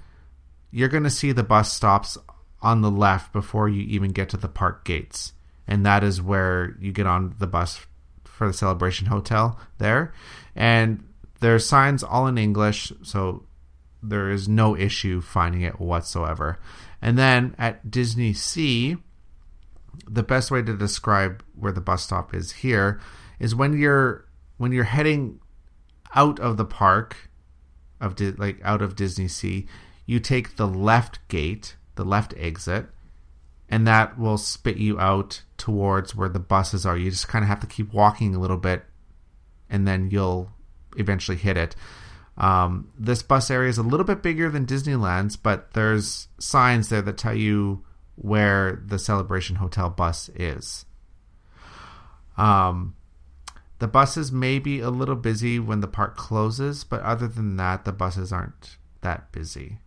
you're 0.72 0.88
going 0.88 1.04
to 1.04 1.10
see 1.10 1.30
the 1.30 1.44
bus 1.44 1.72
stops 1.72 2.18
on 2.60 2.80
the 2.80 2.90
left 2.90 3.32
before 3.32 3.68
you 3.68 3.82
even 3.82 4.10
get 4.10 4.28
to 4.30 4.36
the 4.36 4.48
park 4.48 4.84
gates. 4.84 5.32
And 5.68 5.86
that 5.86 6.02
is 6.02 6.20
where 6.20 6.76
you 6.80 6.90
get 6.90 7.06
on 7.06 7.36
the 7.38 7.46
bus 7.46 7.86
for 8.24 8.48
the 8.48 8.52
Celebration 8.52 9.06
Hotel 9.06 9.60
there, 9.78 10.12
and 10.56 11.06
there's 11.38 11.64
signs 11.64 12.02
all 12.02 12.26
in 12.26 12.36
English, 12.36 12.92
so 13.02 13.44
there 14.02 14.30
is 14.30 14.48
no 14.48 14.76
issue 14.76 15.20
finding 15.20 15.62
it 15.62 15.78
whatsoever. 15.78 16.58
And 17.00 17.16
then 17.16 17.54
at 17.58 17.90
Disney 17.90 18.32
Sea, 18.32 18.96
the 20.08 20.22
best 20.22 20.50
way 20.50 20.62
to 20.62 20.76
describe 20.76 21.44
where 21.54 21.72
the 21.72 21.80
bus 21.80 22.02
stop 22.02 22.34
is 22.34 22.50
here 22.50 23.00
is 23.38 23.54
when 23.54 23.78
you're 23.78 24.26
when 24.56 24.72
you're 24.72 24.84
heading 24.84 25.39
out 26.14 26.38
of 26.40 26.56
the 26.56 26.64
park 26.64 27.30
of 28.00 28.18
like 28.38 28.60
out 28.64 28.82
of 28.82 28.96
Disney 28.96 29.28
Sea, 29.28 29.66
you 30.06 30.20
take 30.20 30.56
the 30.56 30.66
left 30.66 31.26
gate, 31.28 31.76
the 31.94 32.04
left 32.04 32.34
exit, 32.36 32.86
and 33.68 33.86
that 33.86 34.18
will 34.18 34.38
spit 34.38 34.78
you 34.78 34.98
out 34.98 35.42
towards 35.56 36.14
where 36.14 36.28
the 36.28 36.40
buses 36.40 36.84
are. 36.84 36.96
You 36.96 37.10
just 37.10 37.28
kind 37.28 37.44
of 37.44 37.48
have 37.48 37.60
to 37.60 37.66
keep 37.66 37.92
walking 37.92 38.34
a 38.34 38.40
little 38.40 38.56
bit, 38.56 38.84
and 39.68 39.86
then 39.86 40.10
you'll 40.10 40.50
eventually 40.96 41.36
hit 41.36 41.56
it. 41.56 41.76
Um, 42.36 42.90
this 42.98 43.22
bus 43.22 43.50
area 43.50 43.68
is 43.68 43.78
a 43.78 43.82
little 43.82 44.04
bit 44.04 44.22
bigger 44.22 44.48
than 44.48 44.66
Disneyland's, 44.66 45.36
but 45.36 45.72
there's 45.74 46.28
signs 46.38 46.88
there 46.88 47.02
that 47.02 47.18
tell 47.18 47.34
you 47.34 47.84
where 48.16 48.82
the 48.86 48.98
Celebration 48.98 49.56
Hotel 49.56 49.90
bus 49.90 50.30
is. 50.34 50.86
Um, 52.36 52.94
the 53.80 53.88
buses 53.88 54.30
may 54.30 54.58
be 54.58 54.78
a 54.78 54.90
little 54.90 55.16
busy 55.16 55.58
when 55.58 55.80
the 55.80 55.88
park 55.88 56.16
closes, 56.16 56.84
but 56.84 57.00
other 57.00 57.26
than 57.26 57.56
that, 57.56 57.84
the 57.84 57.92
buses 57.92 58.30
aren't 58.32 58.76
that 59.00 59.32
busy. 59.32 59.78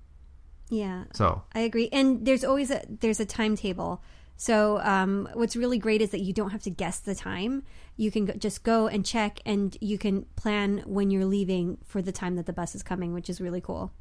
Yeah. 0.70 1.06
So 1.14 1.44
I 1.54 1.60
agree, 1.60 1.90
and 1.94 2.26
there's 2.26 2.44
always 2.44 2.72
a 2.72 2.84
there's 2.90 3.20
a 3.20 3.26
timetable. 3.26 4.02
So 4.36 4.80
um, 4.80 5.30
what's 5.34 5.56
really 5.56 5.78
great 5.78 6.02
is 6.02 6.10
that 6.10 6.22
you 6.22 6.34
don't 6.34 6.50
have 6.50 6.64
to 6.64 6.72
guess 6.72 7.00
the 7.00 7.14
time. 7.14 7.64
You 7.96 8.10
can 8.10 8.26
go, 8.26 8.34
just 8.34 8.64
go 8.64 8.88
and 8.88 9.06
check, 9.06 9.40
and 9.46 9.78
you 9.80 10.00
can 10.00 10.26
plan 10.36 10.84
when 10.88 11.12
you're 11.12 11.26
leaving 11.26 11.78
for 11.86 12.02
the 12.02 12.12
time 12.12 12.36
that 12.38 12.48
the 12.48 12.54
bus 12.54 12.74
is 12.74 12.82
coming, 12.82 13.14
which 13.14 13.30
is 13.30 13.40
really 13.40 13.62
cool. 13.62 13.92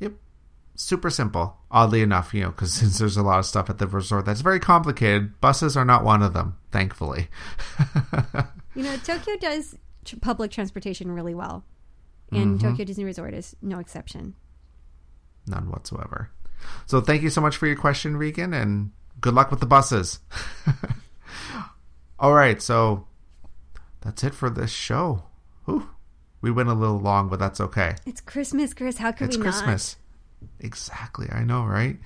Yep. 0.00 0.12
Super 0.74 1.10
simple. 1.10 1.56
Oddly 1.70 2.02
enough, 2.02 2.32
you 2.32 2.42
know, 2.42 2.50
because 2.50 2.72
since 2.74 2.98
there's 2.98 3.16
a 3.16 3.22
lot 3.22 3.38
of 3.38 3.46
stuff 3.46 3.70
at 3.70 3.78
the 3.78 3.86
resort 3.86 4.24
that's 4.24 4.40
very 4.40 4.60
complicated, 4.60 5.40
buses 5.40 5.76
are 5.76 5.84
not 5.84 6.04
one 6.04 6.22
of 6.22 6.32
them, 6.32 6.56
thankfully. 6.70 7.28
you 8.74 8.82
know, 8.82 8.96
Tokyo 8.98 9.36
does 9.36 9.76
public 10.20 10.50
transportation 10.50 11.12
really 11.12 11.34
well, 11.34 11.64
and 12.32 12.58
mm-hmm. 12.58 12.68
Tokyo 12.68 12.84
Disney 12.84 13.04
Resort 13.04 13.34
is 13.34 13.54
no 13.62 13.78
exception. 13.78 14.34
None 15.46 15.70
whatsoever. 15.70 16.30
So 16.86 17.00
thank 17.00 17.22
you 17.22 17.30
so 17.30 17.40
much 17.40 17.56
for 17.56 17.66
your 17.66 17.76
question, 17.76 18.16
Regan, 18.16 18.52
and 18.52 18.92
good 19.20 19.34
luck 19.34 19.50
with 19.50 19.60
the 19.60 19.66
buses. 19.66 20.20
All 22.18 22.34
right, 22.34 22.60
so 22.60 23.06
that's 24.00 24.24
it 24.24 24.34
for 24.34 24.50
this 24.50 24.70
show. 24.70 25.24
Whew. 25.64 25.88
We 26.42 26.50
went 26.50 26.68
a 26.68 26.74
little 26.74 26.98
long, 26.98 27.28
but 27.28 27.38
that's 27.38 27.60
okay. 27.60 27.96
It's 28.06 28.20
Christmas, 28.20 28.72
Chris. 28.72 28.98
How 28.98 29.12
could 29.12 29.28
it's 29.28 29.36
we 29.36 29.42
Christmas. 29.42 29.96
Not? 29.96 29.99
Exactly. 30.60 31.28
I 31.30 31.44
know, 31.44 31.64
right? 31.64 31.98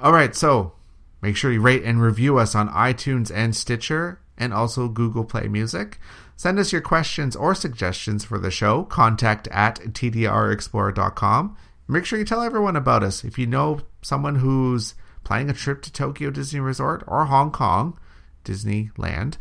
All 0.00 0.12
right, 0.12 0.34
so 0.34 0.72
make 1.20 1.36
sure 1.36 1.52
you 1.52 1.60
rate 1.60 1.84
and 1.84 2.02
review 2.02 2.38
us 2.38 2.54
on 2.54 2.68
iTunes 2.68 3.30
and 3.34 3.54
Stitcher 3.54 4.20
and 4.36 4.52
also 4.52 4.88
Google 4.88 5.24
Play 5.24 5.48
Music. 5.48 5.98
Send 6.36 6.58
us 6.58 6.72
your 6.72 6.80
questions 6.80 7.36
or 7.36 7.54
suggestions 7.54 8.24
for 8.24 8.38
the 8.38 8.50
show. 8.50 8.84
Contact 8.84 9.46
at 9.48 9.76
tdrexplorer.com. 9.80 11.56
Make 11.88 12.04
sure 12.04 12.18
you 12.18 12.24
tell 12.24 12.42
everyone 12.42 12.74
about 12.76 13.02
us. 13.04 13.22
If 13.22 13.38
you 13.38 13.46
know 13.46 13.80
someone 14.00 14.36
who's 14.36 14.94
planning 15.24 15.50
a 15.50 15.52
trip 15.52 15.82
to 15.82 15.92
Tokyo 15.92 16.30
Disney 16.30 16.58
Resort 16.58 17.04
or 17.06 17.26
Hong 17.26 17.52
Kong 17.52 17.98
Disneyland, 18.44 19.36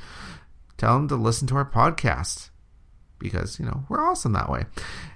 tell 0.77 0.95
them 0.97 1.07
to 1.07 1.15
listen 1.15 1.47
to 1.47 1.55
our 1.55 1.65
podcast. 1.65 2.49
because, 3.21 3.59
you 3.59 3.65
know, 3.65 3.85
we're 3.87 4.03
awesome 4.03 4.33
that 4.33 4.49
way. 4.49 4.65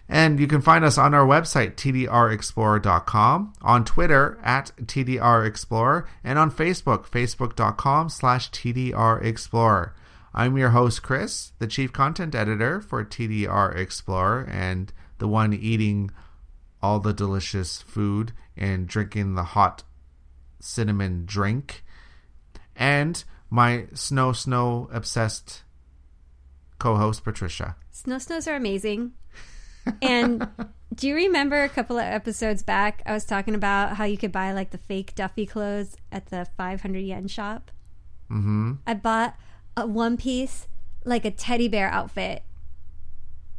And 0.07 0.40
you 0.40 0.48
can 0.48 0.61
find 0.61 0.86
us 0.86 0.98
on 0.98 1.14
our 1.14 1.26
website, 1.26 1.76
tdrexplorer.com, 1.76 3.53
on 3.61 3.86
Twitter 3.86 4.40
at 4.44 4.72
tdrexplorer, 4.82 6.06
and 6.23 6.38
on 6.38 6.52
Facebook, 6.52 7.10
facebook.com 7.10 8.10
slash 8.10 8.52
tdrexplorer. 8.52 9.91
I'm 10.38 10.57
your 10.57 10.72
host, 10.72 11.02
Chris, 11.02 11.53
the 11.60 11.68
chief 11.68 11.94
content 11.94 12.36
editor 12.36 12.82
for 12.82 13.06
TDR 13.06 13.76
Explorer 13.76 14.48
and 14.52 14.91
the 15.18 15.30
one 15.30 15.53
eating 15.53 16.11
all 16.84 16.99
the 16.99 17.14
delicious 17.14 17.82
food 17.82 18.34
and 18.57 18.86
drinking 18.86 19.36
the 19.36 19.44
hot 19.44 19.84
cinnamon 20.60 21.26
drink. 21.26 21.84
And 22.76 23.23
my 23.49 23.86
snow, 23.94 24.34
snow 24.34 24.90
obsessed 24.91 25.64
co 26.80 26.98
host, 26.98 27.23
Patricia. 27.23 27.77
Snow 27.91 28.18
snows 28.18 28.48
are 28.48 28.56
amazing. 28.56 29.14
And 30.02 30.48
do 30.94 31.07
you 31.07 31.16
remember 31.16 31.64
a 31.64 31.70
couple 31.70 31.98
of 31.98 32.06
episodes 32.06 32.64
back? 32.64 33.02
I 33.06 33.14
was 33.14 33.26
talking 33.26 33.56
about 33.56 33.98
how 33.98 34.06
you 34.06 34.18
could 34.18 34.32
buy 34.32 34.52
like 34.53 34.72
the 34.72 34.78
fake 34.78 35.14
Duffy 35.16 35.45
clothes 35.45 35.95
at 36.12 36.28
the 36.28 36.48
500 36.57 36.99
yen 36.99 37.28
shop. 37.28 37.72
Mm-hmm. 38.32 38.74
I 38.88 38.94
bought 38.94 39.36
a 39.76 39.86
one 39.86 40.18
piece, 40.18 40.68
like 41.03 41.26
a 41.26 41.32
teddy 41.32 41.68
bear 41.68 41.90
outfit. 41.90 42.44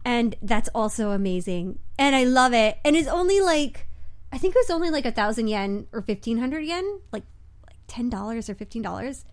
And 0.05 0.36
that's 0.40 0.69
also 0.74 1.11
amazing. 1.11 1.78
And 1.98 2.15
I 2.15 2.24
love 2.24 2.53
it. 2.55 2.78
And 2.85 2.97
it's 2.97 3.09
only 3.09 3.40
like, 3.40 3.86
I 4.32 4.39
think 4.39 4.55
it 4.55 4.59
was 4.61 4.70
only 4.70 4.90
like 4.90 5.05
a 5.05 5.12
thousand 5.12 5.48
yen 5.48 5.89
or 5.93 6.01
1500 6.01 6.61
yen, 6.61 7.01
like, 7.12 7.24
like 7.66 7.77
$10 7.89 8.12
or 8.48 8.55
$15. 8.55 9.24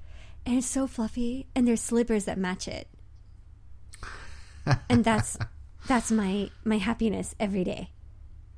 And 0.46 0.58
it's 0.58 0.68
so 0.68 0.88
fluffy. 0.88 1.48
And 1.56 1.68
there's 1.68 1.82
slippers 1.82 2.26
that 2.26 2.38
match 2.38 2.68
it. 2.68 2.88
and 4.90 5.04
that's 5.04 5.38
that's 5.88 6.12
my 6.12 6.50
my 6.64 6.78
happiness 6.78 7.36
every 7.40 7.64
day. 7.64 7.90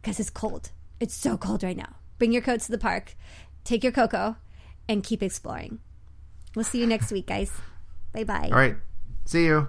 Because 0.02 0.20
it's 0.20 0.30
cold. 0.30 0.72
It's 1.00 1.14
so 1.16 1.38
cold 1.38 1.64
right 1.64 1.78
now. 1.78 1.96
Bring 2.18 2.32
your 2.32 2.42
coats 2.42 2.66
to 2.66 2.72
the 2.72 2.78
park. 2.78 3.16
Take 3.64 3.84
your 3.84 3.92
cocoa 3.92 4.38
and 4.88 5.04
keep 5.04 5.24
exploring. 5.24 5.80
We'll 6.56 6.66
see 6.66 6.80
you 6.80 6.88
next 6.88 7.12
week 7.12 7.28
guys. 7.28 7.52
Bye 8.14 8.24
bye 8.24 8.50
All 8.52 8.58
right. 8.58 8.78
See 9.26 9.46
you. 9.46 9.68